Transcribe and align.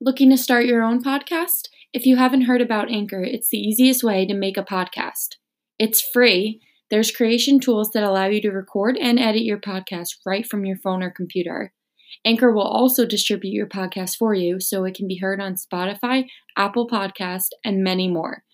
Looking 0.00 0.30
to 0.30 0.36
start 0.36 0.66
your 0.66 0.84
own 0.84 1.02
podcast? 1.02 1.70
If 1.92 2.06
you 2.06 2.16
haven't 2.16 2.42
heard 2.42 2.60
about 2.60 2.88
Anchor, 2.88 3.20
it's 3.20 3.48
the 3.48 3.58
easiest 3.58 4.04
way 4.04 4.24
to 4.26 4.34
make 4.34 4.56
a 4.56 4.62
podcast. 4.62 5.30
It's 5.76 6.00
free. 6.00 6.60
There's 6.88 7.10
creation 7.10 7.58
tools 7.58 7.90
that 7.90 8.04
allow 8.04 8.26
you 8.26 8.40
to 8.42 8.50
record 8.50 8.96
and 8.96 9.18
edit 9.18 9.42
your 9.42 9.58
podcast 9.58 10.10
right 10.24 10.46
from 10.46 10.64
your 10.64 10.76
phone 10.76 11.02
or 11.02 11.10
computer. 11.10 11.72
Anchor 12.24 12.52
will 12.52 12.62
also 12.62 13.04
distribute 13.04 13.50
your 13.50 13.66
podcast 13.66 14.16
for 14.16 14.34
you 14.34 14.60
so 14.60 14.84
it 14.84 14.94
can 14.94 15.08
be 15.08 15.18
heard 15.18 15.40
on 15.40 15.56
Spotify, 15.56 16.26
Apple 16.56 16.88
Podcast, 16.88 17.48
and 17.64 17.82
many 17.82 18.06
more. 18.06 18.44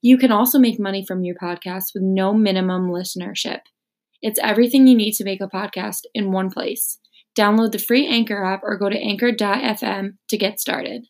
You 0.00 0.16
can 0.16 0.30
also 0.30 0.60
make 0.60 0.78
money 0.78 1.04
from 1.04 1.24
your 1.24 1.34
podcast 1.42 1.86
with 1.92 2.04
no 2.04 2.32
minimum 2.32 2.88
listenership. 2.88 3.62
It's 4.22 4.38
everything 4.40 4.86
you 4.86 4.96
need 4.96 5.14
to 5.14 5.24
make 5.24 5.40
a 5.40 5.48
podcast 5.48 6.02
in 6.14 6.30
one 6.30 6.50
place. 6.50 7.00
Download 7.36 7.72
the 7.72 7.78
free 7.78 8.06
Anchor 8.06 8.44
app 8.44 8.62
or 8.62 8.76
go 8.76 8.88
to 8.88 8.98
anchor.fm 8.98 10.16
to 10.28 10.36
get 10.36 10.60
started. 10.60 11.06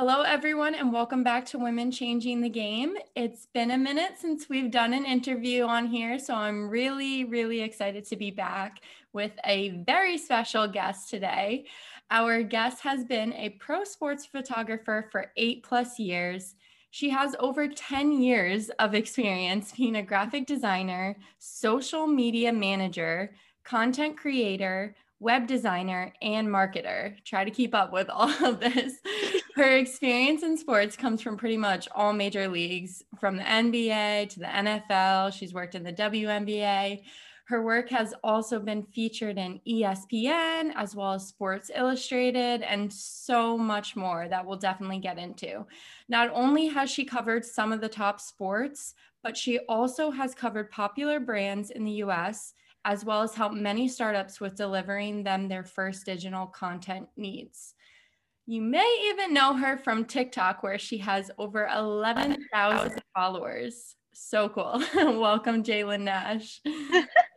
Hello, 0.00 0.22
everyone, 0.22 0.76
and 0.76 0.92
welcome 0.92 1.24
back 1.24 1.44
to 1.46 1.58
Women 1.58 1.90
Changing 1.90 2.40
the 2.40 2.48
Game. 2.48 2.94
It's 3.16 3.46
been 3.52 3.72
a 3.72 3.76
minute 3.76 4.12
since 4.16 4.48
we've 4.48 4.70
done 4.70 4.94
an 4.94 5.04
interview 5.04 5.64
on 5.64 5.88
here, 5.88 6.20
so 6.20 6.34
I'm 6.34 6.70
really, 6.70 7.24
really 7.24 7.62
excited 7.62 8.04
to 8.04 8.14
be 8.14 8.30
back 8.30 8.78
with 9.12 9.32
a 9.44 9.70
very 9.84 10.16
special 10.16 10.68
guest 10.68 11.10
today. 11.10 11.66
Our 12.12 12.44
guest 12.44 12.80
has 12.82 13.04
been 13.04 13.32
a 13.32 13.50
pro 13.58 13.82
sports 13.82 14.24
photographer 14.24 15.08
for 15.10 15.32
eight 15.36 15.64
plus 15.64 15.98
years. 15.98 16.54
She 16.90 17.10
has 17.10 17.36
over 17.38 17.68
10 17.68 18.22
years 18.22 18.70
of 18.78 18.94
experience 18.94 19.72
being 19.72 19.96
a 19.96 20.02
graphic 20.02 20.46
designer, 20.46 21.16
social 21.38 22.06
media 22.06 22.52
manager, 22.52 23.34
content 23.64 24.16
creator, 24.16 24.96
web 25.20 25.46
designer, 25.46 26.12
and 26.22 26.48
marketer. 26.48 27.22
Try 27.24 27.44
to 27.44 27.50
keep 27.50 27.74
up 27.74 27.92
with 27.92 28.08
all 28.08 28.32
of 28.44 28.60
this. 28.60 28.94
Her 29.54 29.76
experience 29.76 30.42
in 30.42 30.56
sports 30.56 30.96
comes 30.96 31.20
from 31.20 31.36
pretty 31.36 31.56
much 31.56 31.88
all 31.94 32.12
major 32.12 32.48
leagues, 32.48 33.02
from 33.18 33.36
the 33.36 33.42
NBA 33.42 34.30
to 34.30 34.38
the 34.38 34.46
NFL. 34.46 35.32
She's 35.32 35.52
worked 35.52 35.74
in 35.74 35.82
the 35.82 35.92
WNBA. 35.92 37.02
Her 37.48 37.62
work 37.62 37.88
has 37.88 38.12
also 38.22 38.58
been 38.60 38.82
featured 38.82 39.38
in 39.38 39.58
ESPN 39.66 40.70
as 40.76 40.94
well 40.94 41.14
as 41.14 41.26
Sports 41.26 41.70
Illustrated 41.74 42.60
and 42.60 42.92
so 42.92 43.56
much 43.56 43.96
more 43.96 44.28
that 44.28 44.44
we'll 44.44 44.58
definitely 44.58 44.98
get 44.98 45.16
into. 45.16 45.64
Not 46.10 46.30
only 46.34 46.66
has 46.66 46.90
she 46.90 47.06
covered 47.06 47.46
some 47.46 47.72
of 47.72 47.80
the 47.80 47.88
top 47.88 48.20
sports, 48.20 48.92
but 49.22 49.34
she 49.34 49.60
also 49.60 50.10
has 50.10 50.34
covered 50.34 50.70
popular 50.70 51.20
brands 51.20 51.70
in 51.70 51.86
the 51.86 52.02
US 52.02 52.52
as 52.84 53.06
well 53.06 53.22
as 53.22 53.34
helped 53.34 53.56
many 53.56 53.88
startups 53.88 54.40
with 54.40 54.54
delivering 54.54 55.22
them 55.22 55.48
their 55.48 55.64
first 55.64 56.04
digital 56.04 56.46
content 56.46 57.08
needs. 57.16 57.72
You 58.44 58.60
may 58.60 59.08
even 59.08 59.32
know 59.32 59.54
her 59.54 59.78
from 59.78 60.04
TikTok, 60.04 60.62
where 60.62 60.78
she 60.78 60.98
has 60.98 61.30
over 61.38 61.66
11,000 61.66 63.02
followers. 63.14 63.96
So 64.12 64.48
cool. 64.50 64.82
Welcome, 64.94 65.62
Jalen 65.62 66.02
Nash. 66.02 66.60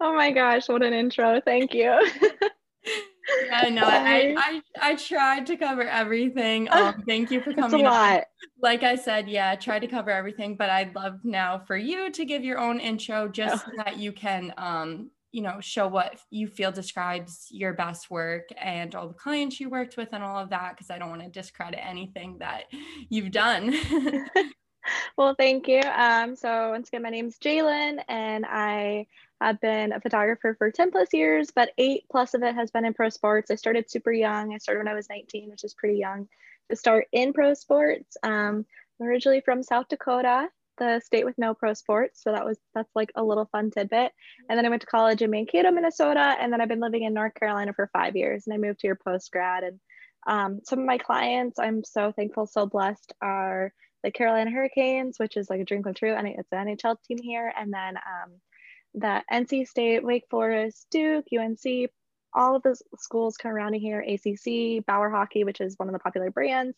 oh 0.00 0.14
my 0.14 0.30
gosh, 0.30 0.68
what 0.68 0.82
an 0.82 0.92
intro. 0.92 1.40
Thank 1.44 1.74
you. 1.74 1.82
yeah, 3.46 3.68
no, 3.70 3.82
I, 3.84 4.34
I 4.36 4.62
I 4.80 4.94
tried 4.96 5.46
to 5.46 5.56
cover 5.56 5.82
everything. 5.82 6.68
Um, 6.78 7.02
thank 7.06 7.30
you 7.30 7.40
for 7.40 7.52
coming. 7.52 7.80
It's 7.80 7.88
a 7.88 7.90
lot. 7.90 8.18
On. 8.18 8.24
Like 8.60 8.82
I 8.82 8.94
said, 8.94 9.28
yeah, 9.28 9.50
I 9.50 9.56
tried 9.56 9.80
to 9.80 9.88
cover 9.88 10.10
everything, 10.10 10.56
but 10.56 10.70
I'd 10.70 10.94
love 10.94 11.20
now 11.24 11.58
for 11.66 11.76
you 11.76 12.10
to 12.10 12.24
give 12.24 12.44
your 12.44 12.58
own 12.58 12.80
intro 12.80 13.28
just 13.28 13.66
oh. 13.66 13.70
so 13.70 13.82
that 13.84 13.98
you 13.98 14.12
can 14.12 14.52
um, 14.56 15.10
you 15.32 15.42
know, 15.42 15.60
show 15.60 15.86
what 15.86 16.18
you 16.30 16.46
feel 16.46 16.72
describes 16.72 17.48
your 17.50 17.74
best 17.74 18.10
work 18.10 18.48
and 18.56 18.94
all 18.94 19.08
the 19.08 19.14
clients 19.14 19.60
you 19.60 19.68
worked 19.68 19.96
with 19.96 20.08
and 20.12 20.24
all 20.24 20.38
of 20.38 20.50
that, 20.50 20.74
because 20.74 20.90
I 20.90 20.98
don't 20.98 21.10
want 21.10 21.22
to 21.22 21.28
discredit 21.28 21.80
anything 21.82 22.38
that 22.38 22.64
you've 23.10 23.30
done. 23.30 23.74
well, 25.18 25.34
thank 25.34 25.68
you. 25.68 25.80
Um, 25.80 26.34
so 26.34 26.70
once 26.70 26.88
again, 26.88 27.02
my 27.02 27.10
name 27.10 27.26
is 27.26 27.38
Jalen 27.38 28.02
and 28.08 28.46
I 28.48 29.06
I've 29.40 29.60
been 29.60 29.92
a 29.92 30.00
photographer 30.00 30.54
for 30.58 30.70
10 30.70 30.90
plus 30.90 31.12
years, 31.12 31.50
but 31.54 31.70
eight 31.78 32.04
plus 32.10 32.34
of 32.34 32.42
it 32.42 32.54
has 32.54 32.70
been 32.70 32.84
in 32.84 32.94
pro 32.94 33.08
sports. 33.08 33.50
I 33.50 33.54
started 33.54 33.90
super 33.90 34.12
young. 34.12 34.52
I 34.52 34.58
started 34.58 34.80
when 34.80 34.88
I 34.88 34.96
was 34.96 35.08
19, 35.08 35.50
which 35.50 35.64
is 35.64 35.74
pretty 35.74 35.98
young 35.98 36.28
to 36.70 36.76
start 36.76 37.06
in 37.12 37.32
pro 37.32 37.54
sports. 37.54 38.16
Um, 38.22 38.66
I'm 39.00 39.06
originally 39.06 39.40
from 39.40 39.62
South 39.62 39.86
Dakota, 39.88 40.48
the 40.78 41.00
state 41.04 41.24
with 41.24 41.38
no 41.38 41.54
pro 41.54 41.74
sports. 41.74 42.22
So 42.22 42.32
that 42.32 42.44
was, 42.44 42.58
that's 42.74 42.90
like 42.96 43.12
a 43.14 43.22
little 43.22 43.48
fun 43.52 43.70
tidbit. 43.70 44.12
And 44.48 44.58
then 44.58 44.66
I 44.66 44.70
went 44.70 44.82
to 44.82 44.86
college 44.86 45.22
in 45.22 45.30
Mankato, 45.30 45.70
Minnesota. 45.70 46.34
And 46.40 46.52
then 46.52 46.60
I've 46.60 46.68
been 46.68 46.80
living 46.80 47.04
in 47.04 47.14
North 47.14 47.34
Carolina 47.34 47.72
for 47.72 47.90
five 47.92 48.16
years. 48.16 48.46
And 48.46 48.54
I 48.54 48.58
moved 48.58 48.80
here 48.82 48.96
post 48.96 49.30
grad. 49.30 49.62
And 49.62 49.80
um, 50.26 50.60
some 50.64 50.80
of 50.80 50.84
my 50.84 50.98
clients, 50.98 51.58
I'm 51.58 51.84
so 51.84 52.12
thankful, 52.12 52.46
so 52.46 52.66
blessed, 52.66 53.12
are 53.22 53.72
the 54.02 54.10
Carolina 54.10 54.50
Hurricanes, 54.50 55.18
which 55.18 55.36
is 55.36 55.48
like 55.48 55.60
a 55.60 55.64
dream 55.64 55.82
come 55.82 55.94
true. 55.94 56.14
And 56.14 56.26
it's 56.26 56.52
an 56.52 56.66
NHL 56.66 56.96
team 57.06 57.18
here. 57.22 57.52
And 57.56 57.72
then 57.72 57.96
um, 57.96 58.32
that 58.94 59.24
NC 59.32 59.66
State, 59.66 60.04
Wake 60.04 60.24
Forest, 60.30 60.86
Duke, 60.90 61.26
UNC, 61.36 61.90
all 62.34 62.56
of 62.56 62.62
those 62.62 62.82
schools 62.98 63.36
of 63.36 63.42
surrounding 63.42 63.80
here, 63.80 64.00
ACC, 64.00 64.84
Bauer 64.86 65.10
Hockey, 65.10 65.44
which 65.44 65.60
is 65.60 65.78
one 65.78 65.88
of 65.88 65.92
the 65.92 65.98
popular 65.98 66.30
brands 66.30 66.76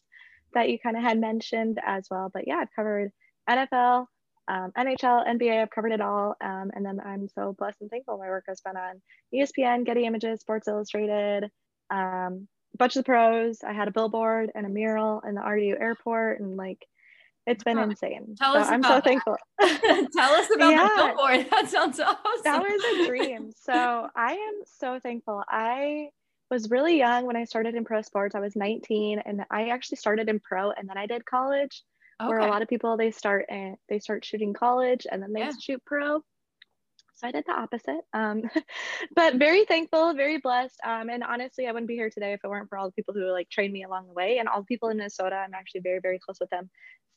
that 0.55 0.69
you 0.69 0.79
kind 0.79 0.97
of 0.97 1.03
had 1.03 1.19
mentioned 1.19 1.79
as 1.85 2.09
well. 2.11 2.31
But 2.33 2.47
yeah, 2.47 2.57
I've 2.57 2.75
covered 2.75 3.11
NFL, 3.49 4.07
um, 4.49 4.73
NHL, 4.77 5.27
NBA, 5.27 5.63
I've 5.63 5.71
covered 5.71 5.93
it 5.93 6.01
all. 6.01 6.35
Um, 6.41 6.71
and 6.75 6.85
then 6.85 7.01
I'm 7.05 7.29
so 7.29 7.55
blessed 7.59 7.81
and 7.81 7.91
thankful 7.91 8.19
my 8.19 8.29
work 8.29 8.45
has 8.49 8.61
been 8.61 8.77
on 8.77 9.01
ESPN, 9.35 9.85
Getty 9.85 10.07
Images, 10.07 10.41
Sports 10.41 10.69
Illustrated, 10.69 11.51
um, 11.91 12.49
a 12.75 12.77
bunch 12.77 12.97
of 12.97 13.05
the 13.05 13.07
pros. 13.07 13.63
I 13.63 13.73
had 13.73 13.89
a 13.89 13.93
billboard 13.93 14.51
and 14.55 14.67
a 14.67 14.69
mural 14.69 15.23
in 15.27 15.35
the 15.35 15.41
RDU 15.41 15.81
airport 15.81 16.41
and 16.41 16.57
like 16.57 16.85
it's 17.51 17.65
been 17.65 17.79
insane. 17.79 18.35
Tell 18.39 18.55
so 18.55 18.61
us 18.61 18.69
I'm 18.69 18.83
so 18.83 19.01
thankful. 19.01 19.37
Tell 19.61 20.33
us 20.33 20.49
about 20.55 20.71
yeah. 20.71 20.89
the 20.89 21.05
billboard. 21.07 21.47
That 21.51 21.69
sounds 21.69 21.99
awesome. 21.99 22.21
That 22.45 22.63
was 22.63 22.85
a 22.85 23.07
dream. 23.07 23.51
So 23.57 24.09
I 24.17 24.33
am 24.33 24.63
so 24.65 25.01
thankful. 25.01 25.43
I 25.49 26.11
was 26.51 26.71
really 26.71 26.97
young 26.99 27.27
when 27.27 27.37
I 27.37 27.45
started 27.45 27.75
in 27.75 27.85
pro 27.85 28.03
sports. 28.03 28.35
I 28.35 28.41
was 28.41 28.57
19 28.57 29.21
and 29.25 29.45
I 29.51 29.69
actually 29.69 29.97
started 29.97 30.29
in 30.29 30.41
pro 30.41 30.71
and 30.71 30.89
then 30.89 30.97
I 30.97 31.07
did 31.07 31.25
college. 31.25 31.83
Okay. 32.21 32.29
Where 32.29 32.39
a 32.39 32.51
lot 32.51 32.63
of 32.63 32.69
people 32.69 32.97
they 32.97 33.11
start 33.11 33.47
and 33.49 33.77
they 33.89 33.99
start 33.99 34.25
shooting 34.25 34.53
college 34.53 35.07
and 35.11 35.23
then 35.23 35.33
they 35.33 35.41
yeah. 35.41 35.53
shoot 35.61 35.83
pro. 35.85 36.23
So 37.21 37.29
I 37.29 37.33
did 37.33 37.45
the 37.47 37.53
opposite. 37.53 38.01
Um, 38.15 38.43
but 39.15 39.37
very 39.37 39.65
thankful, 39.67 40.15
very 40.15 40.39
blessed. 40.39 40.79
Um, 40.85 41.11
and 41.11 41.23
honestly, 41.23 41.67
I 41.67 41.73
wouldn't 41.73 41.89
be 41.89 41.95
here 41.95 42.11
today 42.11 42.33
if 42.33 42.41
it 42.43 42.49
weren't 42.49 42.69
for 42.69 42.79
all 42.79 42.87
the 42.87 42.93
people 42.93 43.13
who 43.15 43.31
like 43.31 43.51
trained 43.51 43.73
me 43.73 43.85
along 43.85 44.07
the 44.07 44.15
way 44.15 44.39
and 44.39 44.49
all 44.49 44.61
the 44.61 44.67
people 44.67 44.89
in 44.89 44.97
Minnesota. 44.97 45.37
I'm 45.37 45.55
actually 45.55 45.83
very, 45.83 46.01
very 46.01 46.19
close 46.19 46.39
with 46.41 46.51
them 46.51 46.71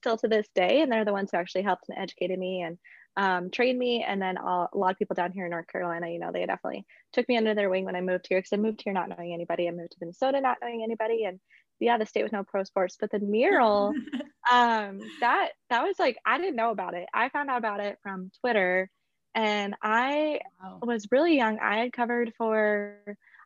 still 0.04 0.18
to 0.18 0.28
this 0.28 0.48
day. 0.54 0.82
And 0.82 0.92
they're 0.92 1.06
the 1.06 1.14
ones 1.14 1.30
who 1.32 1.38
actually 1.38 1.64
helped 1.64 1.86
and 1.90 1.98
educated 1.98 2.38
me 2.38 2.62
and 2.62 2.78
um, 3.16 3.50
trained 3.50 3.80
me. 3.80 4.04
And 4.04 4.22
then 4.22 4.38
all, 4.38 4.70
a 4.74 4.78
lot 4.78 4.92
of 4.92 5.00
people 5.00 5.16
down 5.16 5.32
here 5.32 5.46
in 5.46 5.52
North 5.52 5.68
Carolina, 5.68 6.10
you 6.10 6.20
know, 6.20 6.32
they 6.32 6.46
definitely 6.46 6.86
took 7.14 7.28
me 7.30 7.38
under 7.38 7.56
their 7.56 7.70
wing 7.70 7.86
when 7.86 7.96
I 7.96 8.02
moved 8.02 8.28
here 8.28 8.40
because 8.40 8.54
I 8.54 8.58
moved 8.58 8.82
here 8.84 8.94
not 8.94 9.10
knowing 9.10 9.34
anybody. 9.34 9.68
I 9.68 9.72
moved 9.72 9.92
to 9.92 9.98
Minnesota 10.02 10.42
not 10.42 10.58
knowing 10.62 10.84
anybody. 10.84 11.24
And 11.24 11.40
yeah, 11.80 11.98
the 11.98 12.06
state 12.06 12.24
with 12.24 12.34
no 12.34 12.44
pro 12.44 12.64
sports, 12.64 12.98
but 13.00 13.12
the 13.12 13.20
mural, 13.20 13.94
um, 14.52 15.00
that 15.22 15.50
that 15.70 15.84
was 15.84 15.98
like 16.00 16.18
I 16.26 16.38
didn't 16.38 16.56
know 16.56 16.72
about 16.72 16.94
it. 16.96 17.08
I 17.14 17.30
found 17.30 17.50
out 17.50 17.58
about 17.58 17.80
it 17.80 17.98
from 18.04 18.32
Twitter 18.42 18.90
and 19.36 19.76
I 19.82 20.40
wow. 20.62 20.80
was 20.82 21.08
really 21.12 21.36
young. 21.36 21.60
I 21.60 21.78
had 21.78 21.94
covered 21.94 22.34
for 22.38 22.98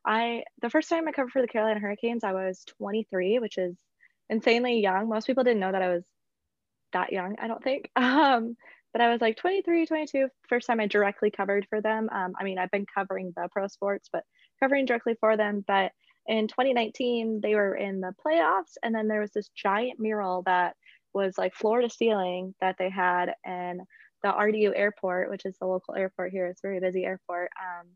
I 0.06 0.44
the 0.62 0.70
first 0.70 0.90
time 0.90 1.08
I 1.08 1.12
covered 1.12 1.32
for 1.32 1.42
the 1.42 1.48
Carolina 1.48 1.80
Hurricanes, 1.80 2.24
I 2.24 2.34
was 2.34 2.64
23, 2.78 3.40
which 3.40 3.58
is 3.58 3.76
insanely 4.30 4.80
young. 4.80 5.10
Most 5.10 5.28
people 5.28 5.44
didn't 5.44 5.60
know 5.60 5.72
that 5.72 5.82
I 5.82 5.90
was 5.90 6.04
that 6.94 7.12
young, 7.12 7.36
I 7.40 7.48
don't 7.48 7.64
think. 7.64 7.92
Um, 7.98 8.56
but 8.94 9.02
I 9.02 9.12
was 9.12 9.22
like 9.22 9.38
23, 9.38 9.86
22, 9.86 10.28
first 10.50 10.66
time 10.66 10.80
I 10.80 10.88
directly 10.88 11.30
covered 11.30 11.68
for 11.70 11.82
them. 11.82 12.10
Um, 12.12 12.34
I 12.40 12.44
mean, 12.44 12.58
I've 12.58 12.72
been 12.72 12.86
covering 12.92 13.32
the 13.36 13.48
pro 13.52 13.68
sports, 13.68 14.10
but 14.12 14.24
covering 14.60 14.86
directly 14.86 15.16
for 15.20 15.38
them. 15.38 15.64
But 15.68 15.92
in 16.26 16.48
2019, 16.48 17.42
they 17.44 17.54
were 17.54 17.76
in 17.76 18.02
the 18.02 18.16
playoffs, 18.26 18.74
and 18.82 18.96
then 18.96 19.08
there 19.08 19.22
was 19.22 19.32
this 19.32 19.50
giant 19.56 20.00
mural 20.00 20.42
that 20.48 20.76
was 21.14 21.38
like 21.38 21.54
floor 21.54 21.82
to 21.82 21.90
ceiling 21.90 22.56
that 22.60 22.78
they 22.80 22.90
had, 22.90 23.34
and 23.46 23.82
the 24.24 24.30
RDU 24.30 24.72
airport, 24.76 25.30
which 25.30 25.46
is 25.46 25.56
the 25.60 25.68
local 25.68 25.94
airport 25.94 26.32
here, 26.32 26.48
it's 26.48 26.62
a 26.64 26.68
very 26.68 26.80
busy 26.80 27.06
airport. 27.06 27.52
Um, 27.62 27.88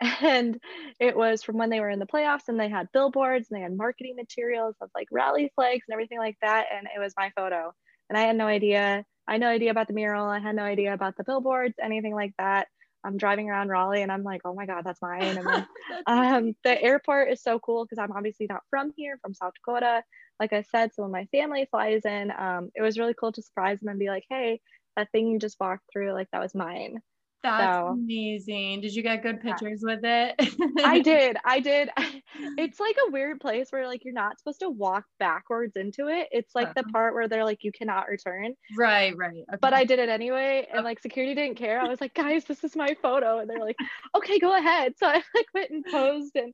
and 0.20 0.60
it 1.00 1.16
was 1.16 1.42
from 1.42 1.56
when 1.56 1.70
they 1.70 1.80
were 1.80 1.90
in 1.90 1.98
the 1.98 2.06
playoffs 2.06 2.48
and 2.48 2.58
they 2.58 2.68
had 2.68 2.88
billboards 2.92 3.48
and 3.50 3.58
they 3.58 3.62
had 3.62 3.76
marketing 3.76 4.16
materials 4.16 4.74
of 4.80 4.90
like 4.94 5.06
rally 5.10 5.50
flags 5.54 5.82
and 5.86 5.92
everything 5.92 6.18
like 6.18 6.36
that 6.42 6.66
and 6.76 6.88
it 6.94 6.98
was 6.98 7.14
my 7.16 7.30
photo 7.36 7.72
and 8.08 8.18
i 8.18 8.22
had 8.22 8.36
no 8.36 8.46
idea. 8.46 9.04
I 9.26 9.32
had 9.32 9.40
no 9.40 9.48
idea 9.48 9.70
about 9.70 9.88
the 9.88 9.94
mural. 9.94 10.26
I 10.26 10.38
had 10.38 10.54
no 10.54 10.64
idea 10.64 10.92
about 10.92 11.16
the 11.16 11.24
billboards 11.24 11.74
anything 11.82 12.14
like 12.14 12.32
that. 12.38 12.68
I'm 13.02 13.16
driving 13.16 13.50
around 13.50 13.68
raleigh 13.68 14.02
and 14.02 14.12
i'm 14.12 14.22
like 14.22 14.42
oh 14.44 14.54
my 14.54 14.66
god 14.66 14.82
that's 14.84 15.02
mine. 15.02 15.22
And 15.22 15.46
then, 15.46 15.66
um, 16.06 16.56
the 16.64 16.80
airport 16.82 17.30
is 17.30 17.42
so 17.42 17.58
cool 17.58 17.84
because 17.84 17.98
i'm 17.98 18.12
obviously 18.12 18.46
not 18.48 18.62
from 18.70 18.92
here 18.96 19.18
from 19.22 19.34
south 19.34 19.52
dakota 19.54 20.02
like 20.40 20.52
i 20.52 20.62
said 20.62 20.94
so 20.94 21.02
when 21.02 21.12
my 21.12 21.26
family 21.26 21.66
flies 21.70 22.04
in 22.04 22.30
um, 22.30 22.70
it 22.74 22.82
was 22.82 22.98
really 22.98 23.14
cool 23.14 23.32
to 23.32 23.42
surprise 23.42 23.80
them 23.80 23.88
and 23.88 23.98
be 23.98 24.08
like 24.08 24.24
hey 24.28 24.60
that 24.96 25.10
thing 25.12 25.28
you 25.28 25.38
just 25.38 25.58
walked 25.60 25.84
through 25.92 26.12
like 26.12 26.28
that 26.32 26.40
was 26.42 26.54
mine 26.54 27.00
that's 27.44 27.76
so, 27.76 27.88
amazing. 27.88 28.80
Did 28.80 28.94
you 28.94 29.02
get 29.02 29.22
good 29.22 29.38
pictures 29.38 29.84
yeah. 29.86 29.94
with 29.94 30.00
it? 30.02 30.80
I 30.82 31.00
did. 31.00 31.36
I 31.44 31.60
did. 31.60 31.90
It's 32.58 32.80
like 32.80 32.96
a 33.06 33.12
weird 33.12 33.38
place 33.38 33.68
where 33.70 33.86
like 33.86 34.04
you're 34.04 34.12
not 34.12 34.38
supposed 34.38 34.58
to 34.60 34.68
walk 34.68 35.04
backwards 35.20 35.76
into 35.76 36.08
it. 36.08 36.28
It's 36.32 36.54
like 36.54 36.68
uh-huh. 36.68 36.82
the 36.84 36.92
part 36.92 37.14
where 37.14 37.28
they're 37.28 37.44
like 37.44 37.62
you 37.62 37.70
cannot 37.70 38.08
return. 38.08 38.54
Right, 38.76 39.16
right. 39.16 39.44
Okay. 39.48 39.58
But 39.60 39.72
I 39.72 39.84
did 39.84 40.00
it 40.00 40.08
anyway 40.08 40.66
and 40.72 40.84
like 40.84 40.98
security 40.98 41.34
didn't 41.34 41.56
care. 41.56 41.80
I 41.80 41.86
was 41.86 42.00
like, 42.00 42.14
"Guys, 42.14 42.44
this 42.44 42.64
is 42.64 42.74
my 42.74 42.96
photo." 43.02 43.38
And 43.38 43.48
they're 43.48 43.60
like, 43.60 43.76
"Okay, 44.16 44.40
go 44.40 44.56
ahead." 44.56 44.94
So 44.98 45.06
I 45.06 45.22
like 45.34 45.46
went 45.54 45.70
and 45.70 45.84
posed 45.84 46.34
and 46.34 46.52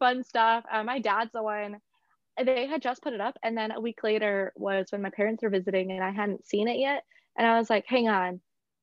fun 0.00 0.24
stuff. 0.24 0.64
Uh, 0.70 0.82
my 0.82 0.98
dad's 0.98 1.32
the 1.32 1.42
one 1.42 1.78
they 2.42 2.66
had 2.66 2.80
just 2.80 3.02
put 3.02 3.12
it 3.12 3.20
up 3.20 3.36
and 3.42 3.56
then 3.56 3.70
a 3.70 3.80
week 3.80 4.02
later 4.02 4.52
was 4.56 4.86
when 4.90 5.02
my 5.02 5.10
parents 5.10 5.42
were 5.42 5.50
visiting 5.50 5.90
and 5.90 6.02
I 6.02 6.10
hadn't 6.10 6.46
seen 6.46 6.68
it 6.68 6.78
yet 6.78 7.04
and 7.36 7.46
I 7.46 7.58
was 7.58 7.68
like, 7.68 7.84
"Hang 7.86 8.08
on 8.08 8.40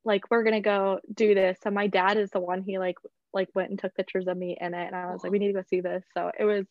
like 0.07 0.31
we're 0.31 0.43
gonna 0.43 0.61
go 0.61 0.99
do 1.13 1.35
this. 1.35 1.59
And 1.65 1.75
my 1.75 1.87
dad 1.87 2.17
is 2.17 2.31
the 2.31 2.39
one 2.39 2.63
he 2.63 2.79
like 2.79 2.97
like 3.33 3.49
went 3.53 3.69
and 3.69 3.79
took 3.79 3.93
pictures 3.93 4.27
of 4.27 4.37
me 4.37 4.57
in 4.59 4.73
it. 4.73 4.87
And 4.87 4.95
i 4.95 5.11
was 5.11 5.21
like 5.23 5.31
we 5.31 5.39
need 5.39 5.47
to 5.47 5.53
go 5.53 5.63
see 5.69 5.81
this. 5.81 6.03
So 6.15 6.31
it 6.39 6.45
was 6.45 6.65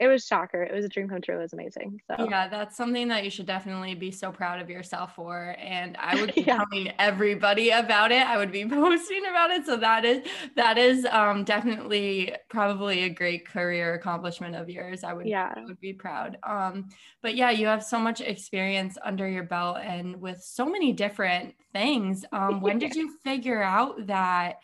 it 0.00 0.08
was 0.08 0.26
shocker. 0.26 0.62
It 0.62 0.74
was 0.74 0.84
a 0.84 0.88
dream 0.88 1.08
come 1.08 1.20
true. 1.20 1.38
It 1.38 1.42
was 1.42 1.52
amazing. 1.52 2.00
So 2.10 2.26
yeah 2.28 2.48
that's 2.48 2.76
something 2.76 3.08
that 3.08 3.22
you 3.24 3.30
should 3.30 3.46
definitely 3.46 3.94
be 3.94 4.10
so 4.10 4.32
proud 4.32 4.60
of 4.60 4.68
yourself 4.68 5.14
for 5.14 5.54
and 5.58 5.96
i 6.00 6.20
would 6.20 6.34
be 6.34 6.42
yeah. 6.42 6.58
telling 6.58 6.92
everybody 6.98 7.70
about 7.70 8.10
it. 8.10 8.26
I 8.26 8.36
would 8.36 8.50
be 8.50 8.64
posting 8.68 9.26
about 9.26 9.50
it. 9.50 9.66
So 9.66 9.76
that 9.76 10.04
is 10.04 10.26
that 10.56 10.78
is 10.78 11.06
um, 11.06 11.44
definitely 11.44 12.34
probably 12.48 13.04
a 13.04 13.08
great 13.08 13.46
career 13.46 13.94
accomplishment 13.94 14.56
of 14.56 14.68
yours. 14.68 15.04
I 15.04 15.12
would 15.12 15.26
yeah. 15.26 15.52
I 15.56 15.64
would 15.64 15.80
be 15.80 15.92
proud. 15.92 16.38
Um, 16.42 16.88
but 17.22 17.36
yeah 17.36 17.50
you 17.50 17.66
have 17.66 17.84
so 17.84 17.98
much 17.98 18.20
experience 18.20 18.98
under 19.04 19.28
your 19.28 19.44
belt 19.44 19.78
and 19.82 20.20
with 20.20 20.42
so 20.42 20.66
many 20.66 20.92
different 20.92 21.54
things. 21.72 22.24
Um, 22.32 22.60
when 22.60 22.78
did 22.78 22.94
you 22.96 23.16
figure 23.22 23.62
out 23.62 24.06
that 24.08 24.56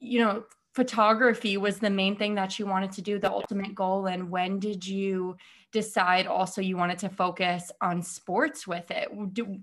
you 0.00 0.18
know 0.18 0.42
photography 0.72 1.56
was 1.56 1.78
the 1.78 1.90
main 1.90 2.16
thing 2.16 2.34
that 2.34 2.58
you 2.58 2.66
wanted 2.66 2.92
to 2.92 3.02
do, 3.02 3.18
the 3.18 3.30
ultimate 3.30 3.74
goal? 3.74 4.06
And 4.06 4.30
when 4.30 4.58
did 4.58 4.86
you 4.86 5.36
decide 5.70 6.26
also 6.26 6.60
you 6.60 6.76
wanted 6.76 6.98
to 6.98 7.08
focus 7.08 7.70
on 7.80 8.02
sports 8.02 8.66
with 8.66 8.90
it? 8.90 9.08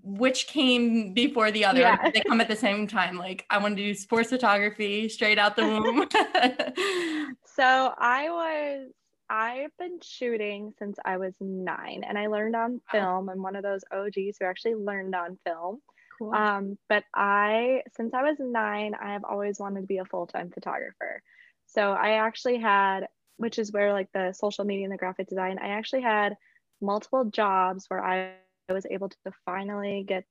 Which 0.03 0.47
came 0.47 1.13
before 1.13 1.51
the 1.51 1.65
other? 1.65 1.81
Yeah. 1.81 2.09
They 2.11 2.21
come 2.21 2.41
at 2.41 2.47
the 2.47 2.55
same 2.55 2.87
time. 2.87 3.17
Like, 3.17 3.45
I 3.49 3.57
wanted 3.57 3.77
to 3.77 3.83
do 3.83 3.93
sports 3.93 4.29
photography 4.29 5.09
straight 5.09 5.39
out 5.39 5.55
the 5.55 5.63
womb. 5.67 6.07
so 7.45 7.93
I 7.97 8.29
was. 8.29 8.91
I've 9.31 9.69
been 9.77 9.99
shooting 10.01 10.73
since 10.79 10.97
I 11.05 11.17
was 11.17 11.35
nine 11.39 12.03
and 12.03 12.17
I 12.17 12.25
learned 12.25 12.55
on 12.55 12.81
film. 12.89 13.29
I'm 13.29 13.43
one 13.43 13.55
of 13.55 13.61
those 13.61 13.83
OGs 13.91 14.37
who 14.39 14.45
actually 14.45 14.73
learned 14.73 15.13
on 15.13 15.37
film. 15.45 15.81
Cool. 16.19 16.33
Um, 16.33 16.77
but 16.89 17.05
I, 17.15 17.83
since 17.95 18.13
I 18.13 18.23
was 18.23 18.37
nine, 18.39 18.93
I 18.95 19.13
have 19.13 19.23
always 19.23 19.59
wanted 19.59 19.81
to 19.81 19.87
be 19.87 19.97
a 19.99 20.05
full 20.05 20.27
time 20.27 20.51
photographer. 20.51 21.21
So 21.67 21.93
I 21.93 22.11
actually 22.11 22.59
had, 22.59 23.07
which 23.37 23.57
is 23.57 23.71
where 23.71 23.93
like 23.93 24.09
the 24.13 24.33
social 24.33 24.65
media 24.65 24.85
and 24.85 24.93
the 24.93 24.97
graphic 24.97 25.27
design, 25.29 25.59
I 25.59 25.69
actually 25.69 26.01
had 26.01 26.35
multiple 26.81 27.25
jobs 27.25 27.85
where 27.87 28.03
I 28.03 28.33
was 28.71 28.85
able 28.89 29.09
to 29.09 29.17
finally 29.45 30.03
get 30.07 30.25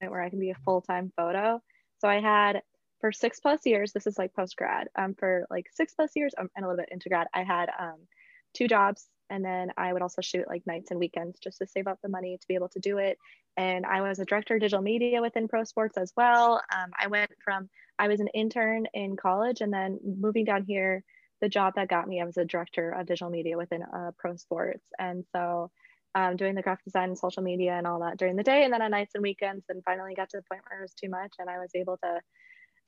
where 0.00 0.20
I 0.22 0.30
can 0.30 0.40
be 0.40 0.50
a 0.50 0.54
full 0.64 0.82
time 0.82 1.12
photo. 1.16 1.62
So 1.98 2.08
I 2.08 2.20
had 2.20 2.62
for 3.00 3.12
six 3.12 3.40
plus 3.40 3.64
years, 3.66 3.92
this 3.92 4.06
is 4.06 4.18
like 4.18 4.34
post 4.34 4.56
grad, 4.56 4.88
um, 4.96 5.14
for 5.14 5.46
like 5.50 5.66
six 5.72 5.94
plus 5.94 6.10
years 6.14 6.34
um, 6.38 6.48
and 6.56 6.64
a 6.64 6.68
little 6.68 6.82
bit 6.82 6.92
into 6.92 7.08
grad, 7.08 7.28
I 7.34 7.44
had 7.44 7.70
um, 7.78 8.06
two 8.54 8.68
jobs 8.68 9.08
and 9.30 9.44
then 9.44 9.72
I 9.76 9.92
would 9.92 10.02
also 10.02 10.22
shoot 10.22 10.48
like 10.48 10.66
nights 10.66 10.90
and 10.90 11.00
weekends 11.00 11.38
just 11.38 11.58
to 11.58 11.66
save 11.66 11.86
up 11.86 11.98
the 12.02 12.08
money 12.08 12.36
to 12.36 12.48
be 12.48 12.54
able 12.54 12.68
to 12.70 12.80
do 12.80 12.98
it. 12.98 13.18
And 13.56 13.84
I 13.86 14.00
was 14.02 14.18
a 14.18 14.24
director 14.24 14.54
of 14.54 14.60
digital 14.60 14.82
media 14.82 15.20
within 15.20 15.48
pro 15.48 15.64
sports 15.64 15.96
as 15.96 16.12
well. 16.16 16.62
Um, 16.74 16.90
I 16.98 17.06
went 17.08 17.30
from, 17.44 17.68
I 17.98 18.08
was 18.08 18.20
an 18.20 18.28
intern 18.28 18.86
in 18.94 19.16
college 19.16 19.60
and 19.60 19.72
then 19.72 19.98
moving 20.04 20.44
down 20.44 20.64
here, 20.64 21.02
the 21.40 21.48
job 21.48 21.74
that 21.74 21.88
got 21.88 22.06
me, 22.06 22.20
I 22.20 22.24
was 22.24 22.36
a 22.36 22.44
director 22.44 22.92
of 22.92 23.06
digital 23.06 23.30
media 23.30 23.56
within 23.56 23.82
uh, 23.82 24.12
pro 24.16 24.36
sports. 24.36 24.84
And 24.98 25.24
so 25.34 25.70
um, 26.14 26.36
doing 26.36 26.54
the 26.54 26.62
graphic 26.62 26.84
design 26.84 27.08
and 27.08 27.18
social 27.18 27.42
media 27.42 27.72
and 27.72 27.86
all 27.86 28.00
that 28.00 28.18
during 28.18 28.36
the 28.36 28.42
day 28.42 28.64
and 28.64 28.72
then 28.72 28.82
on 28.82 28.90
nights 28.90 29.14
and 29.14 29.22
weekends 29.22 29.64
and 29.68 29.82
finally 29.84 30.14
got 30.14 30.28
to 30.30 30.36
the 30.36 30.42
point 30.42 30.62
where 30.68 30.80
it 30.80 30.82
was 30.82 30.94
too 30.94 31.08
much 31.08 31.34
and 31.38 31.48
I 31.50 31.58
was 31.58 31.70
able 31.74 31.96
to 31.98 32.20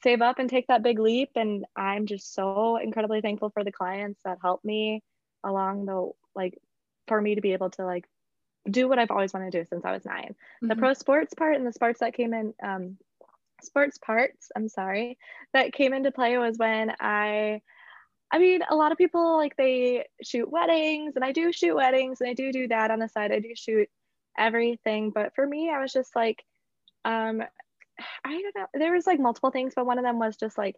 save 0.03 0.21
up 0.23 0.39
and 0.39 0.49
take 0.49 0.67
that 0.69 0.83
big 0.83 0.99
leap. 0.99 1.31
And 1.35 1.65
I'm 1.75 2.07
just 2.07 2.35
so 2.35 2.77
incredibly 2.77 3.21
thankful 3.23 3.51
for 3.51 3.65
the 3.65 3.73
clients 3.73 4.21
that 4.25 4.39
helped 4.43 4.65
me 4.65 5.03
along 5.43 5.87
the 5.87 6.11
like 6.35 6.59
for 7.07 7.21
me 7.21 7.35
to 7.35 7.41
be 7.41 7.53
able 7.53 7.71
to 7.71 7.85
like 7.85 8.07
do 8.69 8.89
what 8.89 8.99
I've 8.99 9.11
always 9.11 9.33
wanted 9.33 9.53
to 9.53 9.61
do 9.61 9.67
since 9.69 9.85
I 9.85 9.93
was 9.93 10.05
9 10.05 10.17
mm-hmm. 10.17 10.69
The 10.69 10.77
pro 10.77 10.95
sports 10.95 11.35
part 11.35 11.57
and 11.57 11.67
the 11.67 11.73
sports 11.73 12.01
that 12.01 12.15
came 12.15 12.33
in, 12.33 12.55
um, 12.63 12.97
sports 13.63 13.99
parts, 13.99 14.51
I'm 14.57 14.69
sorry, 14.69 15.19
that 15.53 15.73
came 15.73 15.93
into 15.93 16.11
play 16.11 16.39
was 16.39 16.59
when 16.59 16.93
I, 17.01 17.61
I 18.31 18.39
mean, 18.39 18.63
a 18.69 18.75
lot 18.75 18.93
of 18.93 18.99
people 18.99 19.37
like 19.37 19.57
they 19.57 20.07
shoot 20.23 20.51
weddings 20.51 21.15
and 21.17 21.25
I 21.25 21.33
do 21.33 21.53
shoot 21.53 21.75
weddings 21.75 22.21
and 22.21 22.31
I 22.31 22.35
do 22.35 22.53
do 22.53 22.69
that 22.69 22.91
on 22.91 22.99
the 22.99 23.09
side. 23.09 23.33
I 23.33 23.41
do 23.41 23.55
shoot 23.55 23.89
everything. 24.37 25.11
But 25.11 25.35
for 25.35 25.47
me, 25.47 25.71
I 25.71 25.81
was 25.81 25.93
just 25.93 26.17
like, 26.17 26.43
um, 27.05 27.43
I 28.25 28.43
don't 28.43 28.57
know. 28.57 28.67
There 28.75 28.93
was 28.93 29.07
like 29.07 29.21
multiple 29.21 29.51
things, 29.51 29.75
but 29.77 29.87
one 29.87 29.99
of 29.99 30.05
them 30.05 30.19
was 30.19 30.37
just 30.37 30.59
like 30.59 30.77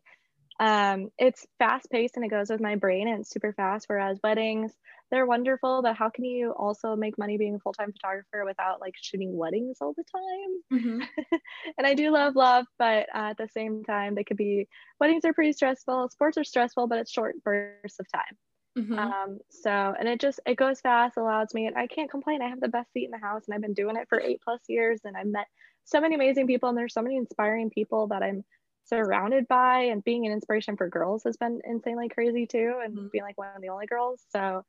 um, 0.59 1.11
it's 1.19 1.47
fast 1.59 1.91
paced 1.91 2.17
and 2.17 2.25
it 2.25 2.29
goes 2.29 2.49
with 2.49 2.61
my 2.61 2.77
brain 2.77 3.09
and 3.09 3.21
it's 3.21 3.31
super 3.31 3.53
fast. 3.53 3.87
Whereas 3.89 4.19
weddings, 4.23 4.73
they're 5.11 5.27
wonderful, 5.27 5.83
but 5.83 5.95
how 5.95 6.09
can 6.09 6.25
you 6.25 6.53
also 6.53 6.97
make 6.97 7.19
money 7.19 7.37
being 7.37 7.55
a 7.55 7.59
full 7.59 7.73
time 7.73 7.93
photographer 7.93 8.45
without 8.45 8.81
like 8.81 8.95
shooting 9.01 9.37
weddings 9.37 9.79
all 9.81 9.95
the 9.97 10.05
time? 10.05 10.81
Mm-hmm. 10.81 11.37
and 11.79 11.87
I 11.87 11.95
do 11.95 12.11
love 12.11 12.37
love, 12.37 12.67
but 12.79 13.07
uh, 13.15 13.31
at 13.31 13.37
the 13.39 13.49
same 13.49 13.85
time, 13.85 14.15
they 14.15 14.25
could 14.25 14.37
be 14.37 14.67
weddings 14.99 15.25
are 15.25 15.35
pretty 15.35 15.53
stressful. 15.53 16.09
Sports 16.11 16.39
are 16.39 16.45
stressful, 16.45 16.87
but 16.87 16.99
it's 16.99 17.13
short 17.13 17.43
bursts 17.45 18.01
of 18.01 18.07
time. 18.11 18.37
Mm-hmm. 18.79 18.99
Um, 18.99 19.39
so, 19.51 19.71
and 19.71 20.07
it 20.07 20.21
just, 20.21 20.39
it 20.47 20.57
goes 20.57 20.81
fast, 20.81 21.17
allows 21.17 21.55
me, 21.55 21.67
and 21.67 21.79
I 21.79 21.87
can't 21.87 22.11
complain. 22.11 22.43
I 22.43 22.49
have 22.49 22.61
the 22.61 22.69
best 22.69 22.93
seat 22.93 23.07
in 23.07 23.11
the 23.11 23.19
house 23.19 23.45
and 23.47 23.55
I've 23.55 23.63
been 23.63 23.73
doing 23.73 23.97
it 23.97 24.07
for 24.09 24.21
eight 24.21 24.41
plus 24.45 24.61
years 24.69 25.01
and 25.05 25.17
I've 25.17 25.27
met 25.27 25.47
so 25.85 26.01
many 26.01 26.15
amazing 26.15 26.47
people 26.47 26.69
and 26.69 26.77
there's 26.77 26.93
so 26.93 27.01
many 27.01 27.17
inspiring 27.17 27.71
people 27.71 28.09
that 28.09 28.23
I'm 28.23 28.45
surrounded 28.87 29.49
by 29.49 29.83
and 29.83 30.05
being 30.05 30.27
an 30.27 30.33
inspiration 30.33 30.77
for 30.77 30.89
girls 30.89 31.25
has 31.25 31.37
been 31.37 31.61
insanely 31.65 32.09
crazy 32.09 32.47
too 32.47 32.75
and 32.83 32.97
mm-hmm. 32.97 33.07
being 33.13 33.25
like 33.25 33.39
one 33.39 33.49
of 33.55 33.63
the 33.63 33.69
only 33.69 33.87
girls 33.87 34.23
so 34.31 34.63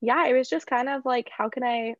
yeah 0.00 0.26
it 0.26 0.32
was 0.32 0.48
just 0.48 0.66
kind 0.66 0.88
of 0.88 1.04
like 1.04 1.28
how 1.36 1.48
can 1.48 1.64
i 1.64 1.94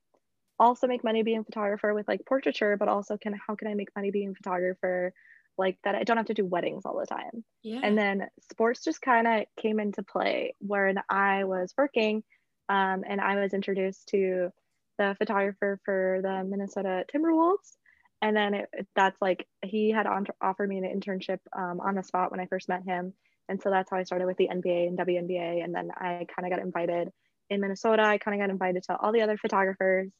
also 0.59 0.87
make 0.87 1.03
money 1.03 1.23
being 1.23 1.41
a 1.41 1.45
photographer 1.45 1.93
with 1.95 2.07
like 2.07 2.25
portraiture 2.27 2.77
but 2.77 2.89
also 2.89 3.17
can 3.17 3.35
how 3.47 3.55
can 3.55 3.69
i 3.69 3.75
make 3.75 3.89
money 3.97 4.11
being 4.11 4.31
a 4.31 4.35
photographer 4.35 5.13
like 5.59 5.79
that 5.85 5.95
i 5.95 6.05
don't 6.05 6.17
have 6.17 6.27
to 6.27 6.35
do 6.35 6.45
weddings 6.45 6.85
all 6.85 6.99
the 6.99 7.07
time 7.07 7.45
yeah. 7.63 7.81
and 7.83 7.99
then 7.99 8.29
sports 8.53 8.85
just 8.85 9.01
kind 9.01 9.27
of 9.27 9.45
came 9.61 9.81
into 9.81 10.03
play 10.03 10.55
when 10.61 10.97
i 11.09 11.45
was 11.45 11.73
working 11.77 12.23
um, 12.69 13.05
and 13.07 13.21
i 13.21 13.41
was 13.41 13.53
introduced 13.53 14.09
to 14.09 14.51
the 14.99 15.17
photographer 15.19 15.81
for 15.85 16.21
the 16.23 16.45
minnesota 16.45 17.05
timberwolves 17.13 17.77
and 18.23 18.37
then 18.37 18.55
it, 18.55 18.69
that's 18.95 19.21
like 19.21 19.47
he 19.65 19.91
had 19.91 20.07
on, 20.07 20.27
offered 20.41 20.69
me 20.69 20.79
an 20.79 20.85
internship 20.85 21.39
um, 21.57 21.81
on 21.81 21.95
the 21.95 22.03
spot 22.03 22.31
when 22.31 22.41
I 22.41 22.47
first 22.47 22.69
met 22.69 22.83
him, 22.85 23.13
and 23.49 23.61
so 23.61 23.71
that's 23.71 23.91
how 23.91 23.97
I 23.97 24.05
started 24.05 24.27
with 24.27 24.37
the 24.37 24.49
NBA 24.49 24.89
and 24.89 24.99
WNBA, 24.99 25.63
and 25.65 25.75
then 25.75 25.91
I 25.95 26.27
kind 26.35 26.47
of 26.47 26.51
got 26.51 26.65
invited 26.65 27.11
in 27.51 27.61
Minnesota. 27.61 28.03
I 28.03 28.19
kind 28.19 28.35
of 28.35 28.47
got 28.47 28.51
invited 28.51 28.85
to 28.85 28.97
all 28.97 29.13
the 29.13 29.23
other 29.23 29.37
photographers 29.37 30.11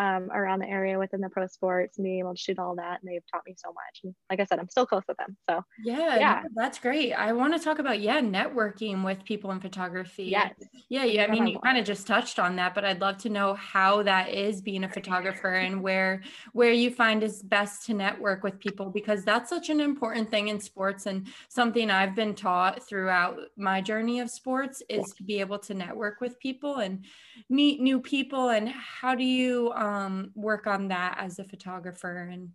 um, 0.00 0.30
around 0.32 0.60
the 0.60 0.68
area 0.68 0.98
within 0.98 1.20
the 1.20 1.28
pro 1.28 1.46
sports 1.46 1.98
and 1.98 2.04
being 2.04 2.20
able 2.20 2.34
to 2.34 2.40
shoot 2.40 2.58
all 2.58 2.74
that. 2.76 3.00
And 3.02 3.10
they've 3.10 3.22
taught 3.30 3.42
me 3.46 3.54
so 3.58 3.68
much. 3.68 4.00
And 4.02 4.14
like 4.30 4.40
I 4.40 4.46
said, 4.46 4.58
I'm 4.58 4.68
still 4.70 4.86
close 4.86 5.02
with 5.06 5.18
them. 5.18 5.36
So 5.48 5.62
yeah, 5.84 6.16
yeah, 6.16 6.42
that's 6.54 6.78
great. 6.78 7.12
I 7.12 7.32
want 7.32 7.52
to 7.52 7.62
talk 7.62 7.80
about 7.80 8.00
yeah, 8.00 8.22
networking 8.22 9.04
with 9.04 9.22
people 9.24 9.50
in 9.50 9.60
photography. 9.60 10.24
Yes. 10.24 10.54
Yeah, 10.88 11.04
yeah. 11.04 11.24
I 11.24 11.30
mean, 11.30 11.46
you 11.46 11.58
kind 11.58 11.76
of 11.76 11.84
just 11.84 12.06
touched 12.06 12.38
on 12.38 12.56
that, 12.56 12.74
but 12.74 12.82
I'd 12.82 13.02
love 13.02 13.18
to 13.18 13.28
know 13.28 13.52
how 13.54 14.02
that 14.04 14.30
is 14.30 14.62
being 14.62 14.84
a 14.84 14.88
photographer 14.88 15.52
and 15.52 15.82
where 15.82 16.22
where 16.54 16.72
you 16.72 16.90
find 16.90 17.22
is 17.22 17.42
best 17.42 17.84
to 17.86 17.94
network 17.94 18.42
with 18.42 18.58
people 18.58 18.88
because 18.88 19.22
that's 19.22 19.50
such 19.50 19.68
an 19.68 19.80
important 19.80 20.30
thing 20.30 20.48
in 20.48 20.60
sports 20.60 21.04
and 21.04 21.26
something 21.50 21.90
I've 21.90 22.14
been 22.14 22.34
taught 22.34 22.82
throughout 22.88 23.36
my 23.58 23.82
journey 23.82 24.20
of 24.20 24.30
sports 24.30 24.82
is 24.88 25.12
to 25.18 25.22
be 25.22 25.40
able 25.40 25.58
to 25.58 25.74
network 25.74 26.22
with 26.22 26.40
people 26.40 26.76
and 26.76 27.04
meet 27.50 27.82
new 27.82 28.00
people 28.00 28.48
and 28.48 28.70
how 28.70 29.14
do 29.14 29.24
you 29.24 29.72
um, 29.74 29.89
Um, 29.90 30.32
work 30.34 30.66
on 30.66 30.88
that 30.88 31.16
as 31.18 31.38
a 31.38 31.44
photographer 31.44 32.28
and 32.30 32.50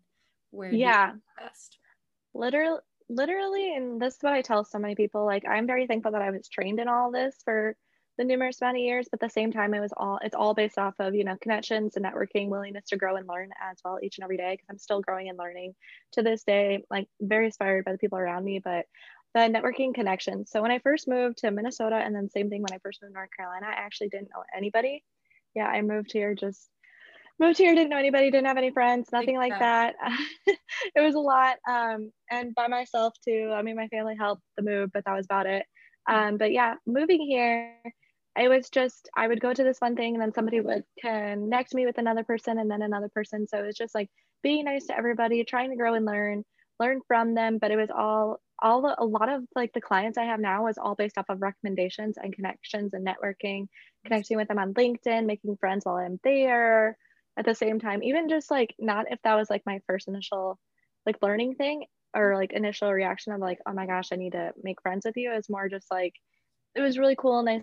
where 0.51 0.71
yeah 0.71 1.13
best 1.37 1.79
literally 2.33 2.79
literally, 3.09 3.75
and 3.75 4.01
this 4.01 4.15
is 4.15 4.23
what 4.23 4.33
I 4.33 4.41
tell 4.41 4.63
so 4.63 4.79
many 4.79 4.95
people, 4.95 5.25
like 5.25 5.43
I'm 5.47 5.67
very 5.67 5.87
thankful 5.87 6.11
that 6.11 6.21
I 6.21 6.31
was 6.31 6.47
trained 6.47 6.79
in 6.79 6.87
all 6.87 7.11
this 7.11 7.35
for 7.43 7.75
the 8.17 8.23
numerous 8.23 8.61
amount 8.61 8.77
of 8.77 8.83
years, 8.83 9.07
but 9.11 9.21
at 9.21 9.27
the 9.27 9.33
same 9.33 9.51
time, 9.51 9.73
it 9.73 9.81
was 9.81 9.93
all 9.95 10.19
it's 10.23 10.35
all 10.35 10.53
based 10.53 10.77
off 10.77 10.95
of 10.99 11.13
you 11.15 11.23
know 11.23 11.37
connections 11.41 11.95
and 11.95 12.05
networking, 12.05 12.47
willingness 12.47 12.85
to 12.85 12.97
grow 12.97 13.17
and 13.17 13.27
learn 13.27 13.49
as 13.61 13.77
well 13.83 13.99
each 14.01 14.17
and 14.17 14.23
every 14.23 14.37
day. 14.37 14.53
Because 14.53 14.67
I'm 14.69 14.77
still 14.77 15.01
growing 15.01 15.29
and 15.29 15.37
learning 15.37 15.75
to 16.13 16.23
this 16.23 16.43
day, 16.43 16.83
like 16.89 17.07
very 17.21 17.47
inspired 17.47 17.85
by 17.85 17.91
the 17.91 17.97
people 17.97 18.17
around 18.17 18.45
me, 18.45 18.59
but 18.63 18.85
the 19.33 19.41
networking 19.41 19.93
connections. 19.93 20.49
So 20.49 20.61
when 20.61 20.71
I 20.71 20.79
first 20.79 21.09
moved 21.09 21.39
to 21.39 21.51
Minnesota, 21.51 21.95
and 21.95 22.15
then 22.15 22.29
same 22.29 22.49
thing 22.49 22.61
when 22.61 22.73
I 22.73 22.79
first 22.79 23.01
moved 23.01 23.13
to 23.13 23.17
North 23.17 23.31
Carolina, 23.35 23.67
I 23.67 23.73
actually 23.73 24.09
didn't 24.09 24.29
know 24.33 24.43
anybody. 24.55 25.03
Yeah, 25.53 25.67
I 25.67 25.81
moved 25.81 26.13
here 26.13 26.35
just 26.35 26.69
moved 27.39 27.57
here, 27.57 27.75
didn't 27.75 27.89
know 27.89 27.97
anybody, 27.97 28.31
didn't 28.31 28.47
have 28.47 28.57
any 28.57 28.71
friends, 28.71 29.09
nothing 29.11 29.37
like 29.37 29.57
that. 29.59 29.95
it 30.47 31.01
was 31.01 31.15
a 31.15 31.19
lot, 31.19 31.57
um, 31.69 32.11
and 32.31 32.55
by 32.55 32.67
myself 32.67 33.13
too. 33.23 33.51
I 33.53 33.61
mean, 33.61 33.75
my 33.75 33.87
family 33.87 34.15
helped 34.17 34.43
the 34.57 34.63
move, 34.63 34.91
but 34.93 35.03
that 35.05 35.15
was 35.15 35.25
about 35.25 35.45
it. 35.45 35.65
Um, 36.07 36.37
but 36.37 36.51
yeah, 36.51 36.75
moving 36.85 37.21
here 37.21 37.73
it 38.37 38.49
was 38.49 38.69
just 38.69 39.09
I 39.15 39.27
would 39.27 39.39
go 39.39 39.53
to 39.53 39.63
this 39.63 39.79
one 39.79 39.95
thing 39.95 40.13
and 40.13 40.21
then 40.21 40.33
somebody 40.33 40.59
would 40.59 40.83
connect 40.99 41.73
me 41.73 41.85
with 41.85 41.97
another 41.97 42.23
person 42.23 42.59
and 42.59 42.69
then 42.69 42.81
another 42.81 43.09
person. 43.09 43.47
So 43.47 43.59
it 43.59 43.65
was 43.65 43.77
just 43.77 43.95
like 43.95 44.09
being 44.43 44.65
nice 44.65 44.87
to 44.87 44.97
everybody, 44.97 45.43
trying 45.43 45.69
to 45.69 45.77
grow 45.77 45.93
and 45.93 46.05
learn, 46.05 46.43
learn 46.79 47.01
from 47.07 47.33
them. 47.33 47.59
But 47.59 47.71
it 47.71 47.77
was 47.77 47.89
all 47.95 48.39
all 48.61 48.81
the, 48.81 48.95
a 49.01 49.05
lot 49.05 49.29
of 49.29 49.43
like 49.55 49.73
the 49.73 49.81
clients 49.81 50.17
I 50.17 50.25
have 50.25 50.39
now 50.39 50.63
was 50.63 50.77
all 50.77 50.95
based 50.95 51.17
off 51.17 51.25
of 51.29 51.41
recommendations 51.41 52.17
and 52.17 52.33
connections 52.33 52.93
and 52.93 53.05
networking, 53.05 53.67
connecting 54.03 54.37
with 54.37 54.47
them 54.47 54.59
on 54.59 54.73
LinkedIn, 54.73 55.25
making 55.25 55.57
friends 55.57 55.85
while 55.85 55.95
I'm 55.95 56.19
there. 56.23 56.97
At 57.37 57.45
the 57.45 57.55
same 57.55 57.79
time, 57.79 58.01
even 58.03 58.29
just 58.29 58.49
like 58.49 58.73
not 58.79 59.11
if 59.11 59.19
that 59.23 59.35
was 59.35 59.49
like 59.49 59.63
my 59.65 59.79
first 59.87 60.07
initial 60.07 60.57
like 61.05 61.17
learning 61.21 61.55
thing 61.55 61.85
or 62.15 62.35
like 62.35 62.53
initial 62.53 62.91
reaction 62.91 63.33
of 63.33 63.41
like, 63.41 63.59
oh 63.65 63.73
my 63.73 63.85
gosh, 63.85 64.09
I 64.11 64.15
need 64.15 64.31
to 64.31 64.53
make 64.63 64.81
friends 64.81 65.05
with 65.05 65.17
you 65.17 65.33
is 65.33 65.49
more 65.49 65.67
just 65.67 65.91
like 65.91 66.13
it 66.75 66.81
was 66.81 66.97
really 66.97 67.15
cool, 67.15 67.43
nice 67.43 67.61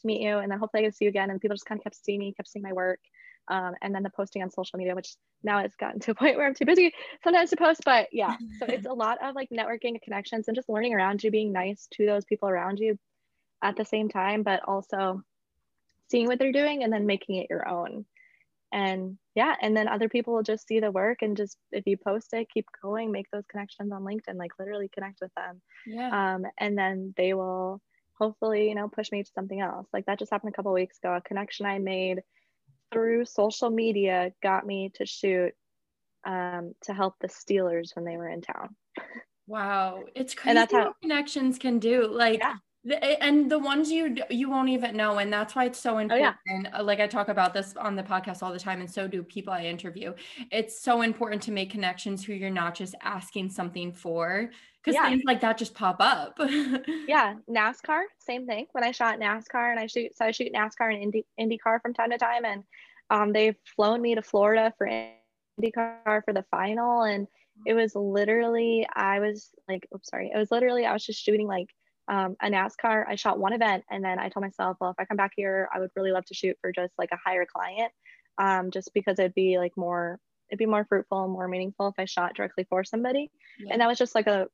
to 0.00 0.06
meet 0.06 0.22
you. 0.22 0.38
And 0.38 0.50
then 0.50 0.58
hopefully 0.58 0.82
I 0.82 0.86
get 0.86 0.96
see 0.96 1.06
you 1.06 1.10
again. 1.10 1.30
And 1.30 1.40
people 1.40 1.54
just 1.56 1.66
kind 1.66 1.78
of 1.78 1.84
kept 1.84 1.96
seeing 1.96 2.18
me, 2.18 2.34
kept 2.34 2.48
seeing 2.48 2.62
my 2.62 2.72
work. 2.72 3.00
Um, 3.48 3.74
and 3.80 3.94
then 3.94 4.02
the 4.02 4.10
posting 4.10 4.42
on 4.42 4.50
social 4.50 4.78
media, 4.78 4.94
which 4.94 5.14
now 5.42 5.58
it's 5.58 5.76
gotten 5.76 6.00
to 6.00 6.10
a 6.12 6.14
point 6.14 6.36
where 6.36 6.46
I'm 6.46 6.54
too 6.54 6.64
busy 6.64 6.92
sometimes 7.22 7.50
to 7.50 7.56
post. 7.56 7.82
But 7.84 8.08
yeah, 8.12 8.36
so 8.58 8.66
it's 8.66 8.86
a 8.86 8.92
lot 8.92 9.18
of 9.22 9.34
like 9.34 9.48
networking 9.50 10.00
connections 10.02 10.48
and 10.48 10.56
just 10.56 10.68
learning 10.68 10.94
around 10.94 11.22
you, 11.22 11.30
being 11.30 11.52
nice 11.52 11.88
to 11.94 12.06
those 12.06 12.24
people 12.24 12.48
around 12.48 12.78
you 12.78 12.98
at 13.62 13.76
the 13.76 13.84
same 13.84 14.08
time, 14.08 14.42
but 14.42 14.62
also 14.66 15.22
seeing 16.10 16.26
what 16.26 16.38
they're 16.38 16.52
doing 16.52 16.82
and 16.82 16.92
then 16.92 17.06
making 17.06 17.36
it 17.36 17.48
your 17.50 17.68
own. 17.68 18.04
And 18.72 19.16
yeah, 19.34 19.54
and 19.60 19.76
then 19.76 19.88
other 19.88 20.08
people 20.08 20.34
will 20.34 20.42
just 20.42 20.66
see 20.66 20.80
the 20.80 20.90
work 20.90 21.22
and 21.22 21.36
just 21.36 21.56
if 21.72 21.86
you 21.86 21.96
post 21.96 22.32
it, 22.32 22.48
keep 22.52 22.66
going, 22.82 23.12
make 23.12 23.30
those 23.32 23.46
connections 23.48 23.92
on 23.92 24.02
LinkedIn, 24.02 24.36
like 24.36 24.52
literally 24.58 24.90
connect 24.92 25.20
with 25.20 25.32
them. 25.34 25.62
Yeah. 25.86 26.34
Um, 26.34 26.46
and 26.58 26.76
then 26.76 27.14
they 27.16 27.32
will 27.32 27.80
hopefully, 28.18 28.68
you 28.68 28.74
know, 28.74 28.88
push 28.88 29.12
me 29.12 29.22
to 29.22 29.30
something 29.34 29.60
else. 29.60 29.86
Like 29.92 30.06
that 30.06 30.18
just 30.18 30.32
happened 30.32 30.52
a 30.52 30.56
couple 30.56 30.72
weeks 30.72 30.98
ago. 31.02 31.14
A 31.14 31.20
connection 31.20 31.66
I 31.66 31.78
made 31.78 32.22
through 32.92 33.24
social 33.24 33.70
media 33.70 34.32
got 34.42 34.66
me 34.66 34.90
to 34.94 35.06
shoot 35.06 35.52
um, 36.26 36.72
to 36.82 36.92
help 36.92 37.14
the 37.20 37.28
Steelers 37.28 37.94
when 37.94 38.04
they 38.04 38.16
were 38.16 38.28
in 38.28 38.42
town. 38.42 38.74
Wow, 39.48 40.02
it's 40.16 40.34
crazy 40.34 40.48
and 40.48 40.58
that's 40.58 40.72
how, 40.72 40.86
what 40.86 41.00
connections 41.00 41.56
can 41.56 41.78
do. 41.78 42.08
Like 42.08 42.40
yeah 42.40 42.56
and 43.20 43.50
the 43.50 43.58
ones 43.58 43.90
you 43.90 44.16
you 44.30 44.48
won't 44.48 44.68
even 44.68 44.96
know 44.96 45.18
and 45.18 45.32
that's 45.32 45.54
why 45.54 45.64
it's 45.64 45.78
so 45.78 45.98
important 45.98 46.36
oh, 46.48 46.62
yeah. 46.62 46.78
Uh, 46.78 46.82
like 46.82 47.00
i 47.00 47.06
talk 47.06 47.28
about 47.28 47.52
this 47.52 47.76
on 47.76 47.96
the 47.96 48.02
podcast 48.02 48.42
all 48.42 48.52
the 48.52 48.58
time 48.58 48.80
and 48.80 48.90
so 48.90 49.08
do 49.08 49.22
people 49.22 49.52
i 49.52 49.64
interview 49.64 50.12
it's 50.50 50.80
so 50.80 51.02
important 51.02 51.42
to 51.42 51.50
make 51.50 51.70
connections 51.70 52.24
who 52.24 52.32
you're 52.32 52.50
not 52.50 52.74
just 52.74 52.94
asking 53.02 53.50
something 53.50 53.92
for 53.92 54.50
because 54.82 54.94
yeah. 54.94 55.08
things 55.08 55.22
like 55.26 55.40
that 55.40 55.58
just 55.58 55.74
pop 55.74 55.96
up 56.00 56.38
yeah 57.08 57.34
nascar 57.50 58.02
same 58.18 58.46
thing 58.46 58.66
when 58.72 58.84
i 58.84 58.90
shot 58.90 59.18
nascar 59.18 59.70
and 59.70 59.80
i 59.80 59.86
shoot 59.86 60.16
so 60.16 60.24
i 60.24 60.30
shoot 60.30 60.52
nascar 60.52 60.92
and 60.92 61.02
Indy, 61.02 61.26
indycar 61.40 61.80
from 61.82 61.94
time 61.94 62.10
to 62.10 62.18
time 62.18 62.44
and 62.44 62.62
um, 63.08 63.32
they've 63.32 63.56
flown 63.74 64.00
me 64.00 64.14
to 64.14 64.22
florida 64.22 64.72
for 64.78 64.86
indycar 65.60 66.24
for 66.24 66.32
the 66.32 66.44
final 66.50 67.02
and 67.02 67.26
it 67.64 67.74
was 67.74 67.94
literally 67.94 68.86
i 68.94 69.18
was 69.18 69.50
like 69.68 69.88
oops 69.94 70.08
sorry 70.08 70.30
it 70.32 70.38
was 70.38 70.50
literally 70.50 70.84
i 70.84 70.92
was 70.92 71.04
just 71.04 71.22
shooting 71.22 71.46
like 71.46 71.68
um, 72.08 72.36
a 72.40 72.48
NASCAR. 72.48 73.04
I 73.08 73.16
shot 73.16 73.38
one 73.38 73.52
event 73.52 73.84
and 73.90 74.04
then 74.04 74.18
I 74.18 74.28
told 74.28 74.42
myself, 74.44 74.76
well, 74.80 74.90
if 74.90 74.96
I 74.98 75.04
come 75.04 75.16
back 75.16 75.32
here, 75.36 75.68
I 75.74 75.80
would 75.80 75.90
really 75.96 76.12
love 76.12 76.24
to 76.26 76.34
shoot 76.34 76.56
for 76.60 76.72
just 76.72 76.92
like 76.98 77.10
a 77.12 77.18
higher 77.24 77.46
client, 77.46 77.92
um, 78.38 78.70
just 78.70 78.92
because 78.94 79.18
it'd 79.18 79.34
be 79.34 79.58
like 79.58 79.76
more, 79.76 80.18
it'd 80.50 80.58
be 80.58 80.66
more 80.66 80.84
fruitful 80.84 81.24
and 81.24 81.32
more 81.32 81.48
meaningful 81.48 81.88
if 81.88 81.94
I 81.98 82.04
shot 82.04 82.34
directly 82.34 82.66
for 82.68 82.84
somebody. 82.84 83.30
Yeah. 83.58 83.72
And 83.72 83.80
that 83.80 83.88
was 83.88 83.98
just 83.98 84.14
like 84.14 84.26
a 84.26 84.48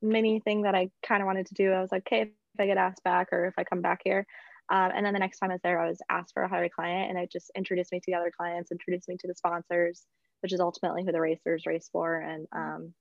mini 0.00 0.40
thing 0.40 0.62
that 0.62 0.74
I 0.74 0.90
kind 1.06 1.22
of 1.22 1.26
wanted 1.26 1.46
to 1.46 1.54
do. 1.54 1.72
I 1.72 1.80
was 1.80 1.92
like, 1.92 2.02
okay, 2.06 2.22
if 2.22 2.60
I 2.60 2.66
get 2.66 2.76
asked 2.76 3.02
back 3.04 3.28
or 3.32 3.46
if 3.46 3.54
I 3.58 3.64
come 3.64 3.80
back 3.80 4.00
here. 4.04 4.26
Um, 4.70 4.90
and 4.94 5.04
then 5.04 5.12
the 5.12 5.18
next 5.18 5.38
time 5.38 5.50
I 5.50 5.54
was 5.54 5.60
there, 5.62 5.80
I 5.80 5.88
was 5.88 6.00
asked 6.08 6.32
for 6.34 6.42
a 6.42 6.48
higher 6.48 6.68
client 6.68 7.10
and 7.10 7.18
it 7.18 7.30
just 7.30 7.50
introduced 7.56 7.92
me 7.92 7.98
to 7.98 8.04
the 8.06 8.14
other 8.14 8.32
clients, 8.34 8.70
introduced 8.70 9.08
me 9.08 9.16
to 9.20 9.28
the 9.28 9.34
sponsors, 9.34 10.06
which 10.40 10.52
is 10.52 10.60
ultimately 10.60 11.04
who 11.04 11.12
the 11.12 11.20
racers 11.20 11.66
race 11.66 11.88
for. 11.92 12.20
And 12.20 12.46
um, 12.52 12.94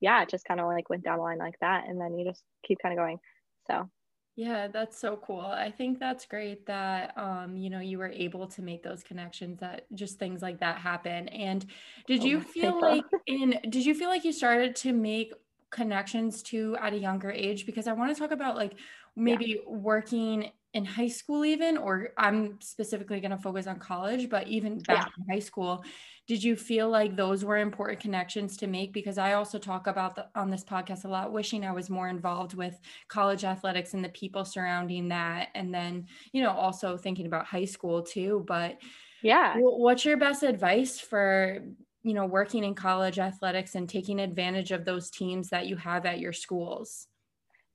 yeah, 0.00 0.22
it 0.22 0.28
just 0.28 0.44
kind 0.44 0.60
of 0.60 0.66
like 0.66 0.90
went 0.90 1.04
down 1.04 1.18
the 1.18 1.24
line 1.24 1.38
like 1.38 1.58
that. 1.60 1.84
And 1.88 2.00
then 2.00 2.18
you 2.18 2.24
just 2.24 2.42
keep 2.64 2.78
kind 2.80 2.92
of 2.92 2.98
going. 2.98 3.18
So 3.66 3.88
yeah, 4.36 4.68
that's 4.68 4.98
so 4.98 5.16
cool. 5.16 5.40
I 5.40 5.70
think 5.70 5.98
that's 5.98 6.26
great 6.26 6.66
that 6.66 7.16
um, 7.16 7.56
you 7.56 7.70
know, 7.70 7.80
you 7.80 7.96
were 7.98 8.10
able 8.10 8.46
to 8.48 8.60
make 8.60 8.82
those 8.82 9.02
connections 9.02 9.60
that 9.60 9.86
just 9.94 10.18
things 10.18 10.42
like 10.42 10.60
that 10.60 10.76
happen. 10.76 11.28
And 11.28 11.64
did 12.06 12.20
oh, 12.20 12.26
you 12.26 12.40
feel 12.42 12.78
like 12.80 13.04
in 13.26 13.58
did 13.70 13.86
you 13.86 13.94
feel 13.94 14.10
like 14.10 14.24
you 14.24 14.32
started 14.32 14.76
to 14.76 14.92
make 14.92 15.32
connections 15.70 16.42
to 16.42 16.76
at 16.80 16.92
a 16.92 16.98
younger 16.98 17.30
age 17.30 17.64
because 17.64 17.86
I 17.86 17.92
want 17.94 18.14
to 18.14 18.20
talk 18.20 18.30
about 18.30 18.56
like 18.56 18.74
maybe 19.16 19.62
yeah. 19.64 19.72
working 19.72 20.50
in 20.76 20.84
high 20.84 21.08
school 21.08 21.42
even 21.42 21.78
or 21.78 22.10
i'm 22.18 22.58
specifically 22.60 23.18
going 23.18 23.30
to 23.30 23.38
focus 23.38 23.66
on 23.66 23.78
college 23.78 24.28
but 24.28 24.46
even 24.46 24.78
back 24.80 25.06
yeah. 25.06 25.24
in 25.24 25.34
high 25.34 25.40
school 25.40 25.82
did 26.28 26.42
you 26.42 26.54
feel 26.54 26.90
like 26.90 27.16
those 27.16 27.44
were 27.44 27.58
important 27.58 28.00
connections 28.00 28.56
to 28.58 28.66
make? 28.66 28.92
Because 28.92 29.16
i 29.16 29.32
also 29.32 29.58
talk 29.58 29.86
about 29.86 30.16
the, 30.16 30.26
on 30.34 30.50
this 30.50 30.62
podcast 30.62 31.06
a 31.06 31.08
lot 31.08 31.32
wishing 31.32 31.64
i 31.64 31.72
was 31.72 31.88
more 31.88 32.08
involved 32.08 32.52
with 32.52 32.78
college 33.08 33.42
athletics 33.42 33.94
and 33.94 34.04
the 34.04 34.10
people 34.10 34.44
surrounding 34.44 35.08
that 35.08 35.48
and 35.54 35.72
then 35.72 36.06
you 36.32 36.42
know 36.42 36.50
also 36.50 36.98
thinking 36.98 37.26
about 37.26 37.46
high 37.46 37.64
school 37.64 38.02
too 38.02 38.44
but 38.46 38.76
yeah. 39.22 39.54
what's 39.56 40.04
your 40.04 40.18
best 40.18 40.42
advice 40.42 41.00
for 41.00 41.62
you 42.02 42.12
know 42.12 42.26
working 42.26 42.64
in 42.64 42.74
college 42.74 43.18
athletics 43.18 43.76
and 43.76 43.88
taking 43.88 44.20
advantage 44.20 44.72
of 44.72 44.84
those 44.84 45.10
teams 45.10 45.48
that 45.48 45.66
you 45.66 45.76
have 45.76 46.04
at 46.04 46.20
your 46.20 46.34
schools 46.34 47.06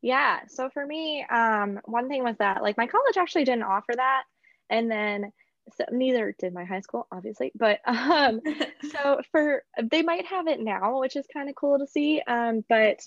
yeah. 0.01 0.39
So 0.47 0.69
for 0.69 0.85
me, 0.85 1.25
um, 1.29 1.79
one 1.85 2.09
thing 2.09 2.23
was 2.23 2.35
that 2.39 2.63
like 2.63 2.77
my 2.77 2.87
college 2.87 3.17
actually 3.17 3.45
didn't 3.45 3.63
offer 3.63 3.93
that. 3.95 4.23
And 4.69 4.89
then 4.89 5.31
so 5.77 5.85
neither 5.91 6.35
did 6.39 6.53
my 6.53 6.63
high 6.63 6.81
school, 6.81 7.07
obviously. 7.11 7.51
But 7.55 7.79
um, 7.85 8.41
so 8.91 9.21
for 9.31 9.63
they 9.81 10.01
might 10.01 10.25
have 10.25 10.47
it 10.47 10.59
now, 10.59 10.99
which 10.99 11.15
is 11.15 11.25
kind 11.31 11.49
of 11.49 11.55
cool 11.55 11.79
to 11.79 11.87
see. 11.87 12.21
Um, 12.25 12.63
but 12.67 12.99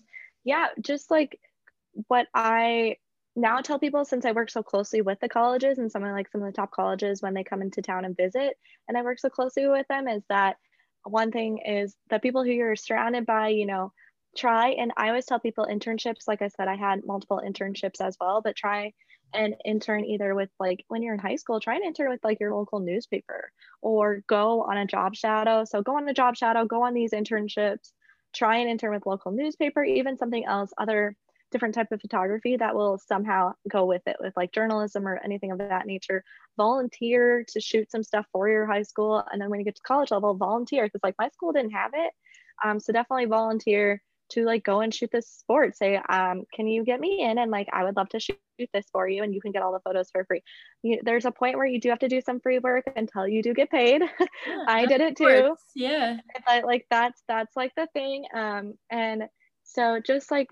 yeah, 0.45 0.69
just 0.81 1.11
like 1.11 1.39
what 2.09 2.27
I 2.35 2.97
now 3.37 3.61
tell 3.61 3.81
people 3.81 4.05
since 4.05 4.25
I 4.25 4.33
work 4.33 4.51
so 4.51 4.63
closely 4.63 5.01
with 5.01 5.19
the 5.21 5.29
colleges 5.29 5.79
and 5.79 5.91
some 5.91 6.05
of 6.05 6.13
like 6.13 6.31
some 6.31 6.43
of 6.43 6.47
the 6.47 6.57
top 6.57 6.71
colleges 6.71 7.21
when 7.21 7.35
they 7.35 7.43
come 7.43 7.63
into 7.63 7.83
town 7.83 8.05
and 8.05 8.17
visit, 8.17 8.57
and 8.89 8.97
I 8.97 9.03
work 9.03 9.19
so 9.19 9.29
closely 9.29 9.67
with 9.67 9.89
them 9.89 10.07
is 10.07 10.23
that 10.29 10.57
one 11.03 11.33
thing 11.33 11.59
is 11.59 11.97
the 12.09 12.19
people 12.19 12.45
who 12.45 12.51
you're 12.51 12.77
surrounded 12.77 13.27
by, 13.27 13.49
you 13.49 13.67
know, 13.67 13.93
try 14.37 14.71
and 14.71 14.93
I 14.97 15.09
always 15.09 15.27
tell 15.27 15.41
people 15.41 15.67
internships, 15.71 16.27
like 16.27 16.43
I 16.43 16.49
said, 16.49 16.69
I 16.69 16.77
had 16.77 17.07
multiple 17.07 17.41
internships 17.45 18.01
as 18.01 18.17
well, 18.21 18.41
but 18.43 18.57
try 18.57 18.93
and 19.33 19.55
intern 19.65 20.05
either 20.05 20.35
with 20.35 20.51
like 20.61 20.85
when 20.89 21.03
you're 21.03 21.15
in 21.15 21.21
high 21.21 21.37
school, 21.37 21.61
try 21.61 21.75
and 21.75 21.85
intern 21.85 22.11
with 22.11 22.23
like 22.23 22.41
your 22.41 22.55
local 22.55 22.81
newspaper 22.81 23.51
or 23.83 24.23
go 24.29 24.63
on 24.63 24.77
a 24.79 24.87
job 24.87 25.15
shadow. 25.17 25.65
So 25.65 25.83
go 25.83 25.97
on 25.97 26.09
a 26.09 26.15
job 26.15 26.37
shadow, 26.37 26.65
go 26.65 26.83
on 26.85 26.95
these 26.95 27.13
internships, 27.13 27.91
try 28.35 28.59
and 28.59 28.71
intern 28.71 28.93
with 28.93 29.07
local 29.07 29.33
newspaper, 29.33 29.83
even 29.83 30.17
something 30.17 30.45
else, 30.45 30.73
other 30.79 31.17
different 31.55 31.75
type 31.75 31.93
of 31.93 32.01
photography 32.01 32.57
that 32.57 32.75
will 32.75 32.99
somehow 32.99 33.53
go 33.71 33.85
with 33.85 34.03
it 34.07 34.17
with 34.19 34.33
like 34.37 34.53
journalism 34.53 35.07
or 35.07 35.21
anything 35.25 35.53
of 35.53 35.59
that 35.59 35.87
nature 35.87 36.25
volunteer 36.57 37.45
to 37.47 37.61
shoot 37.61 37.89
some 37.93 38.03
stuff 38.03 38.27
for 38.33 38.49
your 38.49 38.67
high 38.67 38.83
school 38.83 39.25
and 39.31 39.41
then 39.41 39.49
when 39.51 39.61
you 39.61 39.65
get 39.65 39.77
to 39.77 39.83
college 39.83 40.11
level 40.11 40.35
volunteer 40.35 40.85
because 40.85 41.01
like 41.05 41.15
my 41.17 41.29
school 41.29 41.53
didn't 41.53 41.71
have 41.71 41.93
it 41.95 42.13
um, 42.65 42.81
so 42.81 42.93
definitely 42.93 43.27
volunteer 43.27 44.03
to 44.31 44.45
like 44.45 44.65
go 44.65 44.81
and 44.81 44.95
shoot 44.95 45.11
this 45.13 45.29
sport 45.29 45.77
say 45.77 45.97
um 46.09 46.45
can 46.53 46.67
you 46.67 46.85
get 46.85 47.01
me 47.01 47.21
in? 47.21 47.39
And 47.39 47.51
like 47.51 47.69
i 47.73 47.85
would 47.85 47.97
love 47.97 48.09
to 48.11 48.21
shoot 48.21 48.39
this 48.73 48.87
for 48.93 49.09
you 49.09 49.23
and 49.23 49.35
you 49.35 49.41
can 49.41 49.53
get 49.53 49.63
all 49.63 49.73
the 49.73 49.81
photos 49.81 50.11
for 50.11 50.25
free. 50.25 50.43
You, 50.83 51.01
there's 51.03 51.25
a 51.25 51.31
point 51.31 51.57
where 51.57 51.67
you 51.67 51.81
do 51.81 51.91
have 51.91 51.99
to 52.01 52.09
do 52.09 52.21
some 52.21 52.41
free 52.41 52.59
work 52.59 52.85
until 52.95 53.27
you 53.27 53.43
do 53.43 53.55
get 53.55 53.71
paid. 53.71 54.03
Yeah, 54.47 54.65
i 54.69 54.87
did 54.87 55.01
it 55.01 55.17
too. 55.17 55.57
Yeah. 55.75 56.19
But 56.47 56.65
like 56.65 56.87
that's 56.91 57.23
that's 57.29 57.57
like 57.57 57.73
the 57.77 57.89
thing 57.93 58.25
um 58.35 58.75
and 58.91 59.25
so 59.65 60.01
just 60.05 60.31
like 60.31 60.49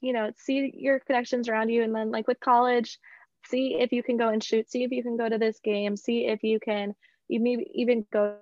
you 0.00 0.12
know 0.12 0.30
see 0.36 0.72
your 0.74 1.00
connections 1.00 1.48
around 1.48 1.68
you 1.68 1.82
and 1.82 1.94
then 1.94 2.10
like 2.10 2.26
with 2.26 2.40
college 2.40 2.98
see 3.46 3.76
if 3.78 3.92
you 3.92 4.02
can 4.02 4.16
go 4.16 4.28
and 4.28 4.42
shoot 4.42 4.70
see 4.70 4.84
if 4.84 4.90
you 4.90 5.02
can 5.02 5.16
go 5.16 5.28
to 5.28 5.38
this 5.38 5.58
game 5.60 5.96
see 5.96 6.26
if 6.26 6.42
you 6.42 6.58
can 6.60 6.94
you 7.28 7.40
maybe 7.40 7.70
even 7.74 8.04
go 8.12 8.36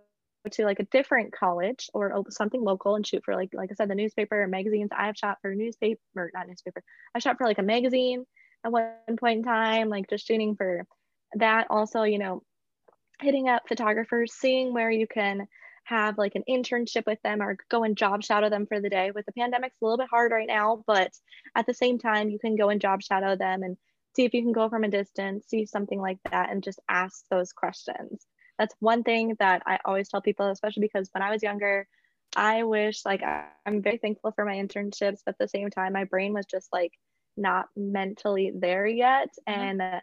to 0.50 0.64
like 0.64 0.78
a 0.78 0.84
different 0.84 1.32
college 1.32 1.90
or 1.92 2.14
oh, 2.14 2.24
something 2.30 2.62
local 2.62 2.94
and 2.94 3.06
shoot 3.06 3.24
for 3.24 3.34
like 3.34 3.50
like 3.52 3.70
I 3.70 3.74
said 3.74 3.90
the 3.90 3.94
newspaper 3.94 4.42
or 4.42 4.48
magazines. 4.48 4.90
I 4.96 5.06
have 5.06 5.16
shot 5.16 5.38
for 5.42 5.54
newspaper 5.54 6.00
or 6.16 6.30
not 6.34 6.48
newspaper. 6.48 6.82
I 7.14 7.18
shot 7.18 7.38
for 7.38 7.46
like 7.46 7.58
a 7.58 7.62
magazine 7.62 8.24
at 8.64 8.72
one 8.72 9.16
point 9.18 9.38
in 9.38 9.44
time, 9.44 9.88
like 9.88 10.08
just 10.08 10.26
shooting 10.26 10.56
for 10.56 10.86
that. 11.34 11.66
Also, 11.70 12.02
you 12.02 12.18
know, 12.18 12.42
hitting 13.20 13.48
up 13.48 13.68
photographers, 13.68 14.32
seeing 14.32 14.72
where 14.72 14.90
you 14.90 15.06
can 15.06 15.46
have 15.84 16.18
like 16.18 16.34
an 16.34 16.44
internship 16.48 17.06
with 17.06 17.20
them 17.22 17.40
or 17.40 17.56
go 17.70 17.82
and 17.82 17.96
job 17.96 18.22
shadow 18.22 18.50
them 18.50 18.66
for 18.66 18.80
the 18.80 18.90
day. 18.90 19.10
With 19.10 19.26
the 19.26 19.32
pandemic, 19.32 19.72
it's 19.72 19.82
a 19.82 19.84
little 19.84 19.98
bit 19.98 20.08
hard 20.10 20.32
right 20.32 20.46
now, 20.46 20.84
but 20.86 21.10
at 21.54 21.66
the 21.66 21.74
same 21.74 21.98
time, 21.98 22.28
you 22.28 22.38
can 22.38 22.56
go 22.56 22.68
and 22.68 22.80
job 22.80 23.02
shadow 23.02 23.36
them 23.36 23.62
and 23.62 23.76
see 24.14 24.24
if 24.24 24.34
you 24.34 24.42
can 24.42 24.52
go 24.52 24.68
from 24.68 24.84
a 24.84 24.88
distance, 24.88 25.46
see 25.46 25.64
something 25.64 26.00
like 26.00 26.18
that, 26.30 26.50
and 26.50 26.62
just 26.62 26.80
ask 26.88 27.24
those 27.30 27.52
questions. 27.52 28.26
That's 28.58 28.74
one 28.80 29.02
thing 29.02 29.36
that 29.38 29.62
I 29.66 29.78
always 29.84 30.08
tell 30.08 30.20
people, 30.20 30.50
especially 30.50 30.82
because 30.82 31.08
when 31.12 31.22
I 31.22 31.30
was 31.30 31.42
younger, 31.42 31.86
I 32.36 32.64
wish 32.64 33.04
like 33.04 33.22
I'm 33.66 33.82
very 33.82 33.98
thankful 33.98 34.32
for 34.32 34.44
my 34.44 34.56
internships, 34.56 35.20
but 35.24 35.34
at 35.34 35.38
the 35.38 35.48
same 35.48 35.70
time, 35.70 35.92
my 35.92 36.04
brain 36.04 36.32
was 36.32 36.46
just 36.46 36.68
like 36.72 36.92
not 37.36 37.66
mentally 37.76 38.52
there 38.54 38.86
yet. 38.86 39.28
Mm-hmm. 39.48 39.60
And 39.60 40.02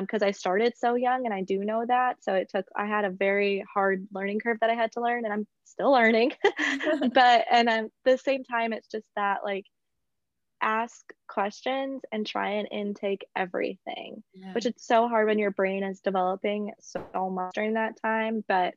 because 0.00 0.22
um, 0.22 0.28
I 0.28 0.30
started 0.32 0.74
so 0.76 0.94
young 0.94 1.24
and 1.24 1.34
I 1.34 1.42
do 1.42 1.58
know 1.58 1.84
that. 1.86 2.22
So 2.22 2.34
it 2.34 2.50
took, 2.54 2.66
I 2.76 2.86
had 2.86 3.04
a 3.04 3.10
very 3.10 3.64
hard 3.72 4.06
learning 4.12 4.40
curve 4.40 4.58
that 4.60 4.70
I 4.70 4.74
had 4.74 4.92
to 4.92 5.00
learn 5.00 5.24
and 5.24 5.32
I'm 5.32 5.46
still 5.64 5.90
learning. 5.90 6.32
but, 7.14 7.44
and 7.50 7.68
I'm, 7.68 7.84
at 7.86 7.90
the 8.04 8.18
same 8.18 8.44
time, 8.44 8.72
it's 8.72 8.88
just 8.88 9.06
that 9.16 9.38
like 9.44 9.64
ask 10.62 11.12
questions 11.28 12.02
and 12.12 12.26
try 12.26 12.52
and 12.52 12.68
intake 12.70 13.26
everything, 13.36 14.22
yeah. 14.32 14.52
which 14.52 14.66
it's 14.66 14.86
so 14.86 15.08
hard 15.08 15.26
when 15.26 15.38
your 15.38 15.50
brain 15.50 15.82
is 15.82 16.00
developing 16.00 16.72
so 16.80 17.30
much 17.30 17.54
during 17.54 17.74
that 17.74 18.00
time. 18.00 18.44
But 18.48 18.74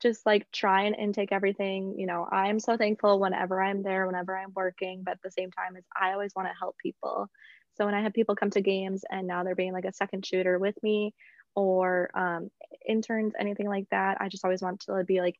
just 0.00 0.26
like 0.26 0.50
try 0.52 0.82
and 0.82 0.96
intake 0.96 1.32
everything. 1.32 1.94
You 1.98 2.06
know, 2.06 2.26
I'm 2.30 2.60
so 2.60 2.76
thankful 2.76 3.18
whenever 3.18 3.62
I'm 3.62 3.82
there, 3.82 4.06
whenever 4.06 4.36
I'm 4.36 4.52
working, 4.54 5.02
but 5.04 5.12
at 5.12 5.22
the 5.22 5.30
same 5.30 5.50
time, 5.50 5.76
is 5.76 5.84
I 6.00 6.12
always 6.12 6.32
want 6.34 6.48
to 6.48 6.54
help 6.58 6.76
people. 6.78 7.28
So 7.76 7.84
when 7.84 7.94
I 7.94 8.02
have 8.02 8.14
people 8.14 8.36
come 8.36 8.50
to 8.50 8.60
games 8.60 9.04
and 9.10 9.26
now 9.26 9.42
they're 9.44 9.54
being 9.54 9.72
like 9.72 9.84
a 9.84 9.92
second 9.92 10.24
shooter 10.24 10.58
with 10.58 10.82
me 10.82 11.14
or 11.54 12.10
um, 12.14 12.50
interns, 12.86 13.34
anything 13.38 13.68
like 13.68 13.86
that, 13.90 14.18
I 14.20 14.28
just 14.28 14.44
always 14.44 14.62
want 14.62 14.80
to 14.80 15.04
be 15.04 15.20
like, 15.20 15.36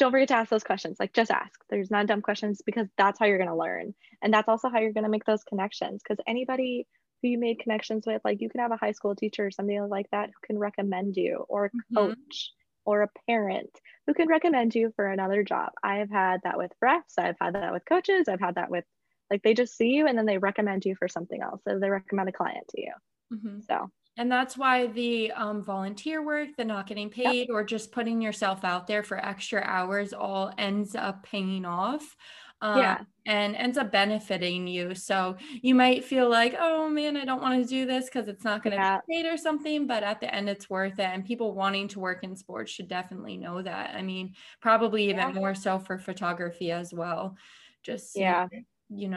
don't 0.00 0.10
forget 0.10 0.28
to 0.28 0.34
ask 0.34 0.50
those 0.50 0.64
questions. 0.64 0.96
Like 0.98 1.12
just 1.12 1.30
ask. 1.30 1.60
There's 1.68 1.90
not 1.90 2.06
dumb 2.06 2.22
questions 2.22 2.62
because 2.64 2.88
that's 2.96 3.18
how 3.18 3.26
you're 3.26 3.38
going 3.38 3.50
to 3.50 3.54
learn. 3.54 3.94
And 4.22 4.32
that's 4.32 4.48
also 4.48 4.68
how 4.68 4.80
you're 4.80 4.92
going 4.92 5.04
to 5.04 5.10
make 5.10 5.24
those 5.24 5.44
connections. 5.44 6.02
Because 6.02 6.22
anybody 6.26 6.86
who 7.22 7.28
you 7.28 7.38
made 7.38 7.60
connections 7.60 8.06
with, 8.06 8.22
like 8.24 8.40
you 8.40 8.48
can 8.48 8.60
have 8.60 8.72
a 8.72 8.78
high 8.78 8.92
school 8.92 9.14
teacher 9.14 9.46
or 9.46 9.50
something 9.50 9.88
like 9.88 10.06
that 10.10 10.30
who 10.30 10.46
can 10.46 10.58
recommend 10.58 11.16
you 11.16 11.44
or 11.48 11.66
a 11.66 11.68
mm-hmm. 11.68 11.96
coach 11.96 12.50
or 12.86 13.02
a 13.02 13.10
parent 13.28 13.70
who 14.06 14.14
can 14.14 14.26
recommend 14.26 14.74
you 14.74 14.92
for 14.96 15.06
another 15.06 15.44
job. 15.44 15.70
I've 15.82 16.10
had 16.10 16.40
that 16.44 16.56
with 16.56 16.72
refs. 16.82 17.18
I've 17.18 17.36
had 17.40 17.54
that 17.54 17.72
with 17.72 17.84
coaches. 17.84 18.26
I've 18.26 18.40
had 18.40 18.54
that 18.54 18.70
with 18.70 18.84
like 19.30 19.42
they 19.42 19.54
just 19.54 19.76
see 19.76 19.90
you 19.90 20.06
and 20.06 20.18
then 20.18 20.26
they 20.26 20.38
recommend 20.38 20.84
you 20.84 20.96
for 20.96 21.08
something 21.08 21.40
else. 21.40 21.60
So 21.68 21.78
they 21.78 21.90
recommend 21.90 22.28
a 22.28 22.32
client 22.32 22.66
to 22.70 22.80
you. 22.80 22.92
Mm-hmm. 23.32 23.60
So 23.68 23.90
and 24.16 24.30
that's 24.30 24.56
why 24.56 24.86
the 24.88 25.32
um, 25.32 25.62
volunteer 25.62 26.24
work, 26.24 26.48
the 26.56 26.64
not 26.64 26.86
getting 26.86 27.10
paid, 27.10 27.48
yep. 27.48 27.48
or 27.50 27.64
just 27.64 27.92
putting 27.92 28.20
yourself 28.20 28.64
out 28.64 28.86
there 28.86 29.02
for 29.02 29.16
extra 29.24 29.62
hours 29.62 30.12
all 30.12 30.52
ends 30.58 30.94
up 30.94 31.22
paying 31.22 31.64
off. 31.64 32.16
Um, 32.62 32.78
yeah. 32.78 33.00
And 33.24 33.56
ends 33.56 33.78
up 33.78 33.90
benefiting 33.90 34.66
you. 34.66 34.94
So 34.94 35.36
you 35.62 35.74
might 35.74 36.04
feel 36.04 36.28
like, 36.28 36.54
oh 36.58 36.90
man, 36.90 37.16
I 37.16 37.24
don't 37.24 37.40
want 37.40 37.62
to 37.62 37.68
do 37.68 37.86
this 37.86 38.06
because 38.06 38.28
it's 38.28 38.44
not 38.44 38.62
going 38.62 38.72
to 38.72 38.82
yeah. 38.82 38.98
be 39.08 39.14
paid 39.14 39.26
or 39.26 39.38
something. 39.38 39.86
But 39.86 40.02
at 40.02 40.20
the 40.20 40.34
end, 40.34 40.48
it's 40.50 40.68
worth 40.68 40.98
it. 40.98 41.04
And 41.04 41.24
people 41.24 41.54
wanting 41.54 41.88
to 41.88 42.00
work 42.00 42.22
in 42.22 42.36
sports 42.36 42.70
should 42.70 42.88
definitely 42.88 43.38
know 43.38 43.62
that. 43.62 43.94
I 43.94 44.02
mean, 44.02 44.34
probably 44.60 45.04
even 45.04 45.16
yeah. 45.16 45.32
more 45.32 45.54
so 45.54 45.78
for 45.78 45.98
photography 45.98 46.70
as 46.70 46.92
well. 46.92 47.36
Just 47.82 48.14
yeah 48.14 48.46
you 48.50 48.58
know 48.58 48.64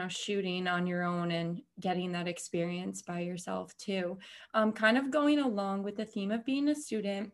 shooting 0.08 0.66
on 0.66 0.86
your 0.86 1.02
own 1.02 1.30
and 1.32 1.62
getting 1.80 2.12
that 2.12 2.28
experience 2.28 3.02
by 3.02 3.20
yourself 3.20 3.76
too 3.76 4.18
um, 4.54 4.72
kind 4.72 4.96
of 4.96 5.10
going 5.10 5.38
along 5.38 5.82
with 5.82 5.96
the 5.96 6.04
theme 6.04 6.30
of 6.30 6.44
being 6.44 6.68
a 6.68 6.74
student 6.74 7.32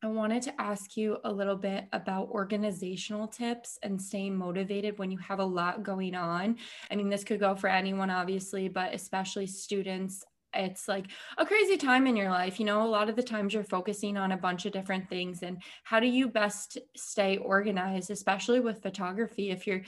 I 0.00 0.06
wanted 0.06 0.42
to 0.42 0.60
ask 0.60 0.96
you 0.96 1.18
a 1.24 1.32
little 1.32 1.56
bit 1.56 1.86
about 1.92 2.28
organizational 2.28 3.26
tips 3.26 3.80
and 3.82 4.00
staying 4.00 4.36
motivated 4.36 4.96
when 4.96 5.10
you 5.10 5.18
have 5.18 5.40
a 5.40 5.44
lot 5.44 5.82
going 5.82 6.14
on. 6.14 6.56
I 6.88 6.94
mean, 6.94 7.08
this 7.08 7.24
could 7.24 7.40
go 7.40 7.56
for 7.56 7.66
anyone, 7.66 8.08
obviously, 8.08 8.68
but 8.68 8.94
especially 8.94 9.48
students 9.48 10.22
it's 10.54 10.88
like 10.88 11.06
a 11.36 11.44
crazy 11.44 11.76
time 11.76 12.06
in 12.06 12.16
your 12.16 12.30
life. 12.30 12.58
You 12.58 12.66
know, 12.66 12.82
a 12.82 12.88
lot 12.88 13.08
of 13.08 13.16
the 13.16 13.22
times 13.22 13.54
you're 13.54 13.64
focusing 13.64 14.16
on 14.16 14.32
a 14.32 14.36
bunch 14.36 14.66
of 14.66 14.72
different 14.72 15.08
things. 15.08 15.42
And 15.42 15.62
how 15.84 16.00
do 16.00 16.06
you 16.06 16.28
best 16.28 16.78
stay 16.96 17.36
organized, 17.36 18.10
especially 18.10 18.60
with 18.60 18.82
photography? 18.82 19.50
If 19.50 19.66
you're, 19.66 19.82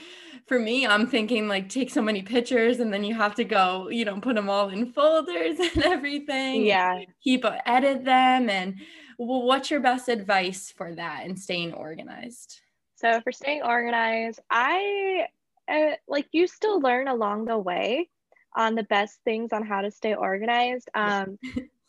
for 0.46 0.59
me, 0.59 0.87
I'm 0.87 1.07
thinking 1.07 1.49
like 1.49 1.68
take 1.68 1.90
so 1.90 2.03
many 2.03 2.23
pictures 2.23 2.81
and 2.81 2.92
then 2.92 3.05
you 3.05 3.14
have 3.14 3.35
to 3.37 3.44
go, 3.44 3.88
you 3.88 4.05
know, 4.05 4.20
put 4.20 4.35
them 4.37 4.51
all 4.51 4.68
in 4.68 4.92
folders 4.92 5.59
and 5.75 5.85
everything. 5.85 6.64
Yeah. 6.64 7.01
Keep, 7.23 7.44
edit 7.66 8.05
them. 8.05 8.51
And 8.51 8.77
well, 9.18 9.42
what's 9.42 9.70
your 9.70 9.81
best 9.81 10.09
advice 10.09 10.73
for 10.77 10.94
that 10.94 11.25
and 11.25 11.38
staying 11.38 11.75
organized? 11.75 12.61
So, 12.96 13.20
for 13.23 13.33
staying 13.33 13.62
organized, 13.62 14.40
I 14.51 15.27
uh, 15.68 15.92
like 16.07 16.29
you 16.33 16.46
still 16.46 16.81
learn 16.81 17.09
along 17.09 17.46
the 17.46 17.57
way 17.57 18.11
on 18.57 18.75
the 18.75 18.83
best 18.85 19.19
things 19.25 19.53
on 19.53 19.65
how 19.65 19.81
to 19.83 19.91
stay 19.91 20.15
organized. 20.15 20.89
Um, 20.95 21.39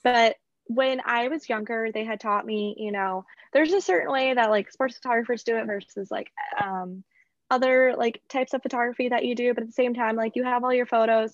but 0.03 0.35
when 0.65 1.01
I 1.05 1.27
was 1.27 1.49
younger, 1.49 1.89
they 1.93 2.05
had 2.05 2.19
taught 2.19 2.45
me, 2.45 2.75
you 2.77 2.91
know, 2.91 3.25
there's 3.53 3.73
a 3.73 3.81
certain 3.81 4.11
way 4.11 4.33
that 4.33 4.49
like 4.49 4.71
sports 4.71 4.97
photographers 4.97 5.43
do 5.43 5.57
it 5.57 5.65
versus 5.65 6.09
like 6.09 6.31
um, 6.63 7.03
other 7.49 7.93
like 7.97 8.21
types 8.29 8.53
of 8.53 8.61
photography 8.61 9.09
that 9.09 9.25
you 9.25 9.35
do. 9.35 9.53
But 9.53 9.63
at 9.63 9.67
the 9.67 9.73
same 9.73 9.93
time, 9.93 10.15
like 10.15 10.33
you 10.35 10.43
have 10.43 10.63
all 10.63 10.73
your 10.73 10.85
photos. 10.85 11.33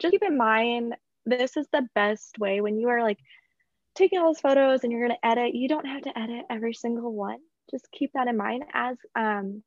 Just 0.00 0.12
keep 0.12 0.22
in 0.22 0.36
mind, 0.36 0.94
this 1.26 1.56
is 1.56 1.66
the 1.72 1.86
best 1.94 2.38
way 2.38 2.60
when 2.60 2.78
you 2.78 2.88
are 2.88 3.02
like 3.02 3.18
taking 3.94 4.18
all 4.18 4.26
those 4.26 4.40
photos 4.40 4.82
and 4.82 4.92
you're 4.92 5.06
going 5.06 5.16
to 5.20 5.26
edit. 5.26 5.54
You 5.54 5.68
don't 5.68 5.86
have 5.86 6.02
to 6.02 6.18
edit 6.18 6.46
every 6.50 6.74
single 6.74 7.12
one. 7.12 7.38
Just 7.70 7.88
keep 7.92 8.12
that 8.14 8.28
in 8.28 8.36
mind 8.36 8.64
as 8.72 8.96
um, 9.14 9.62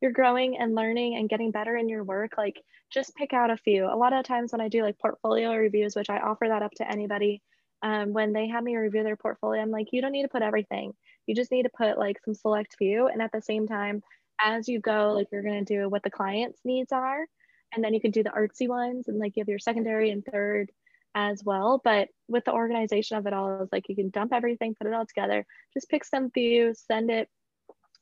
you're 0.00 0.12
growing 0.12 0.58
and 0.58 0.74
learning 0.74 1.16
and 1.16 1.28
getting 1.28 1.50
better 1.50 1.76
in 1.76 1.88
your 1.88 2.04
work, 2.04 2.32
like 2.38 2.60
just 2.90 3.14
pick 3.16 3.32
out 3.32 3.50
a 3.50 3.56
few. 3.56 3.86
A 3.86 3.96
lot 3.96 4.12
of 4.12 4.24
times 4.24 4.52
when 4.52 4.60
I 4.60 4.68
do 4.68 4.82
like 4.82 4.98
portfolio 4.98 5.54
reviews, 5.54 5.96
which 5.96 6.10
I 6.10 6.18
offer 6.18 6.46
that 6.48 6.62
up 6.62 6.72
to 6.76 6.90
anybody, 6.90 7.42
um, 7.82 8.12
when 8.12 8.32
they 8.32 8.48
have 8.48 8.64
me 8.64 8.76
review 8.76 9.02
their 9.02 9.16
portfolio, 9.16 9.60
I'm 9.60 9.70
like, 9.70 9.88
you 9.92 10.00
don't 10.00 10.12
need 10.12 10.22
to 10.22 10.28
put 10.28 10.42
everything. 10.42 10.92
You 11.26 11.34
just 11.34 11.50
need 11.50 11.64
to 11.64 11.70
put 11.76 11.98
like 11.98 12.18
some 12.24 12.34
select 12.34 12.76
few. 12.78 13.08
And 13.08 13.22
at 13.22 13.32
the 13.32 13.42
same 13.42 13.66
time, 13.66 14.02
as 14.40 14.68
you 14.68 14.80
go, 14.80 15.12
like 15.12 15.28
you're 15.32 15.42
going 15.42 15.64
to 15.64 15.74
do 15.74 15.88
what 15.88 16.02
the 16.02 16.10
client's 16.10 16.60
needs 16.64 16.92
are. 16.92 17.26
And 17.74 17.84
then 17.84 17.92
you 17.92 18.00
can 18.00 18.10
do 18.10 18.22
the 18.22 18.30
artsy 18.30 18.68
ones 18.68 19.08
and 19.08 19.18
like 19.18 19.34
have 19.36 19.48
your 19.48 19.58
secondary 19.58 20.10
and 20.10 20.24
third 20.24 20.70
as 21.14 21.42
well. 21.44 21.80
But 21.82 22.08
with 22.28 22.44
the 22.44 22.52
organization 22.52 23.16
of 23.16 23.26
it 23.26 23.32
all, 23.32 23.62
is 23.62 23.68
like 23.72 23.88
you 23.88 23.96
can 23.96 24.10
dump 24.10 24.32
everything, 24.32 24.74
put 24.74 24.86
it 24.86 24.94
all 24.94 25.06
together, 25.06 25.44
just 25.74 25.88
pick 25.88 26.04
some 26.04 26.30
few, 26.30 26.72
send 26.74 27.10
it. 27.10 27.28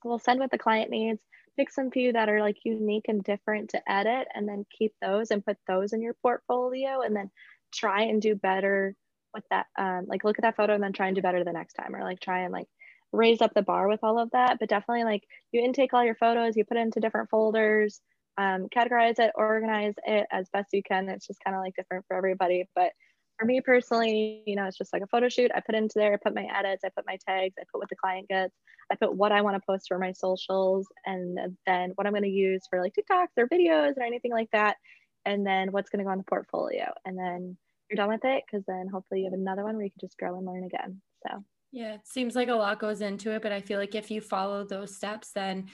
We'll 0.05 0.19
send 0.19 0.39
what 0.39 0.51
the 0.51 0.59
client 0.59 0.91
needs 0.91 1.21
pick 1.57 1.71
some 1.71 1.91
few 1.91 2.13
that 2.13 2.29
are 2.29 2.41
like 2.41 2.59
unique 2.65 3.07
and 3.09 3.23
different 3.25 3.71
to 3.71 3.91
edit 3.91 4.29
and 4.35 4.49
then 4.49 4.65
keep 4.77 4.93
those 5.01 5.31
and 5.31 5.45
put 5.45 5.57
those 5.67 5.93
in 5.93 6.03
your 6.03 6.15
portfolio 6.23 7.01
and 7.01 7.17
then 7.17 7.31
try 7.73 8.03
and 8.03 8.23
do 8.23 8.35
better 8.35 8.95
with 9.35 9.45
that 9.51 9.67
um, 9.79 10.07
like 10.07 10.25
look 10.25 10.39
at 10.39 10.43
that 10.43 10.57
photo 10.57 10.75
and 10.75 10.83
then 10.83 10.93
try 10.93 11.07
and 11.07 11.17
do 11.17 11.23
better 11.23 11.45
the 11.45 11.53
next 11.53 11.75
time 11.75 11.95
or 11.95 12.03
like 12.03 12.21
try 12.21 12.41
and 12.41 12.53
like 12.53 12.69
raise 13.13 13.41
up 13.41 13.55
the 13.55 13.63
bar 13.63 13.89
with 13.89 14.01
all 14.03 14.19
of 14.19 14.31
that. 14.33 14.59
But 14.59 14.69
definitely 14.69 15.05
like 15.05 15.25
you 15.53 15.63
intake 15.63 15.95
all 15.95 16.05
your 16.05 16.15
photos 16.15 16.57
you 16.57 16.65
put 16.65 16.77
it 16.77 16.81
into 16.81 17.01
different 17.01 17.31
folders 17.31 18.01
um, 18.39 18.69
categorize 18.69 19.19
it 19.19 19.33
organize 19.35 19.95
it 20.07 20.27
as 20.31 20.49
best 20.51 20.73
you 20.73 20.83
can. 20.83 21.09
It's 21.09 21.27
just 21.27 21.43
kind 21.43 21.57
of 21.57 21.63
like 21.63 21.75
different 21.75 22.05
for 22.07 22.17
everybody. 22.17 22.69
But 22.75 22.93
for 23.39 23.45
me 23.45 23.61
personally, 23.61 24.43
you 24.47 24.57
know, 24.57 24.65
it's 24.65 24.79
just 24.79 24.93
like 24.93 25.03
a 25.03 25.07
photo 25.07 25.29
shoot. 25.29 25.51
I 25.55 25.61
put 25.61 25.75
into 25.75 25.95
there, 25.97 26.13
I 26.15 26.17
put 26.17 26.35
my 26.35 26.49
edits, 26.55 26.85
I 26.85 26.89
put 26.89 27.07
my 27.07 27.19
tags, 27.29 27.55
I 27.59 27.65
put 27.71 27.81
what 27.81 27.89
the 27.89 27.97
client 27.97 28.29
gets, 28.29 28.55
I 28.91 28.95
put 28.95 29.15
what 29.15 29.33
I 29.33 29.43
want 29.43 29.57
to 29.57 29.67
post 29.67 29.87
for 29.89 29.99
my 29.99 30.13
socials, 30.13 30.87
and 31.05 31.39
then 31.67 31.93
what 31.97 32.07
I'm 32.07 32.13
going 32.13 32.23
to 32.23 32.29
use 32.29 32.63
for 32.69 32.81
like 32.81 32.95
TikToks 32.95 33.37
or 33.37 33.49
videos 33.49 33.97
or 33.97 34.03
anything 34.03 34.33
like 34.33 34.51
that. 34.53 34.77
And 35.25 35.47
then 35.47 35.73
what's 35.73 35.91
going 35.91 35.99
to 35.99 36.05
go 36.05 36.11
on 36.11 36.19
the 36.19 36.25
portfolio. 36.25 36.93
And 37.05 37.19
then 37.19 37.57
you're 37.91 37.97
done 37.97 38.09
with 38.09 38.25
it 38.25 38.45
because 38.47 38.65
then 38.67 38.89
hopefully 38.89 39.21
you 39.21 39.27
have 39.27 39.33
another 39.33 39.65
one 39.65 39.75
where 39.77 39.85
you 39.85 39.91
can 39.91 40.07
just 40.07 40.19
grow 40.19 40.37
and 40.37 40.47
learn 40.47 40.65
again. 40.65 41.03
So, 41.27 41.43
yeah, 41.73 41.95
it 41.95 42.07
seems 42.07 42.37
like 42.37 42.49
a 42.49 42.55
lot 42.55 42.79
goes 42.79 43.01
into 43.01 43.33
it, 43.33 43.43
but 43.43 43.53
I 43.53 43.61
feel 43.61 43.79
like 43.79 43.95
if 43.95 44.11
you 44.11 44.21
follow 44.21 44.65
those 44.65 44.97
steps, 44.97 45.33
then 45.33 45.67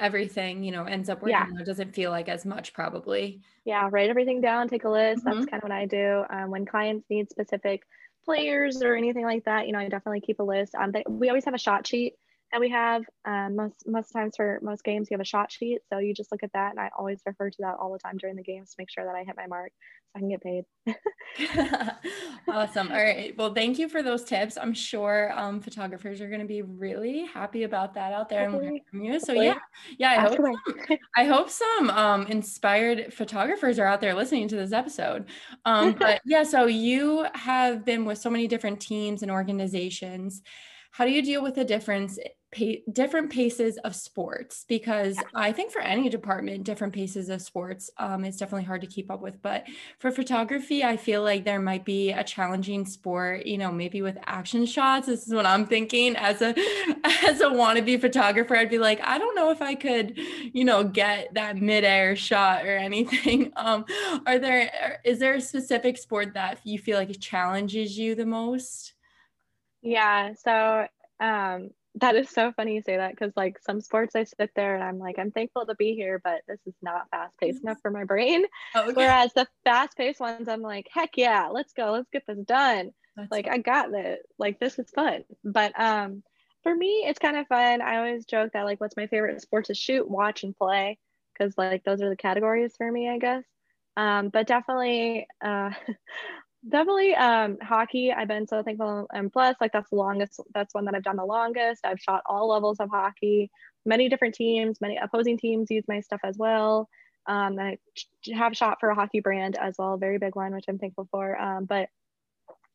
everything 0.00 0.64
you 0.64 0.72
know 0.72 0.84
ends 0.84 1.08
up 1.08 1.22
working 1.22 1.32
yeah. 1.32 1.60
it 1.60 1.66
doesn't 1.66 1.94
feel 1.94 2.10
like 2.10 2.28
as 2.28 2.44
much 2.44 2.72
probably 2.72 3.40
yeah 3.64 3.88
write 3.92 4.10
everything 4.10 4.40
down 4.40 4.68
take 4.68 4.84
a 4.84 4.88
list 4.88 5.24
mm-hmm. 5.24 5.38
that's 5.38 5.50
kind 5.50 5.62
of 5.62 5.68
what 5.68 5.72
i 5.72 5.86
do 5.86 6.24
um, 6.30 6.50
when 6.50 6.64
clients 6.64 7.04
need 7.10 7.30
specific 7.30 7.82
players 8.24 8.82
or 8.82 8.94
anything 8.94 9.24
like 9.24 9.44
that 9.44 9.66
you 9.66 9.72
know 9.72 9.78
i 9.78 9.88
definitely 9.88 10.20
keep 10.20 10.40
a 10.40 10.42
list 10.42 10.74
um, 10.74 10.90
they, 10.90 11.04
we 11.08 11.28
always 11.28 11.44
have 11.44 11.54
a 11.54 11.58
shot 11.58 11.86
sheet 11.86 12.14
and 12.52 12.60
we 12.60 12.68
have 12.70 13.02
um, 13.24 13.56
most 13.56 13.86
most 13.86 14.10
times 14.10 14.36
for 14.36 14.58
most 14.62 14.84
games 14.84 15.08
you 15.10 15.14
have 15.14 15.20
a 15.20 15.24
shot 15.24 15.50
sheet. 15.52 15.80
So 15.92 15.98
you 15.98 16.14
just 16.14 16.32
look 16.32 16.42
at 16.42 16.52
that 16.52 16.70
and 16.70 16.80
i 16.80 16.90
always 16.98 17.20
refer 17.26 17.50
to 17.50 17.56
that 17.60 17.76
all 17.80 17.92
the 17.92 17.98
time 17.98 18.16
during 18.16 18.36
the 18.36 18.42
games 18.42 18.70
to 18.70 18.76
make 18.78 18.90
sure 18.90 19.04
that 19.04 19.14
i 19.14 19.24
hit 19.24 19.36
my 19.36 19.46
mark 19.46 19.72
so 20.12 20.16
i 20.16 20.18
can 20.18 20.28
get 20.28 20.42
paid. 20.42 20.64
Awesome. 22.48 22.90
All 22.90 22.96
right. 23.02 23.36
Well 23.36 23.54
thank 23.54 23.78
you 23.78 23.88
for 23.88 24.02
those 24.02 24.24
tips. 24.24 24.58
I'm 24.60 24.74
sure 24.74 25.32
um, 25.38 25.60
photographers 25.60 26.20
are 26.20 26.28
going 26.28 26.40
to 26.40 26.46
be 26.46 26.62
really 26.62 27.26
happy 27.26 27.62
about 27.62 27.94
that 27.94 28.12
out 28.12 28.28
there 28.28 28.50
Hopefully. 28.50 28.66
and 28.66 28.74
learn 28.74 28.80
from 28.90 29.02
you 29.02 29.20
so 29.20 29.34
Hopefully. 29.34 29.46
yeah. 29.46 29.54
Yeah 29.98 30.10
i 30.10 30.20
hope 30.20 30.36
some, 30.36 30.98
i 31.16 31.24
hope 31.24 31.50
some 31.50 31.90
um, 31.90 32.26
inspired 32.26 33.12
photographers 33.14 33.78
are 33.78 33.86
out 33.86 34.00
there 34.00 34.14
listening 34.14 34.48
to 34.48 34.56
this 34.56 34.72
episode. 34.72 35.26
Um, 35.64 35.92
but 35.98 36.20
yeah 36.26 36.42
so 36.42 36.66
you 36.66 37.26
have 37.34 37.84
been 37.84 38.04
with 38.04 38.18
so 38.18 38.30
many 38.30 38.48
different 38.48 38.80
teams 38.80 39.22
and 39.22 39.30
organizations. 39.30 40.42
How 40.92 41.04
do 41.04 41.12
you 41.12 41.22
deal 41.22 41.42
with 41.42 41.54
the 41.54 41.64
difference 41.64 42.18
pa- 42.52 42.82
different 42.92 43.30
paces 43.30 43.76
of 43.78 43.94
sports 43.94 44.64
because 44.68 45.16
yeah. 45.16 45.22
I 45.34 45.52
think 45.52 45.72
for 45.72 45.80
any 45.80 46.08
department, 46.08 46.64
different 46.64 46.92
paces 46.92 47.28
of 47.28 47.42
sports 47.42 47.90
um, 47.98 48.24
is 48.24 48.36
definitely 48.36 48.64
hard 48.64 48.80
to 48.80 48.86
keep 48.86 49.10
up 49.10 49.20
with. 49.20 49.40
But 49.42 49.66
for 49.98 50.10
photography, 50.10 50.82
I 50.82 50.96
feel 50.96 51.22
like 51.22 51.44
there 51.44 51.60
might 51.60 51.84
be 51.84 52.10
a 52.10 52.24
challenging 52.24 52.84
sport, 52.84 53.46
you 53.46 53.58
know, 53.58 53.70
maybe 53.70 54.02
with 54.02 54.18
action 54.26 54.66
shots. 54.66 55.06
This 55.06 55.26
is 55.26 55.32
what 55.32 55.46
I'm 55.46 55.66
thinking 55.66 56.16
as 56.16 56.42
a 56.42 56.48
as 57.04 57.40
a 57.40 57.46
wannabe 57.46 58.00
photographer. 58.00 58.56
I'd 58.56 58.70
be 58.70 58.78
like, 58.78 59.00
I 59.02 59.18
don't 59.18 59.34
know 59.34 59.50
if 59.50 59.62
I 59.62 59.74
could, 59.74 60.18
you 60.18 60.64
know, 60.64 60.84
get 60.84 61.34
that 61.34 61.56
midair 61.56 62.16
shot 62.16 62.66
or 62.66 62.76
anything. 62.76 63.52
Um, 63.60 63.84
are 64.26 64.38
there 64.38 65.00
is 65.04 65.18
there 65.18 65.34
a 65.34 65.40
specific 65.40 65.98
sport 65.98 66.34
that 66.34 66.60
you 66.64 66.78
feel 66.78 66.96
like 66.96 67.20
challenges 67.20 67.98
you 67.98 68.14
the 68.14 68.24
most? 68.24 68.94
Yeah. 69.82 70.32
So 70.34 70.86
um, 71.20 71.70
that 71.96 72.14
is 72.14 72.30
so 72.30 72.52
funny 72.52 72.74
you 72.74 72.82
say 72.82 72.96
that 72.96 73.10
because 73.10 73.32
like 73.36 73.58
some 73.60 73.80
sports 73.80 74.14
I 74.14 74.24
sit 74.24 74.50
there 74.54 74.74
and 74.74 74.84
I'm 74.84 74.98
like, 74.98 75.18
I'm 75.18 75.32
thankful 75.32 75.66
to 75.66 75.74
be 75.74 75.94
here, 75.94 76.20
but 76.22 76.42
this 76.46 76.60
is 76.66 76.74
not 76.82 77.08
fast 77.10 77.36
paced 77.38 77.62
enough 77.62 77.78
for 77.82 77.90
my 77.90 78.04
brain. 78.04 78.44
Oh, 78.74 78.82
okay. 78.82 78.92
Whereas 78.94 79.32
the 79.34 79.48
fast 79.64 79.96
paced 79.96 80.20
ones, 80.20 80.48
I'm 80.48 80.62
like, 80.62 80.86
heck 80.92 81.16
yeah, 81.16 81.48
let's 81.52 81.72
go, 81.72 81.92
let's 81.92 82.10
get 82.10 82.22
this 82.26 82.38
done. 82.38 82.92
That's 83.16 83.30
like. 83.30 83.48
I 83.48 83.58
got 83.58 83.90
this. 83.90 84.20
Like 84.38 84.60
this 84.60 84.78
is 84.78 84.90
fun. 84.90 85.24
But 85.44 85.78
um 85.78 86.22
for 86.62 86.74
me, 86.74 87.04
it's 87.06 87.18
kind 87.18 87.36
of 87.36 87.46
fun. 87.48 87.80
I 87.80 87.96
always 87.96 88.24
joke 88.24 88.52
that 88.52 88.64
like 88.64 88.80
what's 88.80 88.96
my 88.96 89.06
favorite 89.06 89.40
sport 89.42 89.66
to 89.66 89.74
shoot, 89.74 90.08
watch, 90.08 90.44
and 90.44 90.56
play. 90.56 90.98
Cause 91.38 91.54
like 91.56 91.84
those 91.84 92.02
are 92.02 92.10
the 92.10 92.16
categories 92.16 92.74
for 92.76 92.90
me, 92.90 93.08
I 93.08 93.18
guess. 93.18 93.44
Um, 93.96 94.28
but 94.28 94.46
definitely 94.46 95.26
uh 95.44 95.70
definitely 96.68 97.14
um 97.14 97.56
hockey 97.62 98.12
i've 98.12 98.28
been 98.28 98.46
so 98.46 98.62
thankful 98.62 99.06
and 99.14 99.32
blessed 99.32 99.58
like 99.62 99.72
that's 99.72 99.88
the 99.90 99.96
longest 99.96 100.40
that's 100.52 100.74
one 100.74 100.84
that 100.84 100.94
i've 100.94 101.02
done 101.02 101.16
the 101.16 101.24
longest. 101.24 101.80
I've 101.86 102.00
shot 102.00 102.22
all 102.26 102.48
levels 102.48 102.80
of 102.80 102.90
hockey 102.90 103.50
many 103.86 104.10
different 104.10 104.34
teams 104.34 104.78
many 104.80 104.98
opposing 104.98 105.38
teams 105.38 105.70
use 105.70 105.84
my 105.88 106.00
stuff 106.00 106.20
as 106.22 106.36
well. 106.36 106.88
Um 107.26 107.58
i 107.58 107.78
have 108.34 108.54
shot 108.56 108.76
for 108.78 108.90
a 108.90 108.94
hockey 108.94 109.20
brand 109.20 109.56
as 109.58 109.76
well 109.78 109.96
very 109.96 110.18
big 110.18 110.36
one 110.36 110.52
which 110.54 110.66
i'm 110.68 110.78
thankful 110.78 111.08
for. 111.10 111.40
Um 111.40 111.64
but 111.64 111.88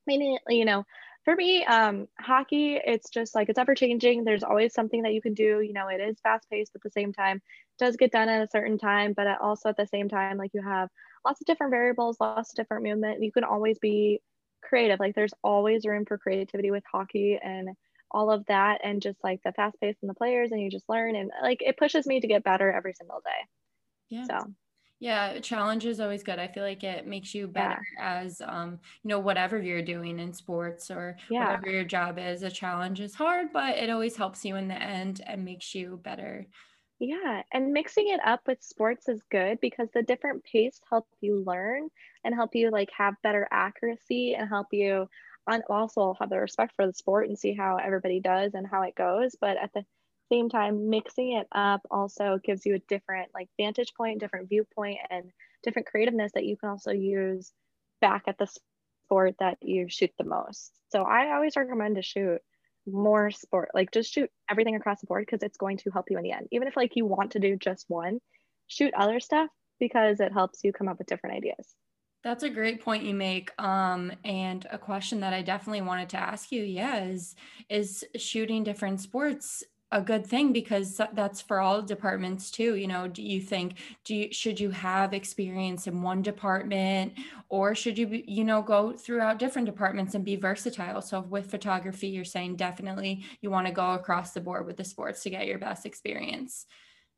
mainly 0.08 0.39
you 0.50 0.65
know 0.65 0.84
for 1.24 1.36
me 1.36 1.63
um 1.65 2.08
hockey 2.19 2.80
it's 2.84 3.10
just 3.12 3.36
like 3.36 3.50
it's 3.50 3.60
ever 3.60 3.76
changing 3.76 4.24
there's 4.24 4.43
always 4.43 4.74
something 4.74 5.04
that 5.04 5.13
you 5.13 5.21
can 5.21 5.36
do. 5.36 5.62
You 5.62 5.74
know 5.74 5.89
it 5.89 6.02
is 6.02 6.19
fast 6.21 6.50
paced 6.50 6.76
at 6.76 6.82
the 6.82 6.89
same 6.89 7.13
time. 7.13 7.39
Does 7.78 7.98
get 7.98 8.12
done 8.12 8.30
at 8.30 8.41
a 8.41 8.50
certain 8.50 8.80
time 8.80 9.13
but 9.15 9.28
also 9.39 9.69
at 9.69 9.78
the 9.78 9.86
same 9.86 10.10
time 10.10 10.38
like 10.38 10.52
you 10.56 10.63
have 10.63 10.89
lots 11.25 11.41
of 11.41 11.47
different 11.47 11.71
variables, 11.71 12.17
lots 12.19 12.51
of 12.51 12.55
different 12.55 12.83
movement. 12.83 13.23
You 13.23 13.31
can 13.31 13.43
always 13.43 13.79
be 13.79 14.21
creative. 14.61 14.99
Like 14.99 15.15
there's 15.15 15.33
always 15.43 15.85
room 15.85 16.05
for 16.05 16.17
creativity 16.17 16.71
with 16.71 16.83
hockey 16.91 17.39
and 17.43 17.69
all 18.11 18.31
of 18.31 18.45
that 18.45 18.79
and 18.83 19.01
just 19.01 19.17
like 19.23 19.41
the 19.43 19.51
fast 19.51 19.79
pace 19.81 19.97
and 20.01 20.09
the 20.09 20.15
players 20.15 20.51
and 20.51 20.61
you 20.61 20.69
just 20.69 20.88
learn 20.88 21.15
and 21.15 21.31
like 21.41 21.61
it 21.61 21.77
pushes 21.77 22.05
me 22.05 22.19
to 22.19 22.27
get 22.27 22.43
better 22.43 22.71
every 22.71 22.93
single 22.93 23.21
day. 23.23 23.47
Yeah. 24.09 24.25
So 24.27 24.53
yeah, 24.99 25.39
challenge 25.39 25.85
is 25.85 25.99
always 25.99 26.23
good. 26.23 26.39
I 26.39 26.47
feel 26.47 26.63
like 26.63 26.83
it 26.83 27.05
makes 27.05 27.35
you 27.35 27.47
better 27.47 27.81
yeah. 27.97 28.21
as 28.21 28.41
um, 28.41 28.79
you 29.03 29.09
know, 29.09 29.19
whatever 29.19 29.61
you're 29.61 29.81
doing 29.81 30.19
in 30.19 30.33
sports 30.33 30.89
or 30.89 31.17
yeah. 31.29 31.45
whatever 31.45 31.69
your 31.69 31.83
job 31.83 32.17
is. 32.17 32.43
A 32.43 32.49
challenge 32.49 33.01
is 33.01 33.13
hard, 33.13 33.51
but 33.51 33.77
it 33.77 33.89
always 33.89 34.15
helps 34.15 34.45
you 34.45 34.55
in 34.55 34.69
the 34.69 34.81
end 34.81 35.21
and 35.27 35.43
makes 35.43 35.75
you 35.75 35.99
better. 36.01 36.47
Yeah, 36.99 37.43
and 37.51 37.73
mixing 37.73 38.08
it 38.10 38.21
up 38.25 38.41
with 38.47 38.63
sports 38.63 39.10
is 39.10 39.21
good 39.29 39.60
because 39.60 39.89
the 39.93 40.01
different 40.01 40.43
pace 40.45 40.79
help 40.89 41.08
you 41.19 41.43
learn 41.45 41.89
and 42.23 42.34
help 42.34 42.55
you 42.55 42.71
like 42.71 42.89
have 42.97 43.21
better 43.21 43.47
accuracy 43.51 44.34
and 44.34 44.47
help 44.47 44.67
you 44.71 45.08
on 45.47 45.62
also 45.69 46.15
have 46.19 46.29
the 46.29 46.39
respect 46.39 46.73
for 46.75 46.88
the 46.88 46.93
sport 46.93 47.27
and 47.27 47.38
see 47.38 47.53
how 47.53 47.75
everybody 47.77 48.19
does 48.21 48.53
and 48.53 48.65
how 48.65 48.81
it 48.84 48.95
goes. 48.95 49.36
But 49.39 49.58
at 49.58 49.73
the 49.73 49.86
same 50.31 50.49
time, 50.49 50.89
mixing 50.89 51.34
it 51.34 51.47
up 51.51 51.81
also 51.91 52.39
gives 52.43 52.65
you 52.65 52.75
a 52.75 52.79
different 52.79 53.29
like 53.34 53.49
vantage 53.58 53.93
point, 53.95 54.21
different 54.21 54.47
viewpoint, 54.49 54.99
and 55.10 55.31
different 55.63 55.88
creativeness 55.88 56.31
that 56.34 56.45
you 56.45 56.55
can 56.55 56.69
also 56.69 56.91
use 56.91 57.51
back 57.99 58.23
at 58.27 58.38
the 58.38 58.47
sport 59.05 59.36
that 59.39 59.58
you 59.62 59.89
shoot 59.89 60.12
the 60.17 60.23
most. 60.23 60.71
So 60.91 61.03
I 61.03 61.34
always 61.36 61.58
recommend 61.58 61.97
to 61.97 62.01
shoot 62.01 62.41
more 62.88 63.32
sport 63.32 63.69
like 63.74 63.91
just 63.91 64.13
shoot 64.13 64.30
everything 64.50 64.76
across 64.76 65.02
the 65.02 65.08
board 65.08 65.26
because 65.26 65.43
it's 65.43 65.58
going 65.58 65.78
to 65.78 65.89
help 65.91 66.10
you 66.10 66.17
in 66.17 66.24
the 66.24 66.32
end. 66.32 66.48
Even 66.52 66.67
if 66.67 66.78
like 66.78 66.95
you 66.95 67.06
want 67.06 67.32
to 67.32 67.39
do 67.39 67.58
just 67.58 67.86
one 67.88 68.19
shoot 68.67 68.93
other 68.95 69.19
stuff 69.19 69.50
because 69.80 70.19
it 70.19 70.32
helps 70.32 70.63
you 70.63 70.71
come 70.71 70.88
up 70.88 70.98
with 70.98 71.08
different 71.08 71.36
ideas. 71.36 71.76
That's 72.24 72.43
a 72.43 72.50
great 72.50 72.82
point 72.82 73.04
you 73.04 73.13
make 73.13 73.52
um, 73.62 74.12
and 74.24 74.65
a 74.71 74.80
question 74.80 75.19
that 75.19 75.32
i 75.32 75.43
definitely 75.43 75.82
wanted 75.82 76.10
to 76.10 76.17
ask 76.17 76.52
you 76.52 76.63
yeah 76.63 77.04
is 77.04 77.36
is 77.69 78.04
shooting 78.15 78.63
different 78.63 79.00
sports 79.00 79.63
a 79.95 80.01
good 80.01 80.27
thing 80.27 80.51
because 80.51 80.99
that's 81.13 81.41
for 81.41 81.60
all 81.60 81.81
departments 81.81 82.51
too 82.51 82.75
you 82.75 82.88
know 82.88 83.08
do 83.08 83.21
you 83.21 83.39
think 83.39 83.75
do 84.03 84.13
you 84.13 84.34
should 84.34 84.60
you 84.60 84.69
have 84.69 85.13
experience 85.13 85.88
in 85.88 86.01
one 86.01 86.21
department? 86.21 87.13
Or 87.49 87.73
should 87.73 87.97
you 87.97 88.08
be, 88.08 88.23
you 88.27 88.43
know 88.43 88.62
go 88.62 88.93
throughout 88.93 89.39
different 89.39 89.65
departments 89.65 90.13
and 90.13 90.23
be 90.23 90.36
versatile? 90.36 91.01
So 91.01 91.21
with 91.21 91.49
photography 91.49 92.08
you're 92.08 92.25
saying 92.25 92.58
definitely 92.58 93.23
you 93.41 93.49
want 93.49 93.67
to 93.67 93.73
go 93.73 93.93
across 93.93 94.31
the 94.31 94.41
board 94.41 94.65
with 94.65 94.77
the 94.77 94.84
sports 94.84 95.23
to 95.23 95.29
get 95.29 95.47
your 95.47 95.58
best 95.58 95.86
experience. 95.86 96.65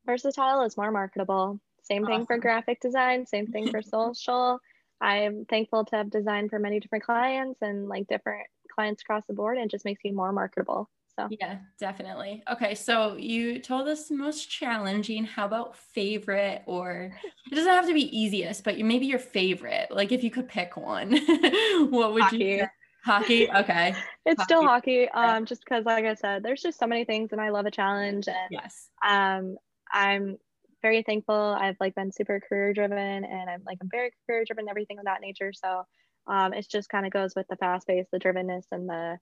Versatile 0.06 0.62
is 0.62 0.76
more 0.76 0.90
marketable. 0.90 1.60
Same 1.82 2.04
thing 2.04 2.14
awesome. 2.14 2.26
for 2.26 2.38
graphic 2.38 2.80
design 2.80 3.26
same 3.26 3.46
thing 3.48 3.70
for 3.70 3.82
social. 3.96 4.60
I'm 5.00 5.44
thankful 5.44 5.84
to 5.86 5.96
have 5.96 6.10
designed 6.10 6.50
for 6.50 6.58
many 6.58 6.80
different 6.80 7.04
clients 7.04 7.60
and 7.62 7.88
like 7.88 8.08
different 8.08 8.46
clients 8.74 9.02
across 9.02 9.24
the 9.26 9.34
board 9.34 9.56
and 9.56 9.66
it 9.66 9.70
just 9.70 9.84
makes 9.84 10.04
you 10.04 10.14
more 10.14 10.32
marketable 10.32 10.88
so 11.18 11.28
yeah, 11.40 11.58
definitely. 11.80 12.42
Okay, 12.50 12.74
so 12.74 13.16
you 13.16 13.58
told 13.58 13.88
us 13.88 14.10
most 14.10 14.48
challenging. 14.48 15.24
How 15.24 15.46
about 15.46 15.76
favorite 15.76 16.62
or 16.66 17.12
it 17.50 17.54
doesn't 17.54 17.72
have 17.72 17.86
to 17.86 17.94
be 17.94 18.16
easiest, 18.16 18.62
but 18.62 18.78
maybe 18.78 19.06
your 19.06 19.18
favorite. 19.18 19.88
Like 19.90 20.12
if 20.12 20.22
you 20.22 20.30
could 20.30 20.48
pick 20.48 20.76
one, 20.76 21.12
what 21.90 22.14
would 22.14 22.22
hockey. 22.22 22.36
you 22.38 22.66
hockey? 23.04 23.50
Okay. 23.50 23.94
It's 24.26 24.42
hockey. 24.42 24.52
still 24.52 24.62
hockey. 24.62 25.08
Um, 25.08 25.46
just 25.46 25.64
because 25.64 25.86
like 25.86 26.04
I 26.04 26.12
said, 26.12 26.42
there's 26.42 26.60
just 26.60 26.78
so 26.78 26.86
many 26.86 27.06
things 27.06 27.32
and 27.32 27.40
I 27.40 27.48
love 27.48 27.64
a 27.64 27.70
challenge 27.70 28.28
and 28.28 28.50
yes. 28.50 28.90
um 29.06 29.56
I'm 29.90 30.36
very 30.82 31.02
thankful. 31.02 31.34
I've 31.34 31.78
like 31.80 31.94
been 31.94 32.12
super 32.12 32.38
career 32.46 32.74
driven 32.74 33.24
and 33.24 33.48
I'm 33.48 33.62
like 33.64 33.78
I'm 33.80 33.88
very 33.90 34.12
career 34.26 34.44
driven, 34.44 34.68
everything 34.68 34.98
of 34.98 35.06
that 35.06 35.22
nature. 35.22 35.52
So 35.54 35.84
um 36.26 36.52
it 36.52 36.68
just 36.70 36.90
kind 36.90 37.06
of 37.06 37.12
goes 37.12 37.34
with 37.34 37.46
the 37.48 37.56
fast 37.56 37.86
pace, 37.86 38.06
the 38.12 38.18
drivenness 38.18 38.64
and 38.70 38.86
the 38.86 39.18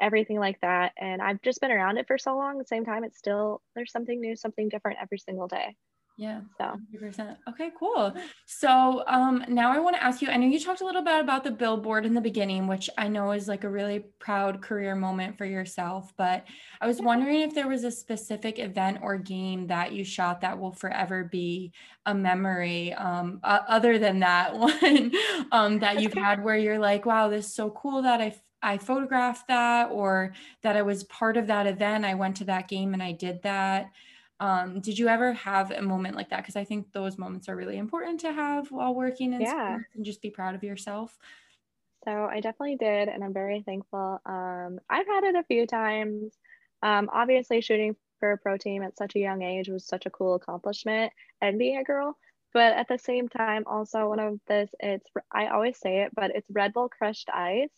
everything 0.00 0.38
like 0.38 0.60
that. 0.60 0.92
And 0.98 1.20
I've 1.22 1.42
just 1.42 1.60
been 1.60 1.70
around 1.70 1.98
it 1.98 2.06
for 2.06 2.18
so 2.18 2.36
long. 2.36 2.58
At 2.58 2.66
the 2.66 2.68
same 2.68 2.84
time, 2.84 3.04
it's 3.04 3.18
still, 3.18 3.62
there's 3.74 3.92
something 3.92 4.20
new, 4.20 4.36
something 4.36 4.68
different 4.68 4.98
every 5.00 5.18
single 5.18 5.48
day. 5.48 5.76
Yeah. 6.18 6.40
So 6.58 6.76
100%. 7.02 7.36
Okay, 7.48 7.70
cool. 7.78 8.14
So 8.46 9.02
um, 9.06 9.44
now 9.48 9.72
I 9.72 9.78
want 9.78 9.96
to 9.96 10.04
ask 10.04 10.20
you, 10.20 10.28
I 10.28 10.36
know 10.36 10.46
you 10.46 10.60
talked 10.60 10.82
a 10.82 10.84
little 10.84 11.02
bit 11.02 11.18
about 11.20 11.42
the 11.42 11.50
billboard 11.50 12.04
in 12.04 12.12
the 12.12 12.20
beginning, 12.20 12.66
which 12.66 12.90
I 12.98 13.08
know 13.08 13.32
is 13.32 13.48
like 13.48 13.64
a 13.64 13.70
really 13.70 14.04
proud 14.18 14.60
career 14.60 14.94
moment 14.94 15.38
for 15.38 15.46
yourself, 15.46 16.12
but 16.18 16.44
I 16.80 16.86
was 16.86 17.00
wondering 17.00 17.40
if 17.40 17.54
there 17.54 17.66
was 17.66 17.84
a 17.84 17.90
specific 17.90 18.58
event 18.58 18.98
or 19.02 19.16
game 19.16 19.68
that 19.68 19.92
you 19.92 20.04
shot 20.04 20.42
that 20.42 20.58
will 20.58 20.72
forever 20.72 21.24
be 21.24 21.72
a 22.04 22.14
memory 22.14 22.92
um, 22.92 23.40
uh, 23.42 23.60
other 23.66 23.98
than 23.98 24.20
that 24.20 24.54
one 24.58 25.12
um, 25.50 25.78
that 25.78 26.02
you've 26.02 26.12
had 26.14 26.44
where 26.44 26.56
you're 26.56 26.78
like, 26.78 27.06
wow, 27.06 27.28
this 27.28 27.46
is 27.46 27.54
so 27.54 27.70
cool 27.70 28.02
that 28.02 28.20
I 28.20 28.34
I 28.62 28.78
photographed 28.78 29.48
that 29.48 29.90
or 29.90 30.32
that 30.62 30.76
I 30.76 30.82
was 30.82 31.04
part 31.04 31.36
of 31.36 31.46
that 31.48 31.66
event. 31.66 32.04
I 32.04 32.14
went 32.14 32.36
to 32.36 32.44
that 32.44 32.68
game 32.68 32.94
and 32.94 33.02
I 33.02 33.12
did 33.12 33.42
that. 33.42 33.90
Um, 34.40 34.80
did 34.80 34.98
you 34.98 35.08
ever 35.08 35.32
have 35.32 35.70
a 35.70 35.82
moment 35.82 36.16
like 36.16 36.30
that? 36.30 36.38
Because 36.38 36.56
I 36.56 36.64
think 36.64 36.92
those 36.92 37.18
moments 37.18 37.48
are 37.48 37.56
really 37.56 37.78
important 37.78 38.20
to 38.20 38.32
have 38.32 38.70
while 38.70 38.94
working 38.94 39.32
in 39.32 39.40
yeah. 39.40 39.76
sports 39.76 39.90
and 39.94 40.04
just 40.04 40.22
be 40.22 40.30
proud 40.30 40.54
of 40.54 40.64
yourself. 40.64 41.16
So 42.04 42.10
I 42.10 42.40
definitely 42.40 42.76
did, 42.76 43.08
and 43.08 43.22
I'm 43.22 43.32
very 43.32 43.62
thankful. 43.62 44.20
Um, 44.26 44.80
I've 44.90 45.06
had 45.06 45.24
it 45.24 45.36
a 45.36 45.44
few 45.44 45.66
times. 45.66 46.36
Um, 46.82 47.08
obviously, 47.12 47.60
shooting 47.60 47.94
for 48.18 48.32
a 48.32 48.38
pro 48.38 48.56
team 48.56 48.82
at 48.82 48.98
such 48.98 49.14
a 49.14 49.20
young 49.20 49.42
age 49.42 49.68
was 49.68 49.86
such 49.86 50.06
a 50.06 50.10
cool 50.10 50.34
accomplishment, 50.34 51.12
and 51.40 51.58
being 51.58 51.76
a 51.76 51.84
girl. 51.84 52.18
But 52.52 52.72
at 52.72 52.88
the 52.88 52.98
same 52.98 53.28
time, 53.28 53.62
also 53.66 54.08
one 54.08 54.18
of 54.18 54.40
this, 54.48 54.68
it's 54.80 55.08
I 55.30 55.46
always 55.48 55.78
say 55.78 56.02
it, 56.02 56.12
but 56.16 56.32
it's 56.34 56.50
Red 56.50 56.72
Bull 56.72 56.88
Crashed 56.88 57.30
Ice 57.32 57.70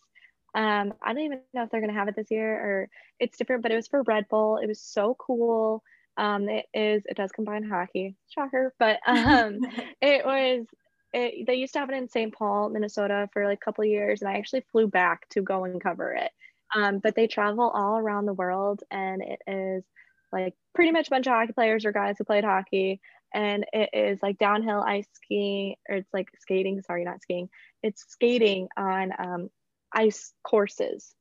Um, 0.55 0.93
I 1.03 1.13
don't 1.13 1.23
even 1.23 1.41
know 1.53 1.63
if 1.63 1.69
they're 1.69 1.81
gonna 1.81 1.93
have 1.93 2.07
it 2.07 2.15
this 2.15 2.31
year 2.31 2.53
or 2.55 2.89
it's 3.19 3.37
different, 3.37 3.61
but 3.61 3.71
it 3.71 3.75
was 3.75 3.87
for 3.87 4.03
Red 4.03 4.27
Bull. 4.29 4.57
It 4.57 4.67
was 4.67 4.81
so 4.81 5.15
cool. 5.19 5.83
Um, 6.17 6.47
it 6.47 6.65
is 6.73 7.03
it 7.05 7.17
does 7.17 7.31
combine 7.31 7.63
hockey, 7.63 8.15
shocker, 8.29 8.73
but 8.79 8.99
um, 9.05 9.59
it 10.01 10.25
was 10.25 10.65
it, 11.13 11.45
they 11.45 11.55
used 11.55 11.73
to 11.73 11.79
have 11.79 11.89
it 11.89 11.95
in 11.95 12.09
St. 12.09 12.33
Paul, 12.33 12.69
Minnesota 12.69 13.29
for 13.33 13.45
like 13.45 13.59
a 13.61 13.65
couple 13.65 13.83
years, 13.85 14.21
and 14.21 14.29
I 14.29 14.37
actually 14.37 14.65
flew 14.71 14.87
back 14.87 15.27
to 15.29 15.41
go 15.41 15.65
and 15.65 15.81
cover 15.81 16.13
it. 16.13 16.31
Um, 16.73 16.99
but 16.99 17.15
they 17.15 17.27
travel 17.27 17.69
all 17.69 17.97
around 17.97 18.25
the 18.25 18.33
world, 18.33 18.83
and 18.91 19.21
it 19.21 19.41
is 19.47 19.83
like 20.31 20.53
pretty 20.73 20.91
much 20.91 21.07
a 21.07 21.09
bunch 21.11 21.27
of 21.27 21.33
hockey 21.33 21.53
players 21.53 21.85
or 21.85 21.91
guys 21.91 22.15
who 22.17 22.23
played 22.23 22.43
hockey, 22.45 23.01
and 23.33 23.65
it 23.73 23.89
is 23.93 24.19
like 24.21 24.37
downhill 24.37 24.81
ice 24.81 25.07
skiing, 25.13 25.75
or 25.89 25.97
it's 25.97 26.13
like 26.13 26.29
skating. 26.39 26.81
Sorry, 26.81 27.03
not 27.03 27.21
skiing. 27.21 27.49
It's 27.83 28.05
skating 28.09 28.69
on 28.77 29.11
um, 29.19 29.49
ice 29.91 30.33
courses, 30.43 31.13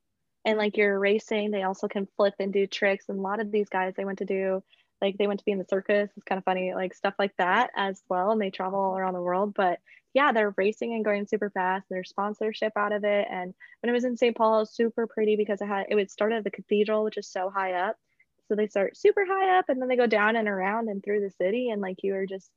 and 0.44 0.58
like 0.58 0.76
you're 0.76 0.98
racing. 0.98 1.50
They 1.50 1.62
also 1.62 1.88
can 1.88 2.08
flip 2.16 2.34
and 2.38 2.52
do 2.52 2.66
tricks, 2.66 3.06
and 3.08 3.18
a 3.18 3.22
lot 3.22 3.40
of 3.40 3.50
these 3.50 3.68
guys 3.68 3.94
they 3.96 4.04
went 4.04 4.18
to 4.18 4.24
do 4.24 4.62
like 5.04 5.18
they 5.18 5.26
went 5.26 5.38
to 5.38 5.44
be 5.44 5.52
in 5.52 5.58
the 5.58 5.66
circus. 5.68 6.10
It's 6.16 6.24
kind 6.24 6.38
of 6.38 6.44
funny 6.44 6.74
like 6.74 6.94
stuff 6.94 7.14
like 7.18 7.36
that 7.36 7.70
as 7.76 8.02
well. 8.08 8.30
And 8.30 8.40
they 8.40 8.50
travel 8.50 8.78
all 8.78 8.96
around 8.96 9.14
the 9.14 9.22
world. 9.22 9.54
But 9.54 9.78
yeah 10.14 10.32
they're 10.32 10.54
racing 10.56 10.94
and 10.94 11.04
going 11.04 11.26
super 11.26 11.50
fast. 11.50 11.86
There's 11.90 12.08
sponsorship 12.08 12.72
out 12.76 12.92
of 12.92 13.04
it. 13.04 13.26
And 13.30 13.54
when 13.80 13.90
it 13.90 13.92
was 13.92 14.04
in 14.04 14.16
st 14.16 14.36
paul 14.36 14.56
it 14.56 14.60
was 14.60 14.74
super 14.74 15.06
pretty 15.06 15.36
because 15.36 15.60
it 15.60 15.66
had 15.66 15.86
it 15.88 15.94
would 15.94 16.10
start 16.10 16.32
at 16.32 16.44
the 16.44 16.50
cathedral 16.50 17.04
which 17.04 17.18
is 17.18 17.28
so 17.28 17.50
high 17.50 17.72
up. 17.72 17.96
So 18.48 18.54
they 18.54 18.66
start 18.68 18.96
super 18.96 19.24
high 19.26 19.58
up 19.58 19.66
and 19.68 19.80
then 19.80 19.88
they 19.88 19.96
go 19.96 20.06
down 20.06 20.36
and 20.36 20.48
around 20.48 20.88
and 20.88 21.02
through 21.02 21.20
the 21.20 21.30
city. 21.30 21.70
And 21.70 21.82
like 21.82 22.02
you 22.02 22.14
are 22.14 22.26
just 22.26 22.50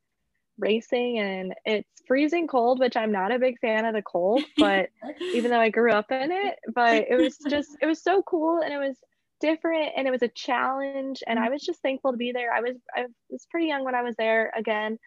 racing 0.60 1.20
and 1.20 1.54
it's 1.65 2.02
freezing 2.08 2.48
cold 2.48 2.80
which 2.80 2.98
i'm 2.98 3.12
not 3.12 3.32
a 3.32 3.39
big 3.39 3.60
fan 3.60 3.86
of 3.86 3.93
the 3.93 4.02
cold 4.02 4.43
but 4.58 4.89
even 5.34 5.52
though 5.52 5.60
i 5.60 5.70
grew 5.70 5.91
up 5.91 6.12
in 6.12 6.32
it 6.32 6.58
but 6.74 7.06
it 7.10 7.15
was 7.15 7.38
just 7.50 7.78
it 7.82 7.86
was 7.86 8.02
so 8.02 8.22
cool 8.24 8.62
and 8.62 8.74
it 8.74 8.78
was 8.78 8.98
different 9.39 9.91
and 9.96 10.08
it 10.08 10.12
was 10.12 10.22
a 10.22 10.28
challenge 10.30 11.24
and 11.28 11.39
I 11.39 11.50
was 11.50 11.62
just 11.62 11.82
thankful 11.82 12.12
to 12.12 12.17
be 12.17 12.32
there. 12.32 12.54
I 12.54 12.62
was 12.62 12.76
I 12.96 13.06
was 13.30 13.46
pretty 13.50 13.67
young 13.67 13.84
when 13.84 13.96
I 13.96 14.02
was 14.02 14.15
there 14.17 14.52
again, 14.56 14.98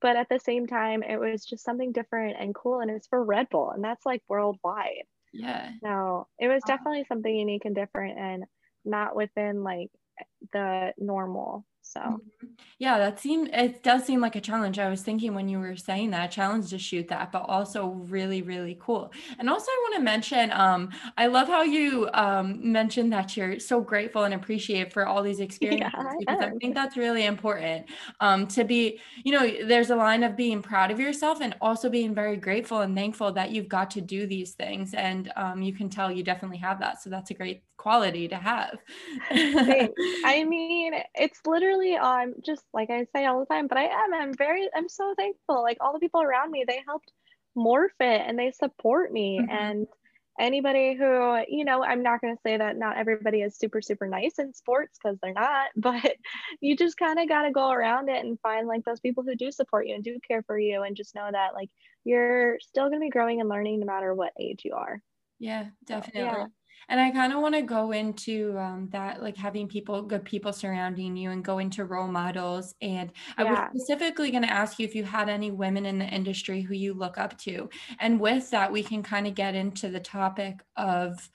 but 0.00 0.16
at 0.16 0.28
the 0.28 0.38
same 0.38 0.66
time 0.66 1.02
it 1.02 1.18
was 1.18 1.44
just 1.44 1.64
something 1.64 1.92
different 1.92 2.36
and 2.38 2.54
cool 2.54 2.80
and 2.80 2.90
it 2.90 2.94
was 2.94 3.06
for 3.08 3.22
Red 3.22 3.48
Bull 3.50 3.70
and 3.70 3.82
that's 3.82 4.06
like 4.06 4.22
worldwide. 4.28 5.04
Yeah. 5.32 5.70
So 5.82 6.26
it 6.38 6.48
was 6.48 6.62
definitely 6.66 7.04
something 7.08 7.34
unique 7.34 7.64
and 7.64 7.74
different 7.74 8.18
and 8.18 8.44
not 8.84 9.14
within 9.14 9.62
like 9.62 9.90
the 10.52 10.92
normal 10.98 11.64
so 11.92 12.00
mm-hmm. 12.00 12.46
yeah, 12.78 12.98
that 12.98 13.20
seemed 13.20 13.48
it 13.52 13.82
does 13.82 14.04
seem 14.04 14.20
like 14.20 14.36
a 14.36 14.40
challenge. 14.40 14.78
I 14.78 14.88
was 14.88 15.02
thinking 15.02 15.34
when 15.34 15.48
you 15.48 15.58
were 15.58 15.76
saying 15.76 16.10
that 16.10 16.30
challenge 16.30 16.70
to 16.70 16.78
shoot 16.78 17.08
that, 17.08 17.32
but 17.32 17.42
also 17.42 17.86
really, 17.86 18.42
really 18.42 18.76
cool. 18.80 19.12
And 19.38 19.48
also 19.48 19.66
I 19.70 19.84
want 19.84 19.94
to 19.96 20.02
mention, 20.02 20.50
um, 20.52 20.90
I 21.16 21.26
love 21.26 21.48
how 21.48 21.62
you 21.62 22.08
um 22.14 22.60
mentioned 22.72 23.12
that 23.12 23.36
you're 23.36 23.58
so 23.60 23.80
grateful 23.80 24.24
and 24.24 24.34
appreciative 24.34 24.92
for 24.92 25.06
all 25.06 25.22
these 25.22 25.40
experiences 25.46 25.92
yeah, 25.94 26.12
because 26.18 26.42
I, 26.42 26.46
I 26.46 26.50
think 26.60 26.74
that's 26.74 26.96
really 26.96 27.24
important. 27.24 27.86
Um, 28.20 28.46
to 28.48 28.64
be, 28.64 29.00
you 29.24 29.32
know, 29.32 29.66
there's 29.66 29.90
a 29.90 29.96
line 29.96 30.22
of 30.22 30.36
being 30.36 30.62
proud 30.62 30.90
of 30.90 30.98
yourself 30.98 31.40
and 31.40 31.54
also 31.60 31.88
being 31.88 32.14
very 32.14 32.36
grateful 32.36 32.80
and 32.80 32.94
thankful 32.94 33.32
that 33.32 33.50
you've 33.50 33.68
got 33.68 33.90
to 33.92 34.00
do 34.00 34.26
these 34.26 34.52
things. 34.52 34.94
And 34.94 35.32
um, 35.36 35.62
you 35.62 35.72
can 35.72 35.88
tell 35.88 36.10
you 36.10 36.22
definitely 36.22 36.58
have 36.58 36.80
that. 36.80 37.02
So 37.02 37.10
that's 37.10 37.30
a 37.30 37.34
great 37.34 37.62
quality 37.86 38.26
to 38.26 38.34
have. 38.36 38.78
I 39.30 40.44
mean, 40.48 40.92
it's 41.14 41.40
literally 41.46 41.75
I'm 41.82 42.34
just 42.44 42.64
like 42.72 42.90
I 42.90 43.06
say 43.14 43.26
all 43.26 43.40
the 43.40 43.46
time, 43.46 43.66
but 43.66 43.78
I 43.78 43.84
am. 43.84 44.14
I'm 44.14 44.34
very 44.34 44.68
I'm 44.74 44.88
so 44.88 45.14
thankful. 45.16 45.62
Like 45.62 45.78
all 45.80 45.92
the 45.92 46.00
people 46.00 46.22
around 46.22 46.50
me, 46.50 46.64
they 46.66 46.82
helped 46.86 47.12
morph 47.56 47.88
it 48.00 48.22
and 48.26 48.38
they 48.38 48.50
support 48.52 49.12
me. 49.12 49.40
Mm-hmm. 49.40 49.50
And 49.50 49.86
anybody 50.38 50.94
who, 50.94 51.42
you 51.48 51.64
know, 51.64 51.82
I'm 51.82 52.02
not 52.02 52.20
gonna 52.20 52.36
say 52.42 52.56
that 52.56 52.76
not 52.76 52.98
everybody 52.98 53.42
is 53.42 53.56
super, 53.56 53.80
super 53.80 54.06
nice 54.06 54.38
in 54.38 54.52
sports 54.52 54.98
because 55.02 55.18
they're 55.22 55.32
not, 55.32 55.68
but 55.76 56.16
you 56.60 56.76
just 56.76 56.96
kind 56.96 57.18
of 57.18 57.28
gotta 57.28 57.50
go 57.50 57.70
around 57.70 58.08
it 58.08 58.24
and 58.24 58.40
find 58.40 58.68
like 58.68 58.84
those 58.84 59.00
people 59.00 59.24
who 59.24 59.34
do 59.34 59.50
support 59.50 59.86
you 59.86 59.94
and 59.94 60.04
do 60.04 60.18
care 60.26 60.42
for 60.42 60.58
you 60.58 60.82
and 60.82 60.96
just 60.96 61.14
know 61.14 61.28
that 61.30 61.54
like 61.54 61.70
you're 62.04 62.58
still 62.60 62.88
gonna 62.88 63.00
be 63.00 63.10
growing 63.10 63.40
and 63.40 63.48
learning 63.48 63.80
no 63.80 63.86
matter 63.86 64.14
what 64.14 64.32
age 64.38 64.62
you 64.64 64.74
are. 64.74 65.00
Yeah, 65.38 65.66
definitely. 65.86 66.22
Yeah 66.22 66.46
and 66.88 67.00
i 67.00 67.10
kind 67.10 67.32
of 67.32 67.40
want 67.40 67.54
to 67.54 67.62
go 67.62 67.92
into 67.92 68.56
um, 68.58 68.88
that 68.92 69.22
like 69.22 69.36
having 69.36 69.66
people 69.66 70.02
good 70.02 70.24
people 70.24 70.52
surrounding 70.52 71.16
you 71.16 71.30
and 71.30 71.44
go 71.44 71.58
into 71.58 71.84
role 71.84 72.08
models. 72.08 72.74
And 72.80 73.12
yeah. 73.38 73.44
i 73.44 73.44
was 73.44 73.58
specifically 73.70 74.30
going 74.30 74.42
to 74.42 74.52
ask 74.52 74.78
you 74.78 74.86
if 74.86 74.94
you 74.94 75.04
had 75.04 75.28
any 75.28 75.50
women 75.50 75.86
in 75.86 75.98
the 75.98 76.06
industry 76.06 76.60
who 76.60 76.74
you 76.74 76.94
look 76.94 77.18
up 77.18 77.36
to. 77.38 77.68
And 78.00 78.20
with 78.20 78.50
that 78.50 78.70
we 78.70 78.82
can 78.82 79.02
kind 79.02 79.26
of 79.26 79.34
get 79.34 79.54
into 79.54 79.88
the 79.88 80.00
topic 80.00 80.62
of 80.76 81.30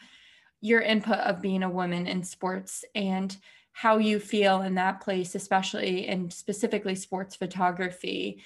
your 0.62 0.82
input 0.82 1.20
of 1.20 1.42
being 1.42 1.64
a 1.64 1.70
woman 1.70 2.08
in 2.08 2.24
sports 2.24 2.86
and 2.94 3.36
how 3.74 3.98
you 3.98 4.20
feel 4.20 4.62
in 4.62 4.76
that 4.76 5.02
place 5.02 5.34
especially 5.34 6.08
and 6.08 6.32
specifically 6.32 6.96
sports 6.96 7.36
photography 7.36 8.42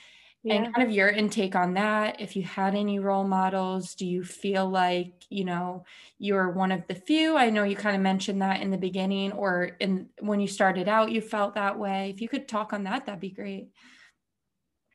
yeah. 0.45 0.53
and 0.53 0.75
kind 0.75 0.87
of 0.87 0.93
your 0.93 1.09
intake 1.09 1.55
on 1.55 1.73
that 1.73 2.21
if 2.21 2.35
you 2.35 2.43
had 2.43 2.75
any 2.75 2.99
role 2.99 3.23
models 3.23 3.95
do 3.95 4.05
you 4.05 4.23
feel 4.23 4.69
like 4.69 5.23
you 5.29 5.43
know 5.43 5.83
you're 6.19 6.51
one 6.51 6.71
of 6.71 6.85
the 6.87 6.93
few? 6.93 7.35
I 7.35 7.49
know 7.49 7.63
you 7.63 7.75
kind 7.75 7.95
of 7.95 8.01
mentioned 8.01 8.43
that 8.43 8.61
in 8.61 8.69
the 8.69 8.77
beginning 8.77 9.31
or 9.31 9.71
in 9.79 10.09
when 10.19 10.39
you 10.39 10.47
started 10.47 10.87
out 10.87 11.11
you 11.11 11.19
felt 11.19 11.55
that 11.55 11.79
way. 11.79 12.11
If 12.13 12.21
you 12.21 12.29
could 12.29 12.47
talk 12.47 12.73
on 12.73 12.83
that 12.83 13.07
that'd 13.07 13.19
be 13.19 13.31
great. 13.31 13.69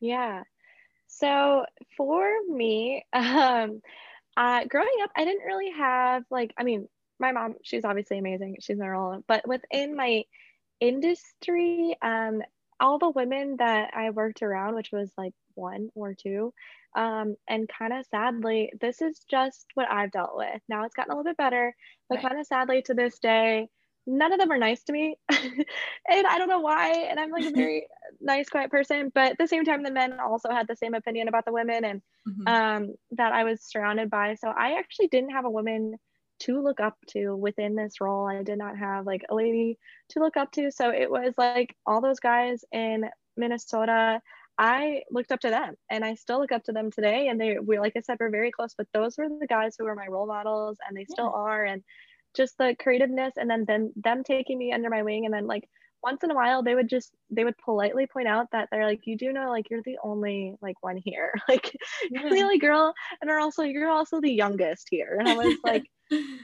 Yeah. 0.01 0.45
So 1.09 1.67
for 1.97 2.25
me 2.49 3.05
um 3.13 3.83
uh 4.37 4.65
growing 4.67 4.89
up 5.03 5.11
i 5.17 5.25
didn't 5.25 5.45
really 5.45 5.73
have 5.73 6.23
like 6.31 6.55
i 6.57 6.63
mean 6.63 6.89
my 7.19 7.33
mom 7.33 7.57
she's 7.65 7.85
obviously 7.85 8.19
amazing. 8.19 8.57
She's 8.61 8.79
in 8.79 8.87
role 8.87 9.21
but 9.27 9.47
within 9.49 9.97
my 9.97 10.23
industry 10.79 11.97
um 12.03 12.41
all 12.81 12.99
the 12.99 13.11
women 13.11 13.57
that 13.59 13.93
I 13.95 14.11
worked 14.11 14.43
around, 14.43 14.75
which 14.75 14.91
was 14.93 15.13
like 15.17 15.33
one 15.55 15.91
or 15.95 16.15
two, 16.15 16.53
um, 16.97 17.37
and 17.49 17.69
kind 17.69 17.93
of 17.93 18.05
sadly, 18.07 18.73
this 18.81 19.01
is 19.01 19.21
just 19.31 19.67
what 19.75 19.91
I've 19.91 20.11
dealt 20.11 20.37
with. 20.37 20.61
Now 20.69 20.85
it's 20.85 20.95
gotten 20.95 21.13
a 21.13 21.17
little 21.17 21.31
bit 21.31 21.37
better, 21.37 21.75
but 22.09 22.17
right. 22.17 22.29
kind 22.29 22.41
of 22.41 22.47
sadly 22.47 22.83
to 22.83 22.95
this 22.95 23.19
day, 23.19 23.69
none 24.07 24.33
of 24.33 24.39
them 24.39 24.51
are 24.51 24.59
nice 24.59 24.83
to 24.85 24.93
me. 24.93 25.17
and 25.31 26.27
I 26.27 26.39
don't 26.39 26.49
know 26.49 26.61
why. 26.61 26.93
And 27.09 27.21
I'm 27.21 27.31
like 27.31 27.45
a 27.45 27.51
very 27.55 27.87
nice, 28.21 28.49
quiet 28.49 28.71
person. 28.71 29.11
But 29.15 29.33
at 29.33 29.39
the 29.39 29.47
same 29.47 29.65
time, 29.65 29.83
the 29.83 29.93
men 29.93 30.19
also 30.19 30.51
had 30.51 30.67
the 30.67 30.77
same 30.77 30.95
opinion 30.95 31.29
about 31.29 31.45
the 31.45 31.53
women 31.53 31.85
and 31.85 32.03
mm-hmm. 32.29 32.49
um, 32.49 32.95
that 33.13 33.33
I 33.33 33.45
was 33.45 33.63
surrounded 33.63 34.11
by. 34.11 34.35
So 34.35 34.49
I 34.49 34.79
actually 34.79 35.09
didn't 35.09 35.31
have 35.31 35.45
a 35.45 35.51
woman 35.51 35.95
to 36.41 36.63
look 36.63 36.81
up 36.81 36.97
to 37.09 37.35
within 37.37 37.75
this 37.75 38.01
role. 38.01 38.27
I 38.27 38.43
did 38.43 38.59
not 38.59 38.79
have 38.79 39.07
like 39.07 39.23
a 39.29 39.35
lady 39.35 39.79
to 40.11 40.21
look 40.21 40.37
up 40.37 40.53
to. 40.53 40.71
So 40.71 40.91
it 40.91 41.11
was 41.11 41.35
like 41.37 41.75
all 41.87 42.01
those 42.01 42.21
guys 42.21 42.65
in 42.73 43.09
Minnesota. 43.37 44.21
I 44.59 45.03
looked 45.11 45.33
up 45.33 45.41
to 45.41 45.51
them 45.51 45.75
and 45.91 46.05
I 46.05 46.15
still 46.15 46.41
look 46.41 46.53
up 46.53 46.65
to 46.65 46.73
them 46.73 46.91
today. 46.91 47.29
And 47.29 47.41
they 47.41 47.59
we 47.59 47.79
like 47.79 47.95
I 47.97 48.01
said, 48.01 48.19
we're 48.21 48.31
very 48.31 48.51
close, 48.51 48.75
but 48.77 48.89
those 48.93 49.17
were 49.17 49.29
the 49.29 49.47
guys 49.47 49.75
who 49.79 49.85
were 49.85 49.95
my 49.95 50.07
role 50.07 50.27
models 50.27 50.79
and 50.87 50.97
they 50.97 51.05
still 51.05 51.33
yeah. 51.33 51.41
are. 51.41 51.65
And 51.65 51.83
just 52.35 52.57
the 52.59 52.77
creativeness 52.79 53.35
and 53.37 53.51
then 53.51 53.65
them 53.65 53.93
them 53.97 54.23
taking 54.23 54.59
me 54.59 54.73
under 54.73 54.91
my 54.91 55.03
wing 55.03 55.25
and 55.25 55.35
then 55.35 55.47
like 55.47 55.69
once 56.03 56.23
in 56.23 56.31
a 56.31 56.35
while 56.35 56.63
they 56.63 56.75
would 56.75 56.89
just 56.89 57.15
they 57.31 57.45
would 57.45 57.59
politely 57.59 58.07
point 58.07 58.29
out 58.29 58.47
that 58.53 58.69
they're 58.71 58.87
like 58.87 59.01
you 59.05 59.17
do 59.17 59.33
know 59.33 59.51
like 59.51 59.69
you're 59.71 59.83
the 59.83 59.99
only 60.03 60.55
like 60.63 60.77
one 60.83 60.97
here 60.97 61.33
like 61.49 61.77
yeah. 62.11 62.21
you're 62.23 62.31
the 62.31 62.43
only 62.43 62.59
girl 62.59 62.95
and 63.21 63.31
are 63.31 63.41
also 63.41 63.63
you're 63.63 63.91
also 63.91 64.21
the 64.21 64.33
youngest 64.33 64.87
here 64.91 65.17
and 65.19 65.29
i 65.29 65.35
was 65.35 65.59
like 65.65 65.85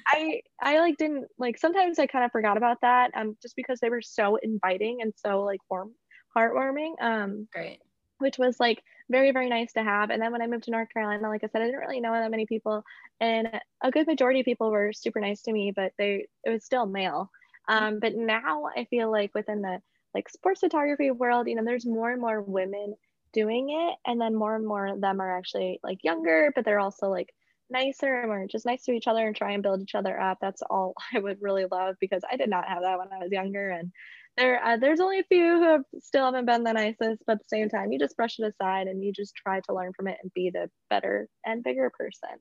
i 0.09 0.40
i 0.61 0.79
like 0.81 0.96
didn't 0.96 1.26
like 1.38 1.59
sometimes 1.59 1.98
i 1.98 2.07
kind 2.07 2.24
of 2.24 2.33
forgot 2.33 2.57
about 2.57 2.81
that 2.83 3.11
um 3.14 3.37
just 3.42 3.57
because 3.57 3.81
they 3.81 3.90
were 3.90 4.02
so 4.02 4.37
inviting 4.42 4.98
and 5.02 5.12
so 5.16 5.42
like 5.42 5.61
warm 5.70 5.92
heartwarming 6.37 6.92
um 7.00 7.48
great 7.52 7.81
which 8.18 8.38
was 8.38 8.59
like 8.61 8.83
very 9.11 9.31
very 9.31 9.48
nice 9.48 9.72
to 9.72 9.83
have 9.83 10.11
and 10.11 10.20
then 10.22 10.33
when 10.33 10.42
i 10.42 10.46
moved 10.46 10.64
to 10.64 10.70
north 10.70 10.88
carolina 10.92 11.29
like 11.29 11.44
i 11.44 11.48
said 11.48 11.62
i 11.62 11.66
didn't 11.66 11.81
really 11.81 12.00
know 12.00 12.12
that 12.12 12.31
many 12.31 12.46
people 12.46 12.83
and 13.20 13.48
a 13.83 13.90
good 13.90 14.07
majority 14.07 14.40
of 14.40 14.44
people 14.44 14.70
were 14.70 14.92
super 14.92 15.20
nice 15.20 15.42
to 15.42 15.52
me 15.52 15.72
but 15.74 15.92
they 15.98 16.26
it 16.44 16.50
was 16.50 16.64
still 16.64 16.87
male 16.87 17.31
um, 17.68 17.98
but 18.00 18.14
now 18.14 18.68
I 18.76 18.85
feel 18.85 19.11
like 19.11 19.35
within 19.35 19.62
the 19.62 19.81
like 20.14 20.29
sports 20.29 20.61
photography 20.61 21.11
world, 21.11 21.48
you 21.48 21.57
know, 21.57 21.64
there's 21.64 21.87
more 21.87 22.11
and 22.11 22.20
more 22.20 22.40
women 22.40 22.94
doing 23.33 23.70
it, 23.70 23.96
and 24.11 24.20
then 24.20 24.35
more 24.35 24.57
and 24.57 24.66
more 24.66 24.87
of 24.87 25.00
them 25.00 25.20
are 25.20 25.37
actually 25.37 25.81
like 25.83 26.02
younger, 26.05 26.52
but 26.55 26.64
they're 26.64 26.81
also 26.81 27.09
like 27.09 27.35
nicer 27.70 28.20
and 28.20 28.31
we're 28.31 28.46
just 28.46 28.66
nice 28.66 28.85
to 28.85 28.92
each 28.92 29.07
other 29.07 29.26
and 29.26 29.35
try 29.35 29.52
and 29.52 29.62
build 29.62 29.83
each 29.83 29.94
other 29.94 30.18
up. 30.20 30.38
That's 30.40 30.62
all 30.70 30.94
I 31.14 31.18
would 31.18 31.38
really 31.40 31.66
love 31.70 31.96
because 32.00 32.22
I 32.31 32.37
did 32.37 32.50
not 32.50 32.68
have 32.68 32.83
that 32.83 32.98
when 32.98 33.12
I 33.12 33.18
was 33.18 33.33
younger, 33.33 33.70
and 33.70 33.92
there 34.37 34.62
uh, 34.64 34.76
there's 34.76 35.00
only 35.00 35.20
a 35.20 35.24
few 35.24 35.57
who 35.57 35.62
have 35.62 35.85
still 36.00 36.24
haven't 36.24 36.46
been 36.46 36.64
the 36.64 36.72
nicest, 36.72 37.22
but 37.26 37.35
at 37.35 37.38
the 37.38 37.48
same 37.48 37.68
time, 37.68 37.92
you 37.92 37.98
just 37.98 38.16
brush 38.16 38.38
it 38.38 38.44
aside 38.44 38.87
and 38.87 39.02
you 39.02 39.12
just 39.12 39.35
try 39.35 39.61
to 39.61 39.74
learn 39.74 39.92
from 39.94 40.09
it 40.09 40.18
and 40.22 40.33
be 40.35 40.50
the 40.50 40.70
better 40.90 41.29
and 41.44 41.62
bigger 41.62 41.90
person. 41.90 42.38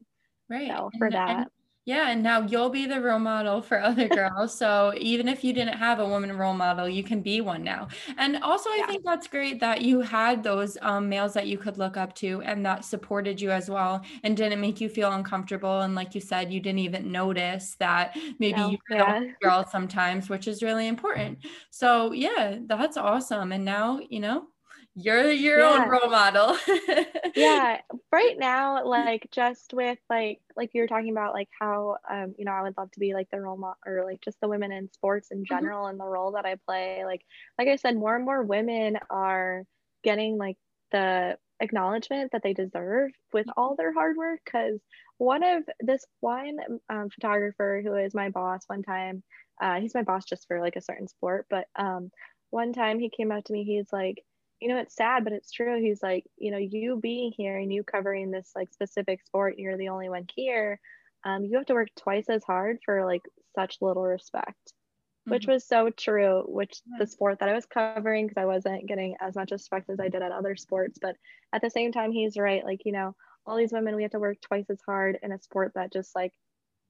Right. 0.50 0.68
So 0.68 0.92
for 0.98 1.06
and, 1.06 1.16
that. 1.16 1.38
And- 1.38 1.48
Yeah, 1.86 2.10
and 2.10 2.24
now 2.24 2.42
you'll 2.42 2.72
be 2.72 2.88
the 2.88 3.00
role 3.00 3.20
model 3.20 3.62
for 3.62 3.80
other 3.80 4.08
girls. 4.10 4.58
so 4.58 4.92
even 4.98 5.28
if 5.28 5.44
you 5.44 5.54
didn't 5.54 5.78
have 5.78 6.00
a 6.00 6.08
woman 6.08 6.36
role 6.36 6.56
model, 6.56 6.90
you 6.90 7.04
can 7.04 7.22
be 7.22 7.42
one 7.42 7.64
now. 7.64 7.88
And 8.18 8.38
also, 8.38 8.72
I 8.72 8.78
yeah. 8.78 8.88
think 8.88 9.04
that's 9.06 9.28
great 9.28 9.60
that 9.60 9.84
you 9.84 10.02
had 10.02 10.42
those 10.42 10.80
um, 10.82 11.08
males 11.10 11.34
that 11.34 11.46
you 11.46 11.60
could 11.60 11.78
look 11.78 11.96
up 11.96 12.16
to 12.16 12.42
and 12.42 12.66
that 12.66 12.86
supported 12.86 13.40
you 13.40 13.52
as 13.52 13.70
well 13.70 14.04
and 14.24 14.36
didn't 14.36 14.60
make 14.60 14.82
you 14.82 14.90
feel 14.90 15.12
uncomfortable. 15.12 15.82
And 15.82 15.94
like 15.94 16.16
you 16.16 16.22
said, 16.22 16.52
you 16.52 16.60
didn't 16.60 16.80
even 16.80 17.12
notice 17.12 17.76
that 17.76 18.18
maybe 18.40 18.60
no, 18.60 18.70
you 18.72 18.78
feel 18.88 18.98
yeah. 18.98 19.24
girl 19.40 19.64
sometimes, 19.70 20.28
which 20.28 20.48
is 20.48 20.64
really 20.64 20.88
important. 20.88 21.38
So 21.70 22.14
yeah, 22.14 22.58
that's 22.66 22.98
awesome. 22.98 23.52
And 23.52 23.64
now, 23.64 24.00
you 24.10 24.22
know, 24.22 24.48
you're 24.96 25.30
your 25.30 25.60
yeah. 25.60 25.84
own 25.84 25.90
role 25.90 26.10
model 26.10 26.58
yeah 27.36 27.80
right 28.14 28.38
now 28.40 28.86
like 28.86 29.28
just 29.30 29.74
with 29.74 30.00
like 30.10 30.40
like 30.56 30.70
you 30.74 30.82
were 30.82 30.88
talking 30.88 31.12
about 31.12 31.34
like 31.34 31.50
how 31.60 31.98
um 32.10 32.34
you 32.38 32.46
know 32.46 32.52
i 32.52 32.62
would 32.62 32.76
love 32.78 32.90
to 32.92 33.00
be 33.00 33.14
like 33.14 33.28
the 33.30 33.40
role 33.40 33.58
model 33.58 33.76
or 33.86 34.06
like 34.06 34.22
just 34.22 34.40
the 34.42 34.48
women 34.48 34.72
in 34.72 34.90
sports 34.94 35.32
in 35.32 35.40
mm-hmm. 35.40 35.54
general 35.54 35.82
mm-hmm. 35.82 35.92
and 35.92 36.00
the 36.00 36.06
role 36.06 36.32
that 36.32 36.46
i 36.46 36.56
play 36.66 37.04
like 37.04 37.22
like 37.60 37.68
i 37.68 37.76
said 37.76 37.98
more 37.98 38.16
and 38.16 38.24
more 38.24 38.42
women 38.42 38.98
are 39.10 39.64
getting 40.04 40.38
like 40.38 40.56
the 40.92 41.38
acknowledgement 41.60 42.32
that 42.32 42.42
they 42.42 42.54
deserve 42.54 43.12
with 43.34 43.48
all 43.58 43.72
mm-hmm. 43.72 43.82
their 43.82 43.94
hard 43.94 44.16
work 44.16 44.40
because 44.46 44.80
one 45.18 45.44
of 45.44 45.64
this 45.82 46.06
one 46.22 46.58
um, 46.90 47.10
photographer 47.10 47.82
who 47.84 47.96
is 47.96 48.14
my 48.14 48.30
boss 48.30 48.64
one 48.68 48.82
time 48.82 49.24
uh, 49.62 49.80
he's 49.80 49.96
my 49.96 50.04
boss 50.04 50.24
just 50.24 50.48
for 50.48 50.62
like 50.62 50.78
a 50.78 50.82
certain 50.82 51.08
sport 51.08 51.46
but 51.50 51.66
um 51.76 52.10
one 52.50 52.72
time 52.72 52.98
he 52.98 53.10
came 53.10 53.32
up 53.32 53.44
to 53.44 53.52
me 53.52 53.66
he's 53.66 53.92
like 53.92 54.24
you 54.62 54.70
know, 54.70 54.78
it's 54.78 54.96
sad, 54.96 55.24
but 55.24 55.34
it's 55.34 55.52
true. 55.52 55.82
He's 55.82 56.02
like, 56.02 56.26
you 56.38 56.52
know, 56.52 56.58
you 56.58 57.00
being 57.02 57.32
here 57.36 57.58
and 57.58 57.72
you 57.72 57.84
covering 57.84 58.32
this 58.32 58.52
like 58.56 58.72
specific 58.72 59.24
sport, 59.26 59.56
you're 59.58 59.78
the 59.78 59.90
only 59.90 60.10
one 60.10 60.26
here. 60.34 60.80
Um, 61.26 61.44
you 61.44 61.58
have 61.58 61.66
to 61.68 61.74
work 61.74 61.90
twice 61.98 62.30
as 62.30 62.44
hard 62.44 62.78
for 62.86 63.06
like 63.06 63.24
such 63.56 63.78
little 63.82 64.04
respect, 64.04 64.56
mm-hmm. 64.66 65.32
which 65.32 65.48
was 65.48 65.68
so 65.68 65.90
true. 65.90 66.44
Which 66.48 66.80
yeah. 66.86 66.98
the 67.00 67.08
sport 67.08 67.40
that 67.40 67.50
I 67.50 67.54
was 67.54 67.66
covering, 67.66 68.28
because 68.28 68.42
I 68.42 68.46
wasn't 68.46 68.88
getting 68.88 69.16
as 69.20 69.36
much 69.36 69.52
respect 69.52 69.90
as 69.90 70.00
I 70.00 70.08
did 70.08 70.22
at 70.22 70.32
other 70.32 70.56
sports. 70.56 71.00
But 71.02 71.16
at 71.54 71.62
the 71.62 71.70
same 71.70 71.92
time, 71.92 72.12
he's 72.12 72.38
right. 72.38 72.64
Like, 72.64 72.82
you 72.86 72.92
know, 72.92 73.16
all 73.46 73.58
these 73.58 73.74
women, 73.74 73.96
we 73.96 74.04
have 74.04 74.12
to 74.12 74.20
work 74.20 74.38
twice 74.42 74.70
as 74.70 74.80
hard 74.86 75.20
in 75.22 75.32
a 75.32 75.40
sport 75.40 75.74
that 75.76 75.92
just 75.92 76.16
like, 76.16 76.32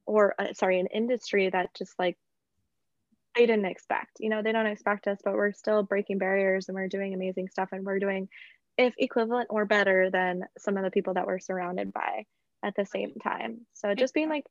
or 0.05 0.35
uh, 0.39 0.53
sorry, 0.53 0.79
an 0.79 0.87
industry 0.87 1.49
that 1.49 1.73
just 1.73 1.93
like 1.97 2.17
they 3.35 3.45
didn't 3.45 3.65
expect. 3.65 4.17
You 4.19 4.29
know, 4.29 4.41
they 4.41 4.51
don't 4.51 4.65
expect 4.65 5.07
us, 5.07 5.19
but 5.23 5.33
we're 5.33 5.51
still 5.51 5.83
breaking 5.83 6.17
barriers 6.17 6.67
and 6.67 6.75
we're 6.75 6.87
doing 6.87 7.13
amazing 7.13 7.49
stuff 7.49 7.69
and 7.71 7.85
we're 7.85 7.99
doing 7.99 8.29
if 8.77 8.93
equivalent 8.97 9.47
or 9.49 9.65
better 9.65 10.09
than 10.09 10.43
some 10.57 10.77
of 10.77 10.83
the 10.83 10.91
people 10.91 11.13
that 11.13 11.27
we're 11.27 11.39
surrounded 11.39 11.93
by 11.93 12.25
at 12.63 12.75
the 12.75 12.85
same 12.85 13.13
time. 13.23 13.61
So 13.73 13.93
just 13.95 14.13
being 14.13 14.29
like, 14.29 14.45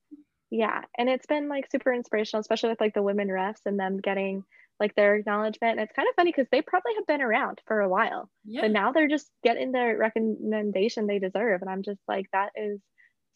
yeah, 0.51 0.83
and 0.97 1.09
it's 1.09 1.27
been 1.27 1.49
like 1.49 1.71
super 1.71 1.93
inspirational, 1.93 2.41
especially 2.41 2.71
with 2.71 2.81
like 2.81 2.95
the 2.95 3.03
women 3.03 3.29
refs 3.29 3.67
and 3.67 3.79
them 3.79 3.99
getting 3.99 4.45
like 4.81 4.95
their 4.95 5.17
acknowledgement. 5.17 5.79
And 5.79 5.81
it's 5.81 5.95
kind 5.95 6.09
of 6.09 6.15
funny 6.15 6.31
because 6.31 6.49
they 6.51 6.63
probably 6.63 6.93
have 6.97 7.07
been 7.07 7.23
around 7.23 7.61
for 7.67 7.81
a 7.81 7.89
while, 7.89 8.29
yeah. 8.45 8.63
but 8.63 8.71
now 8.71 8.93
they're 8.93 9.09
just 9.09 9.31
getting 9.43 9.73
the 9.73 9.95
recommendation 9.97 11.07
they 11.07 11.19
deserve. 11.19 11.61
And 11.61 11.71
I'm 11.71 11.83
just 11.83 12.01
like, 12.09 12.27
that 12.33 12.51
is 12.57 12.81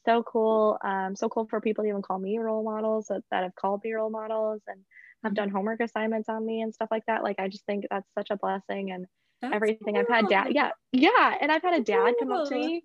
so 0.04 0.22
cool. 0.22 0.78
Um, 0.82 1.16
so 1.16 1.28
cool 1.28 1.46
for 1.46 1.60
people 1.60 1.84
to 1.84 1.88
even 1.88 2.02
call 2.02 2.18
me 2.18 2.38
role 2.38 2.64
models 2.64 3.06
that, 3.08 3.22
that 3.30 3.42
have 3.42 3.54
called 3.54 3.82
me 3.84 3.92
role 3.92 4.10
models 4.10 4.62
and 4.66 4.80
have 5.24 5.34
done 5.34 5.50
homework 5.50 5.80
assignments 5.80 6.28
on 6.28 6.44
me 6.44 6.62
and 6.62 6.72
stuff 6.72 6.88
like 6.90 7.04
that. 7.06 7.22
Like 7.22 7.38
I 7.38 7.48
just 7.48 7.64
think 7.66 7.86
that's 7.90 8.08
such 8.16 8.30
a 8.30 8.36
blessing 8.36 8.92
and 8.92 9.06
that's 9.42 9.54
everything. 9.54 9.94
Cool. 9.94 9.98
I've 9.98 10.08
had 10.08 10.28
dad, 10.28 10.48
yeah, 10.50 10.70
yeah, 10.92 11.34
and 11.40 11.50
I've 11.50 11.62
had 11.62 11.74
a 11.74 11.82
dad 11.82 12.14
come 12.18 12.32
up 12.32 12.48
to 12.48 12.54
me. 12.54 12.84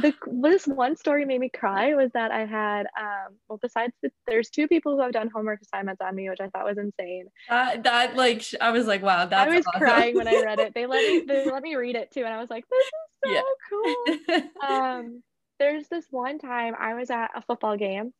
The 0.00 0.12
this 0.42 0.66
one 0.66 0.96
story 0.96 1.24
made 1.24 1.38
me 1.38 1.48
cry 1.48 1.94
was 1.94 2.10
that 2.12 2.32
I 2.32 2.44
had 2.44 2.86
um 2.98 3.36
well 3.48 3.58
besides 3.62 3.92
the, 4.02 4.10
there's 4.26 4.50
two 4.50 4.66
people 4.66 4.96
who 4.96 5.02
have 5.02 5.12
done 5.12 5.30
homework 5.32 5.60
assignments 5.62 6.00
on 6.00 6.14
me, 6.14 6.28
which 6.28 6.40
I 6.40 6.48
thought 6.48 6.64
was 6.64 6.78
insane. 6.78 7.26
Uh, 7.48 7.76
that 7.82 8.16
like 8.16 8.44
I 8.60 8.72
was 8.72 8.86
like, 8.86 9.02
wow, 9.02 9.26
that's 9.26 9.48
I 9.48 9.54
was 9.54 9.64
awesome. 9.66 9.80
crying 9.80 10.16
when 10.16 10.26
I 10.26 10.42
read 10.44 10.58
it. 10.58 10.74
They 10.74 10.86
let 10.86 11.06
me 11.06 11.24
they 11.26 11.48
let 11.48 11.62
me 11.62 11.76
read 11.76 11.94
it 11.94 12.10
too, 12.10 12.24
and 12.24 12.34
I 12.34 12.40
was 12.40 12.50
like, 12.50 12.64
this 12.68 12.84
is 12.84 12.92
so 13.24 14.28
yeah. 14.28 14.40
cool. 14.60 14.68
um, 14.68 15.22
there's 15.60 15.86
this 15.88 16.06
one 16.10 16.38
time 16.38 16.74
I 16.78 16.94
was 16.94 17.10
at 17.10 17.30
a 17.36 17.42
football 17.42 17.76
game 17.76 18.12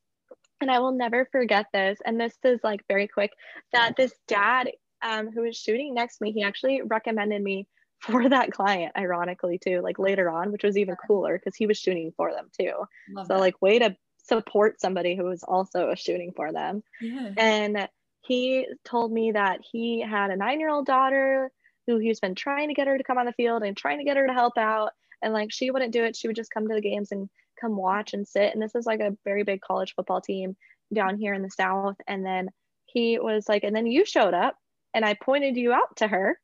and 0.61 0.71
I 0.71 0.79
will 0.79 0.93
never 0.93 1.29
forget 1.31 1.67
this. 1.73 1.99
And 2.05 2.21
this 2.21 2.35
is 2.45 2.61
like 2.63 2.83
very 2.89 3.09
quick 3.09 3.33
that 3.73 3.97
this 3.97 4.13
dad 4.27 4.71
um, 5.03 5.31
who 5.31 5.43
was 5.43 5.57
shooting 5.57 5.95
next 5.95 6.19
to 6.19 6.25
me, 6.25 6.33
he 6.33 6.43
actually 6.43 6.83
recommended 6.83 7.43
me 7.43 7.67
for 8.01 8.29
that 8.29 8.53
client, 8.53 8.93
ironically, 8.97 9.59
too, 9.59 9.81
like 9.83 9.99
later 9.99 10.31
on, 10.31 10.53
which 10.53 10.65
was 10.65 10.77
even 10.77 10.97
cooler 11.07 11.39
because 11.39 11.57
he 11.57 11.67
was 11.67 11.79
shooting 11.79 12.13
for 12.17 12.33
them 12.33 12.49
too. 12.59 12.73
Love 13.11 13.27
so, 13.27 13.35
that. 13.35 13.41
like, 13.41 13.61
way 13.61 13.79
to 13.79 13.97
support 14.19 14.81
somebody 14.81 15.17
who 15.17 15.25
was 15.25 15.43
also 15.43 15.95
shooting 15.95 16.33
for 16.35 16.53
them. 16.53 16.83
Yeah. 17.01 17.31
And 17.37 17.89
he 18.23 18.67
told 18.85 19.13
me 19.13 19.33
that 19.33 19.61
he 19.71 20.01
had 20.01 20.31
a 20.31 20.37
nine 20.37 20.59
year 20.59 20.71
old 20.71 20.87
daughter 20.87 21.51
who 21.87 21.99
he's 21.99 22.19
been 22.19 22.35
trying 22.35 22.69
to 22.69 22.75
get 22.75 22.89
her 22.89 22.99
to 22.99 23.05
come 23.05 23.19
on 23.19 23.27
the 23.27 23.33
field 23.33 23.63
and 23.63 23.77
trying 23.77 23.99
to 23.99 24.05
get 24.05 24.17
her 24.17 24.27
to 24.27 24.33
help 24.33 24.59
out. 24.59 24.91
And 25.23 25.33
like, 25.33 25.53
she 25.53 25.71
wouldn't 25.71 25.93
do 25.93 26.05
it. 26.05 26.17
She 26.17 26.27
would 26.27 26.37
just 26.37 26.51
come 26.51 26.67
to 26.69 26.75
the 26.75 26.81
games 26.81 27.13
and 27.13 27.29
come 27.61 27.77
watch 27.77 28.15
and 28.15 28.27
sit. 28.27 28.53
And 28.53 28.63
this 28.63 28.75
is 28.75 28.87
like 28.87 29.01
a 29.01 29.17
very 29.25 29.43
big 29.43 29.61
college 29.61 29.95
football 29.95 30.21
team 30.21 30.57
down 30.93 31.19
here 31.19 31.35
in 31.35 31.43
the 31.43 31.51
South. 31.51 31.97
And 32.07 32.25
then 32.25 32.49
he 32.87 33.19
was 33.19 33.49
like, 33.49 33.65
and 33.65 33.75
then 33.75 33.87
you 33.87 34.05
showed 34.05 34.35
up 34.35 34.57
and 34.95 35.05
I 35.05 35.15
pointed 35.15 35.57
you 35.57 35.73
out 35.73 35.97
to 35.97 36.09
her. 36.09 36.39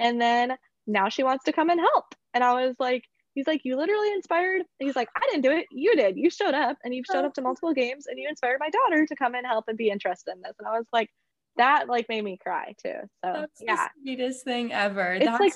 And 0.00 0.20
then 0.20 0.56
now 0.86 1.08
she 1.08 1.22
wants 1.22 1.44
to 1.44 1.52
come 1.52 1.70
and 1.70 1.80
help. 1.80 2.14
And 2.34 2.42
I 2.42 2.66
was 2.66 2.74
like, 2.78 3.04
he's 3.34 3.46
like, 3.46 3.62
you 3.64 3.76
literally 3.76 4.12
inspired. 4.12 4.62
He's 4.78 4.96
like, 4.96 5.08
I 5.16 5.20
didn't 5.30 5.42
do 5.42 5.52
it. 5.52 5.66
You 5.70 5.94
did. 5.96 6.16
You 6.16 6.30
showed 6.30 6.54
up 6.54 6.76
and 6.84 6.94
you've 6.94 7.06
showed 7.10 7.24
up 7.24 7.34
to 7.34 7.40
oh. 7.40 7.44
multiple 7.44 7.72
games 7.72 8.06
and 8.06 8.18
you 8.18 8.28
inspired 8.28 8.58
my 8.60 8.70
daughter 8.70 9.06
to 9.06 9.16
come 9.16 9.34
and 9.34 9.46
help 9.46 9.66
and 9.68 9.78
be 9.78 9.90
interested 9.90 10.34
in 10.34 10.42
this. 10.42 10.54
And 10.58 10.68
I 10.68 10.76
was 10.76 10.86
like, 10.92 11.10
that 11.56 11.88
like 11.88 12.08
made 12.08 12.24
me 12.24 12.36
cry 12.36 12.74
too. 12.82 12.96
So 13.24 13.32
That's 13.32 13.60
yeah. 13.60 13.76
the 13.76 14.02
sweetest 14.02 14.44
thing 14.44 14.72
ever. 14.72 15.14
It's 15.14 15.24
That's- 15.24 15.40
like 15.40 15.52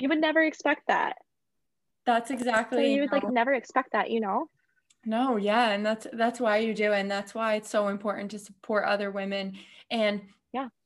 you 0.00 0.08
would 0.08 0.20
never 0.20 0.42
expect 0.42 0.82
that. 0.88 1.16
That's 2.08 2.30
exactly. 2.30 2.78
So 2.78 2.84
you 2.84 3.02
would 3.02 3.12
like 3.12 3.28
never 3.28 3.52
expect 3.52 3.92
that, 3.92 4.10
you 4.10 4.18
know? 4.18 4.48
No, 5.04 5.36
yeah, 5.36 5.72
and 5.72 5.84
that's 5.84 6.06
that's 6.14 6.40
why 6.40 6.56
you 6.56 6.72
do, 6.72 6.94
and 6.94 7.10
that's 7.10 7.34
why 7.34 7.56
it's 7.56 7.68
so 7.68 7.88
important 7.88 8.30
to 8.30 8.38
support 8.38 8.86
other 8.86 9.10
women. 9.10 9.58
And 9.90 10.22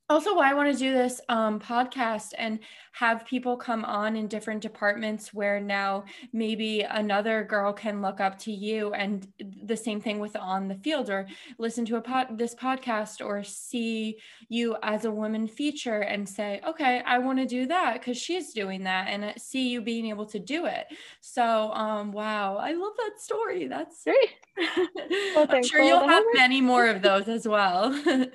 also 0.09 0.35
why 0.35 0.51
I 0.51 0.55
want 0.55 0.73
to 0.73 0.79
do 0.79 0.93
this 0.93 1.21
um, 1.29 1.59
podcast 1.59 2.33
and 2.37 2.59
have 2.93 3.25
people 3.25 3.57
come 3.57 3.85
on 3.85 4.17
in 4.17 4.29
different 4.29 4.61
departments 4.61 5.33
where 5.33 5.59
now 5.59 6.05
maybe 6.33 6.83
another 6.83 7.43
girl 7.43 7.73
can 7.73 8.03
look 8.03 8.21
up 8.21 8.39
to 8.41 8.53
you 8.53 8.93
and 8.93 9.27
the 9.65 9.77
same 9.77 10.01
thing 10.01 10.19
with 10.19 10.37
on 10.37 10.69
the 10.69 10.75
field 10.77 11.09
or 11.09 11.27
listen 11.59 11.87
to 11.87 11.97
a 11.97 12.01
pod 12.01 12.37
this 12.37 12.55
podcast 12.55 13.25
or 13.25 13.43
see 13.43 14.19
you 14.51 14.77
as 14.83 15.07
a 15.07 15.11
woman 15.11 15.49
feature 15.49 16.01
and 16.01 16.29
say 16.29 16.61
okay 16.67 17.03
I 17.07 17.19
want 17.19 17.39
to 17.39 17.47
do 17.47 17.67
that 17.67 17.95
because 17.95 18.19
she's 18.19 18.53
doing 18.53 18.85
that 18.85 19.09
and 19.09 19.33
see 19.41 19.71
you 19.71 19.81
being 19.81 20.07
able 20.07 20.27
to 20.27 20.39
do 20.39 20.67
it. 20.67 20.87
So 21.23 21.73
um 21.73 22.13
wow 22.13 22.59
I 22.59 22.73
love 22.73 22.93
that 22.99 23.21
story 23.21 23.69
that's 23.69 24.05
great. 24.05 24.35
Well, 25.35 25.47
I'm 25.49 25.63
sure 25.65 25.81
you'll 25.81 26.07
have 26.07 26.25
many 26.35 26.61
more 26.61 26.87
of 26.87 27.01
those 27.09 27.29
as 27.29 27.49
well. 27.49 27.91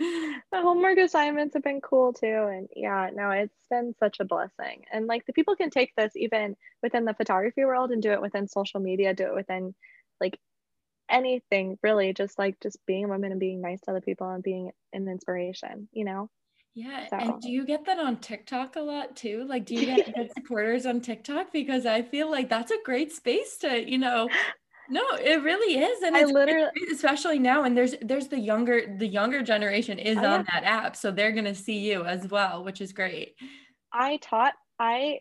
The 0.49 0.61
homework 0.61 0.97
assignments 0.97 1.53
have 1.53 1.63
been 1.67 1.81
cool 1.81 2.13
too. 2.13 2.25
And 2.25 2.69
yeah, 2.75 3.09
no, 3.13 3.29
it's 3.31 3.53
been 3.69 3.93
such 3.99 4.19
a 4.19 4.25
blessing. 4.25 4.85
And 4.91 5.05
like 5.05 5.25
the 5.25 5.33
people 5.33 5.55
can 5.55 5.69
take 5.69 5.93
this 5.95 6.13
even 6.15 6.55
within 6.81 7.03
the 7.05 7.13
photography 7.13 7.65
world 7.65 7.91
and 7.91 8.01
do 8.01 8.11
it 8.11 8.21
within 8.21 8.47
social 8.47 8.79
media, 8.79 9.13
do 9.13 9.25
it 9.25 9.35
within 9.35 9.75
like 10.21 10.39
anything 11.09 11.77
really, 11.83 12.13
just 12.13 12.39
like 12.39 12.59
just 12.61 12.77
being 12.85 13.05
a 13.05 13.07
woman 13.09 13.31
and 13.31 13.39
being 13.39 13.61
nice 13.61 13.81
to 13.81 13.91
other 13.91 14.01
people 14.01 14.29
and 14.29 14.43
being 14.43 14.71
an 14.93 15.07
inspiration, 15.09 15.89
you 15.91 16.05
know? 16.05 16.29
Yeah. 16.73 17.07
So. 17.09 17.17
And 17.17 17.41
do 17.41 17.51
you 17.51 17.65
get 17.65 17.85
that 17.85 17.99
on 17.99 18.17
TikTok 18.17 18.75
a 18.75 18.81
lot 18.81 19.15
too? 19.15 19.45
Like, 19.47 19.65
do 19.65 19.75
you 19.75 19.87
get 19.87 20.13
good 20.15 20.31
supporters 20.33 20.85
on 20.85 21.01
TikTok? 21.01 21.51
Because 21.51 21.85
I 21.85 22.01
feel 22.01 22.31
like 22.31 22.49
that's 22.49 22.71
a 22.71 22.77
great 22.85 23.11
space 23.11 23.57
to, 23.57 23.89
you 23.89 23.97
know, 23.97 24.29
no, 24.89 25.03
it 25.13 25.43
really 25.43 25.79
is, 25.81 26.01
and 26.01 26.15
I 26.15 26.21
it's 26.21 26.31
literally, 26.31 26.69
especially 26.91 27.39
now, 27.39 27.63
and 27.63 27.77
there's 27.77 27.95
there's 28.01 28.27
the 28.27 28.39
younger 28.39 28.95
the 28.97 29.07
younger 29.07 29.41
generation 29.41 29.99
is 29.99 30.17
on 30.17 30.45
that 30.51 30.63
app, 30.63 30.95
so 30.95 31.11
they're 31.11 31.31
gonna 31.31 31.55
see 31.55 31.79
you 31.79 32.03
as 32.03 32.27
well, 32.29 32.63
which 32.63 32.81
is 32.81 32.93
great. 32.93 33.35
I 33.93 34.17
taught 34.17 34.53
I 34.79 35.19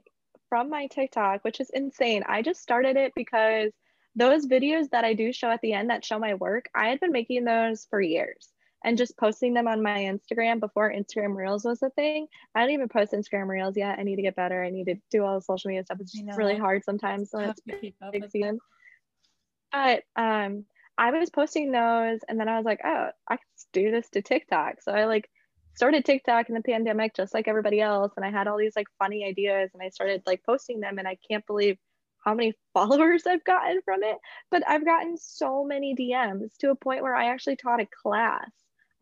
from 0.49 0.71
my 0.71 0.87
TikTok, 0.87 1.45
which 1.45 1.61
is 1.61 1.71
insane. 1.71 2.23
I 2.29 2.43
just 2.43 2.63
started 2.63 2.97
it 2.97 3.13
because 3.17 3.73
those 4.15 4.47
videos 4.47 4.89
that 4.91 5.05
I 5.05 5.13
do 5.13 5.33
show 5.33 5.51
at 5.51 5.61
the 5.61 5.73
end 5.73 5.91
that 5.91 6.05
show 6.05 6.19
my 6.19 6.35
work, 6.35 6.67
I 6.75 6.89
had 6.89 7.01
been 7.01 7.13
making 7.13 7.45
those 7.45 7.87
for 7.91 8.01
years 8.01 8.49
and 8.85 8.97
just 8.97 9.17
posting 9.19 9.53
them 9.53 9.67
on 9.67 9.83
my 9.83 10.01
Instagram 10.01 10.61
before 10.61 10.93
Instagram 10.93 11.35
Reels 11.35 11.65
was 11.65 11.83
a 11.83 11.91
thing. 11.91 12.27
I 12.55 12.61
don't 12.61 12.71
even 12.71 12.89
post 12.89 13.13
Instagram 13.13 13.49
Reels 13.49 13.77
yet. 13.77 13.99
I 13.99 14.05
need 14.05 14.17
to 14.17 14.23
get 14.23 14.37
better. 14.37 14.63
I 14.63 14.71
need 14.71 14.85
to 14.85 14.95
do 15.11 15.25
all 15.25 15.35
the 15.35 15.43
social 15.43 15.69
media 15.69 15.85
stuff. 15.85 15.99
It's 16.01 16.13
just 16.13 16.39
really 16.39 16.57
hard 16.57 16.85
sometimes. 16.85 17.31
So 17.31 17.41
it's 17.41 17.61
big 17.61 18.31
season. 18.31 18.59
But 19.73 20.03
um, 20.17 20.65
I 20.99 21.11
was 21.11 21.31
posting 21.31 21.71
those 21.71 22.21
and 22.29 22.39
then 22.41 22.49
I 22.49 22.57
was 22.57 22.65
like, 22.65 22.81
oh, 22.85 23.09
I 23.29 23.37
can 23.37 23.47
do 23.73 23.91
this 23.91 24.09
to 24.11 24.23
TikTok. 24.23 24.83
So 24.83 24.93
I 24.93 25.05
like 25.05 25.29
started 25.75 26.05
TikTok 26.05 26.49
in 26.49 26.55
the 26.55 26.63
pandemic 26.63 27.15
just 27.15 27.35
like 27.35 27.49
everybody 27.49 27.81
else. 27.81 28.13
And 28.17 28.25
I 28.25 28.31
had 28.31 28.49
all 28.49 28.57
these 28.57 28.77
like 28.77 28.87
funny 28.99 29.25
ideas 29.25 29.71
and 29.75 29.83
I 29.83 29.91
started 29.91 30.23
like 30.27 30.43
posting 30.45 30.81
them. 30.81 30.99
And 30.99 31.07
I 31.07 31.19
can't 31.29 31.47
believe 31.47 31.77
how 32.25 32.35
many 32.35 32.55
followers 32.75 33.25
I've 33.27 33.45
gotten 33.45 33.81
from 33.85 34.03
it, 34.03 34.17
but 34.51 34.63
I've 34.69 34.85
gotten 34.85 35.17
so 35.17 35.65
many 35.65 35.95
DMs 35.95 36.57
to 36.59 36.71
a 36.71 36.75
point 36.75 37.03
where 37.03 37.15
I 37.15 37.31
actually 37.31 37.57
taught 37.57 37.81
a 37.81 37.89
class 38.03 38.51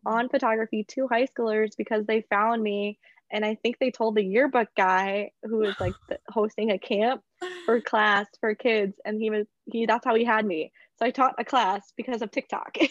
on 0.05 0.29
photography 0.29 0.85
to 0.89 1.07
high 1.07 1.25
schoolers 1.25 1.71
because 1.77 2.05
they 2.05 2.21
found 2.29 2.61
me 2.61 2.99
and 3.31 3.45
I 3.45 3.55
think 3.55 3.77
they 3.79 3.91
told 3.91 4.15
the 4.15 4.23
yearbook 4.23 4.69
guy 4.77 5.31
who 5.43 5.57
was 5.57 5.75
like 5.79 5.93
hosting 6.29 6.71
a 6.71 6.79
camp 6.79 7.21
for 7.65 7.81
class 7.81 8.27
for 8.39 8.55
kids 8.55 8.99
and 9.05 9.19
he 9.19 9.29
was 9.29 9.45
he 9.71 9.85
that's 9.85 10.05
how 10.05 10.15
he 10.15 10.23
had 10.23 10.45
me. 10.45 10.71
So 10.97 11.05
I 11.05 11.11
taught 11.11 11.35
a 11.37 11.45
class 11.45 11.93
because 11.97 12.21
of 12.21 12.31
TikTok. 12.31 12.77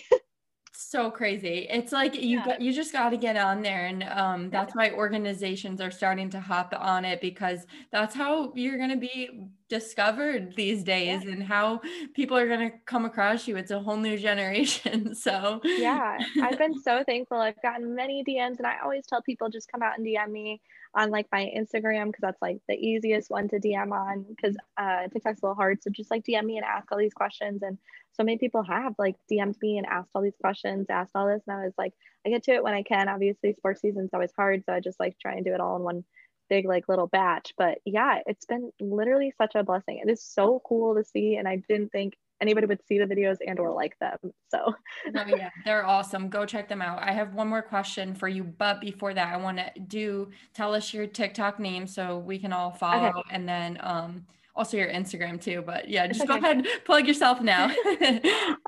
so 0.76 1.09
crazy 1.09 1.68
it's 1.70 1.93
like 1.93 2.20
you 2.20 2.39
yeah. 2.39 2.45
got, 2.45 2.61
you 2.61 2.72
just 2.72 2.93
got 2.93 3.11
to 3.11 3.16
get 3.16 3.37
on 3.37 3.62
there 3.62 3.87
and 3.87 4.03
um, 4.03 4.51
that's 4.51 4.74
why 4.74 4.91
organizations 4.91 5.80
are 5.80 5.91
starting 5.91 6.28
to 6.28 6.41
hop 6.41 6.74
on 6.76 7.05
it 7.05 7.20
because 7.20 7.64
that's 7.93 8.12
how 8.12 8.53
you're 8.57 8.76
going 8.76 8.91
to 8.91 8.97
be 8.97 9.30
discovered 9.68 10.54
these 10.56 10.84
days 10.84 11.24
yeah. 11.24 11.32
and 11.32 11.42
how 11.42 11.80
people 12.14 12.36
are 12.36 12.46
going 12.46 12.70
to 12.70 12.76
come 12.84 13.04
across 13.04 13.48
you 13.48 13.56
it's 13.56 13.70
a 13.70 13.80
whole 13.80 13.96
new 13.96 14.18
generation 14.18 15.14
so 15.26 15.60
yeah 15.64 16.18
i've 16.42 16.58
been 16.58 16.78
so 16.78 17.02
thankful 17.06 17.38
i've 17.38 17.60
gotten 17.62 17.94
many 17.94 18.22
dms 18.24 18.58
and 18.58 18.66
i 18.66 18.76
always 18.82 19.06
tell 19.06 19.22
people 19.22 19.48
just 19.48 19.70
come 19.70 19.82
out 19.82 19.96
and 19.96 20.06
dm 20.06 20.30
me 20.30 20.60
on 20.94 21.10
like 21.10 21.26
my 21.32 21.52
Instagram 21.56 22.06
because 22.06 22.20
that's 22.20 22.40
like 22.40 22.58
the 22.68 22.74
easiest 22.74 23.30
one 23.30 23.48
to 23.48 23.58
DM 23.58 23.90
on 23.90 24.24
because 24.28 24.56
uh, 24.76 25.08
TikTok's 25.12 25.42
a 25.42 25.46
little 25.46 25.54
hard. 25.54 25.82
So 25.82 25.90
just 25.90 26.10
like 26.10 26.24
DM 26.24 26.44
me 26.44 26.56
and 26.56 26.64
ask 26.64 26.90
all 26.90 26.98
these 26.98 27.14
questions. 27.14 27.62
And 27.62 27.78
so 28.12 28.22
many 28.22 28.38
people 28.38 28.62
have 28.62 28.94
like 28.98 29.16
DM'd 29.30 29.56
me 29.60 29.78
and 29.78 29.86
asked 29.86 30.10
all 30.14 30.22
these 30.22 30.36
questions, 30.40 30.86
asked 30.88 31.12
all 31.14 31.26
this. 31.26 31.42
And 31.46 31.58
I 31.58 31.64
was 31.64 31.74
like, 31.76 31.94
I 32.24 32.30
get 32.30 32.44
to 32.44 32.52
it 32.52 32.62
when 32.62 32.74
I 32.74 32.82
can. 32.82 33.08
Obviously, 33.08 33.54
sports 33.54 33.80
season's 33.80 34.10
always 34.12 34.32
hard. 34.36 34.62
So 34.64 34.72
I 34.72 34.80
just 34.80 35.00
like 35.00 35.18
try 35.18 35.32
and 35.32 35.44
do 35.44 35.52
it 35.52 35.60
all 35.60 35.76
in 35.76 35.82
one 35.82 36.04
big 36.55 36.66
like 36.66 36.88
little 36.88 37.07
batch. 37.07 37.52
But 37.59 37.78
yeah, 37.84 38.20
it's 38.26 38.46
been 38.46 38.70
literally 38.80 39.32
such 39.36 39.55
a 39.55 39.64
blessing. 39.64 40.00
It 40.05 40.11
is 40.11 40.22
so 40.22 40.62
cool 40.66 40.94
to 40.94 41.05
see. 41.05 41.36
And 41.36 41.48
I 41.48 41.57
didn't 41.68 41.90
think 41.90 42.14
anybody 42.40 42.66
would 42.66 42.84
see 42.86 42.98
the 42.98 43.07
videos 43.07 43.36
and 43.46 43.59
or 43.61 43.72
like 43.72 43.96
them 44.00 44.18
so 44.50 44.59
oh, 45.16 45.24
yeah 45.28 45.50
they're 45.64 45.86
awesome 45.86 46.28
go 46.28 46.44
check 46.44 46.68
them 46.68 46.82
out 46.82 47.00
i 47.00 47.12
have 47.12 47.32
one 47.32 47.46
more 47.46 47.62
question 47.62 48.12
for 48.12 48.26
you 48.26 48.42
but 48.42 48.80
before 48.80 49.14
that 49.14 49.32
i 49.32 49.36
want 49.36 49.57
to 49.57 49.70
do 49.86 50.28
tell 50.52 50.74
us 50.74 50.92
your 50.92 51.07
tiktok 51.07 51.61
name 51.61 51.86
so 51.86 52.18
we 52.18 52.36
can 52.36 52.52
all 52.52 52.72
follow 52.72 53.09
okay. 53.11 53.22
and 53.30 53.48
then 53.48 53.78
um 53.80 54.26
also 54.55 54.76
your 54.76 54.88
Instagram 54.88 55.40
too. 55.40 55.62
But 55.64 55.88
yeah, 55.88 56.07
just 56.07 56.20
okay. 56.22 56.28
go 56.28 56.36
ahead, 56.36 56.66
plug 56.84 57.07
yourself 57.07 57.40
now. 57.40 57.70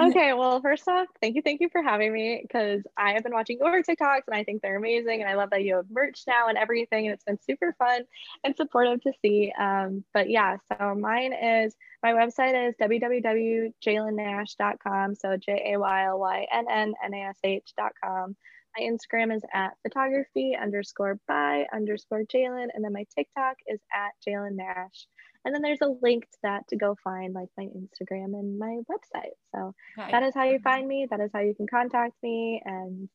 okay. 0.00 0.32
Well, 0.32 0.60
first 0.60 0.88
off, 0.88 1.06
thank 1.20 1.36
you, 1.36 1.42
thank 1.42 1.60
you 1.60 1.68
for 1.70 1.82
having 1.82 2.12
me 2.12 2.40
because 2.42 2.82
I 2.96 3.12
have 3.12 3.22
been 3.22 3.32
watching 3.32 3.58
your 3.58 3.82
TikToks 3.82 4.22
and 4.26 4.36
I 4.36 4.42
think 4.44 4.62
they're 4.62 4.76
amazing, 4.76 5.20
and 5.20 5.30
I 5.30 5.34
love 5.34 5.50
that 5.50 5.64
you 5.64 5.76
have 5.76 5.86
merch 5.90 6.22
now 6.26 6.48
and 6.48 6.58
everything, 6.58 7.06
and 7.06 7.14
it's 7.14 7.24
been 7.24 7.38
super 7.42 7.74
fun 7.78 8.02
and 8.44 8.56
supportive 8.56 9.02
to 9.02 9.12
see. 9.22 9.52
Um, 9.58 10.04
but 10.12 10.28
yeah, 10.30 10.56
so 10.72 10.94
mine 10.94 11.32
is 11.32 11.74
my 12.02 12.12
website 12.12 12.68
is 12.68 12.74
www.jaylynnash.com. 12.80 15.14
So 15.14 15.36
J 15.36 15.72
A 15.72 15.78
Y 15.78 16.06
L 16.06 16.18
Y 16.18 16.46
N 16.52 16.66
N 16.70 16.94
N 17.04 17.14
A 17.14 17.28
S 17.28 17.38
H.com. 17.42 18.36
My 18.78 18.84
Instagram 18.84 19.34
is 19.34 19.42
at 19.54 19.72
photography 19.82 20.54
underscore 20.60 21.18
by 21.26 21.64
underscore 21.72 22.24
Jaylynn. 22.24 22.68
And 22.74 22.84
then 22.84 22.92
my 22.92 23.06
TikTok 23.16 23.56
is 23.66 23.80
at 23.92 24.12
Jaylynn 24.26 24.56
Nash. 24.56 25.06
And 25.46 25.54
then 25.54 25.62
there's 25.62 25.80
a 25.80 25.94
link 26.02 26.24
to 26.24 26.38
that 26.42 26.66
to 26.70 26.76
go 26.76 26.96
find 27.04 27.32
like 27.32 27.48
my 27.56 27.66
Instagram 27.66 28.34
and 28.34 28.58
my 28.58 28.80
website. 28.90 29.36
So 29.54 29.74
okay. 29.96 30.10
that 30.10 30.24
is 30.24 30.34
how 30.34 30.42
you 30.42 30.58
find 30.58 30.88
me. 30.88 31.06
That 31.08 31.20
is 31.20 31.30
how 31.32 31.38
you 31.38 31.54
can 31.54 31.68
contact 31.68 32.14
me. 32.20 32.60
And 32.64 33.08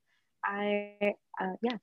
I, 0.43 0.93
uh, 1.41 1.55
yeah. 1.61 1.77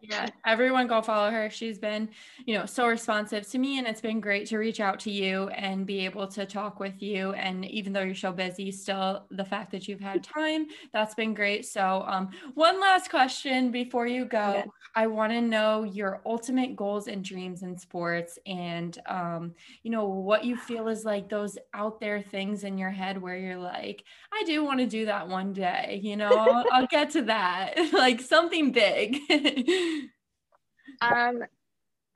Yeah, 0.00 0.28
everyone 0.46 0.86
go 0.86 1.02
follow 1.02 1.30
her. 1.30 1.50
She's 1.50 1.78
been, 1.78 2.08
you 2.46 2.56
know, 2.56 2.66
so 2.66 2.86
responsive 2.86 3.48
to 3.50 3.58
me, 3.58 3.78
and 3.78 3.86
it's 3.86 4.00
been 4.00 4.20
great 4.20 4.46
to 4.48 4.58
reach 4.58 4.80
out 4.80 5.00
to 5.00 5.10
you 5.10 5.48
and 5.48 5.84
be 5.86 6.04
able 6.04 6.26
to 6.28 6.46
talk 6.46 6.78
with 6.78 7.02
you. 7.02 7.32
And 7.32 7.64
even 7.64 7.92
though 7.92 8.02
you're 8.02 8.14
so 8.14 8.32
busy, 8.32 8.70
still 8.70 9.26
the 9.30 9.44
fact 9.44 9.72
that 9.72 9.88
you've 9.88 10.00
had 10.00 10.22
time, 10.22 10.66
that's 10.92 11.14
been 11.14 11.34
great. 11.34 11.66
So, 11.66 12.04
um, 12.06 12.30
one 12.54 12.80
last 12.80 13.10
question 13.10 13.70
before 13.70 14.06
you 14.06 14.24
go, 14.26 14.58
okay. 14.58 14.64
I 14.94 15.06
want 15.08 15.32
to 15.32 15.40
know 15.40 15.82
your 15.82 16.20
ultimate 16.24 16.76
goals 16.76 17.08
and 17.08 17.24
dreams 17.24 17.62
in 17.62 17.76
sports, 17.76 18.38
and 18.46 18.96
um, 19.06 19.54
you 19.82 19.90
know, 19.90 20.06
what 20.06 20.44
you 20.44 20.56
feel 20.56 20.88
is 20.88 21.04
like 21.04 21.28
those 21.28 21.58
out 21.72 22.00
there 22.00 22.22
things 22.22 22.64
in 22.64 22.78
your 22.78 22.90
head 22.90 23.20
where 23.20 23.36
you're 23.36 23.56
like, 23.58 24.04
I 24.32 24.44
do 24.44 24.64
want 24.64 24.80
to 24.80 24.86
do 24.86 25.06
that 25.06 25.28
one 25.28 25.52
day. 25.52 26.00
You 26.02 26.16
know, 26.16 26.30
I'll, 26.30 26.64
I'll 26.70 26.86
get 26.86 27.10
to 27.10 27.22
that, 27.22 27.74
like 27.92 28.20
something 28.20 28.72
big. 28.72 29.18
um, 31.00 31.42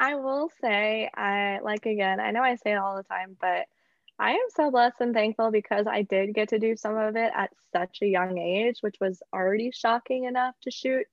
I 0.00 0.14
will 0.14 0.50
say, 0.60 1.10
I 1.14 1.58
like 1.62 1.86
again, 1.86 2.20
I 2.20 2.30
know 2.30 2.42
I 2.42 2.56
say 2.56 2.72
it 2.72 2.78
all 2.78 2.96
the 2.96 3.02
time, 3.02 3.36
but 3.40 3.66
I 4.18 4.32
am 4.32 4.46
so 4.54 4.70
blessed 4.70 5.00
and 5.00 5.14
thankful 5.14 5.50
because 5.50 5.86
I 5.86 6.02
did 6.02 6.34
get 6.34 6.48
to 6.48 6.58
do 6.58 6.76
some 6.76 6.96
of 6.96 7.16
it 7.16 7.32
at 7.34 7.52
such 7.72 7.98
a 8.02 8.06
young 8.06 8.38
age, 8.38 8.78
which 8.80 8.96
was 9.00 9.22
already 9.32 9.70
shocking 9.72 10.24
enough 10.24 10.54
to 10.62 10.70
shoot 10.70 11.06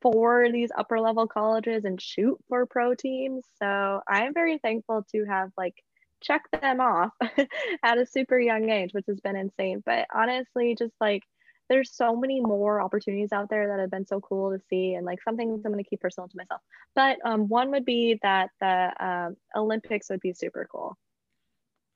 for 0.00 0.50
these 0.50 0.70
upper 0.76 1.00
level 1.00 1.26
colleges 1.26 1.84
and 1.84 2.00
shoot 2.00 2.38
for 2.48 2.64
pro 2.66 2.94
teams. 2.94 3.44
So 3.58 4.00
I 4.08 4.24
am 4.24 4.34
very 4.34 4.58
thankful 4.58 5.04
to 5.12 5.24
have 5.24 5.50
like 5.56 5.74
checked 6.22 6.60
them 6.60 6.80
off 6.80 7.12
at 7.82 7.98
a 7.98 8.06
super 8.06 8.38
young 8.38 8.70
age, 8.70 8.92
which 8.92 9.06
has 9.08 9.20
been 9.20 9.36
insane. 9.36 9.82
But 9.84 10.06
honestly, 10.14 10.74
just 10.78 10.94
like 11.00 11.24
there's 11.68 11.92
so 11.92 12.16
many 12.16 12.40
more 12.40 12.80
opportunities 12.80 13.32
out 13.32 13.50
there 13.50 13.68
that 13.68 13.80
have 13.80 13.90
been 13.90 14.06
so 14.06 14.20
cool 14.20 14.50
to 14.50 14.62
see 14.68 14.94
and 14.94 15.04
like 15.04 15.22
some 15.22 15.36
things 15.36 15.60
i'm 15.64 15.72
going 15.72 15.82
to 15.82 15.88
keep 15.88 16.00
personal 16.00 16.28
to 16.28 16.36
myself. 16.36 16.60
But 16.94 17.18
um, 17.24 17.48
one 17.48 17.70
would 17.70 17.84
be 17.84 18.18
that 18.22 18.50
the 18.60 18.92
um, 19.04 19.36
olympics 19.56 20.10
would 20.10 20.20
be 20.20 20.32
super 20.32 20.68
cool. 20.70 20.96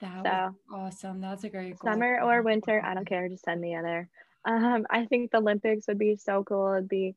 That 0.01 0.25
so, 0.25 0.55
awesome. 0.75 1.21
That's 1.21 1.45
a 1.45 1.49
great 1.49 1.79
goal. 1.79 1.93
summer 1.93 2.21
or 2.23 2.43
winter 2.43 2.83
i 2.85 2.95
don't 2.95 3.07
care 3.07 3.29
just 3.29 3.45
send 3.45 3.61
me 3.61 3.75
in 3.75 3.83
there. 3.83 4.09
Um, 4.45 4.87
i 4.91 5.07
think 5.07 5.31
the 5.31 5.39
olympics 5.39 5.87
would 5.89 5.99
be 5.99 6.17
so 6.17 6.45
cool. 6.45 6.73
It'd 6.75 6.89
be 6.89 7.15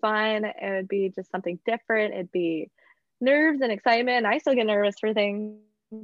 fun. 0.00 0.44
It 0.44 0.70
would 0.70 0.88
be 0.88 1.10
just 1.14 1.30
something 1.30 1.58
different. 1.64 2.14
It'd 2.14 2.32
be 2.32 2.70
nerves 3.20 3.60
and 3.62 3.72
excitement. 3.72 4.26
I 4.26 4.38
still 4.38 4.54
get 4.54 4.66
nervous 4.66 4.96
for 4.98 5.14
things. 5.14 5.58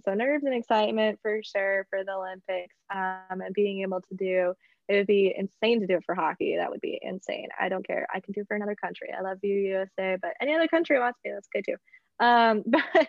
So 0.05 0.14
nerves 0.14 0.44
and 0.44 0.55
excitement 0.55 1.18
for 1.20 1.42
sure 1.42 1.86
for 1.90 2.05
the 2.05 2.12
olympics 2.12 2.76
um, 2.94 3.40
and 3.40 3.53
being 3.53 3.82
able 3.82 4.01
to 4.03 4.14
do 4.14 4.55
it 4.91 4.97
would 4.97 5.07
be 5.07 5.32
insane 5.36 5.80
to 5.80 5.86
do 5.86 5.95
it 5.95 6.05
for 6.05 6.16
hockey. 6.16 6.57
That 6.57 6.70
would 6.70 6.80
be 6.80 6.99
insane. 7.01 7.47
I 7.59 7.68
don't 7.68 7.86
care. 7.86 8.09
I 8.12 8.18
can 8.18 8.32
do 8.32 8.41
it 8.41 8.49
for 8.49 8.57
another 8.57 8.74
country. 8.74 9.09
I 9.16 9.22
love 9.22 9.38
you, 9.41 9.55
USA, 9.55 10.16
but 10.20 10.32
any 10.43 10.53
other 10.53 10.66
country 10.66 10.99
wants 10.99 11.20
me, 11.24 11.30
that's 11.30 11.49
good 11.55 11.64
too. 11.64 11.76
Um, 12.18 12.64
but 12.66 13.09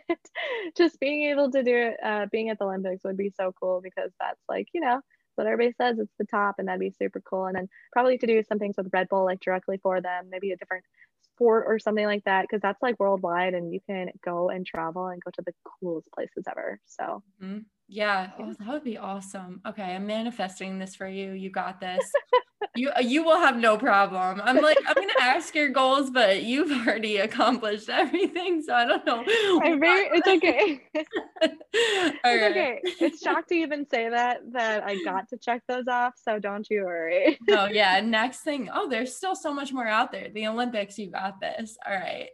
just 0.78 1.00
being 1.00 1.24
able 1.32 1.50
to 1.52 1.64
do 1.64 1.76
it, 1.76 1.98
uh, 2.04 2.28
being 2.32 2.50
at 2.50 2.60
the 2.60 2.66
Olympics 2.66 3.04
would 3.04 3.18
be 3.18 3.32
so 3.36 3.52
cool 3.60 3.82
because 3.84 4.12
that's 4.20 4.42
like, 4.48 4.68
you 4.74 4.82
know, 4.82 5.02
what 5.36 5.48
everybody 5.48 5.74
says 5.76 5.98
it's 5.98 6.14
the 6.20 6.26
top 6.26 6.56
and 6.60 6.68
that'd 6.68 6.80
be 6.80 6.92
super 6.92 7.20
cool. 7.22 7.48
And 7.48 7.56
then 7.56 7.68
probably 7.92 8.20
to 8.20 8.28
do 8.28 8.44
some 8.44 8.60
things 8.60 8.76
with 8.78 8.90
Red 8.94 9.10
Bull, 9.10 9.26
like 9.26 9.40
directly 9.40 9.80
for 9.82 10.02
them, 10.02 10.30
maybe 10.30 10.52
a 10.52 10.58
different 10.58 10.86
sport 11.24 11.66
or 11.68 11.80
something 11.80 12.06
like 12.06 12.24
that, 12.26 12.44
because 12.44 12.62
that's 12.62 12.82
like 12.84 13.00
worldwide 13.00 13.56
and 13.56 13.74
you 13.74 13.80
can 13.90 14.10
go 14.24 14.50
and 14.50 14.68
travel 14.68 15.08
and 15.08 15.24
go 15.24 15.32
to 15.32 15.42
the 15.44 15.54
coolest 15.80 16.12
places 16.12 16.46
ever. 16.48 16.80
So, 16.86 17.24
mm-hmm. 17.42 17.60
Yeah, 17.94 18.32
oh, 18.40 18.54
that 18.58 18.68
would 18.70 18.86
be 18.86 18.98
awesome. 18.98 19.60
Okay, 19.68 19.84
I'm 19.84 20.08
manifesting 20.08 20.80
this 20.80 20.96
for 20.96 21.10
you. 21.10 21.34
You 21.34 21.50
got 21.50 21.82
this. 21.82 22.10
you 22.76 22.90
uh, 22.90 23.02
you 23.02 23.24
will 23.24 23.40
have 23.40 23.58
no 23.58 23.78
problem. 23.78 24.42
I'm 24.44 24.58
like 24.58 24.78
I'm 24.88 24.96
gonna 24.96 25.14
ask 25.20 25.54
your 25.54 25.70
goals, 25.70 26.10
but 26.10 26.44
you've 26.44 26.72
already 26.72 27.18
accomplished 27.18 27.90
everything, 27.90 28.62
so 28.62 28.74
I 28.74 28.86
don't 28.86 29.06
know. 29.06 29.24
I'm 29.64 29.80
very. 29.80 30.10
It's 30.14 30.28
okay. 30.28 30.82
it's 30.94 32.20
right. 32.24 32.52
okay. 32.52 32.80
It's 32.84 33.22
shocked 33.22 33.50
to 33.50 33.56
even 33.56 33.88
say 33.90 34.10
that 34.10 34.40
that 34.54 34.84
I 34.84 35.04
got 35.04 35.28
to 35.30 35.38
check 35.38 35.64
those 35.68 35.88
off. 35.90 36.14
So 36.16 36.40
don't 36.40 36.68
you 36.70 36.86
worry. 36.86 37.38
oh 37.50 37.66
yeah. 37.72 38.00
Next 38.00 38.40
thing. 38.40 38.70
Oh, 38.74 38.90
there's 38.90 39.14
still 39.14 39.36
so 39.36 39.54
much 39.54 39.74
more 39.74 39.88
out 39.88 40.14
there. 40.14 40.30
The 40.30 40.48
Olympics. 40.48 40.98
You 40.98 41.12
got 41.12 41.42
this. 41.42 41.78
All 41.86 41.94
right. 41.94 42.30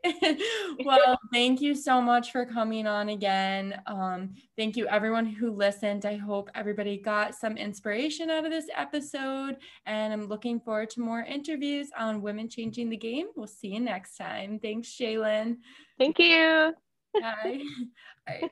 well, 0.85 1.17
thank 1.33 1.61
you 1.61 1.73
so 1.73 1.99
much 2.01 2.31
for 2.31 2.45
coming 2.45 2.85
on 2.85 3.09
again. 3.09 3.81
Um, 3.87 4.35
thank 4.55 4.77
you 4.77 4.87
everyone 4.87 5.25
who 5.25 5.47
who 5.47 5.55
listened. 5.55 6.05
I 6.05 6.17
hope 6.17 6.49
everybody 6.55 6.97
got 6.97 7.33
some 7.33 7.57
inspiration 7.57 8.29
out 8.29 8.45
of 8.45 8.51
this 8.51 8.67
episode. 8.75 9.57
And 9.85 10.13
I'm 10.17 10.27
looking 10.27 10.59
forward 10.59 10.89
to 10.91 11.01
more 11.01 11.21
interviews 11.21 11.89
on 11.97 12.21
women 12.21 12.49
changing 12.49 12.89
the 12.89 12.97
game. 12.97 13.27
We'll 13.35 13.47
see 13.47 13.69
you 13.69 13.79
next 13.79 14.17
time. 14.17 14.59
Thanks, 14.59 14.89
Jaylynn. 14.89 15.57
Thank 15.99 16.17
you. 16.17 16.73
Bye. 17.13 17.61
All 18.27 18.35
right. 18.41 18.51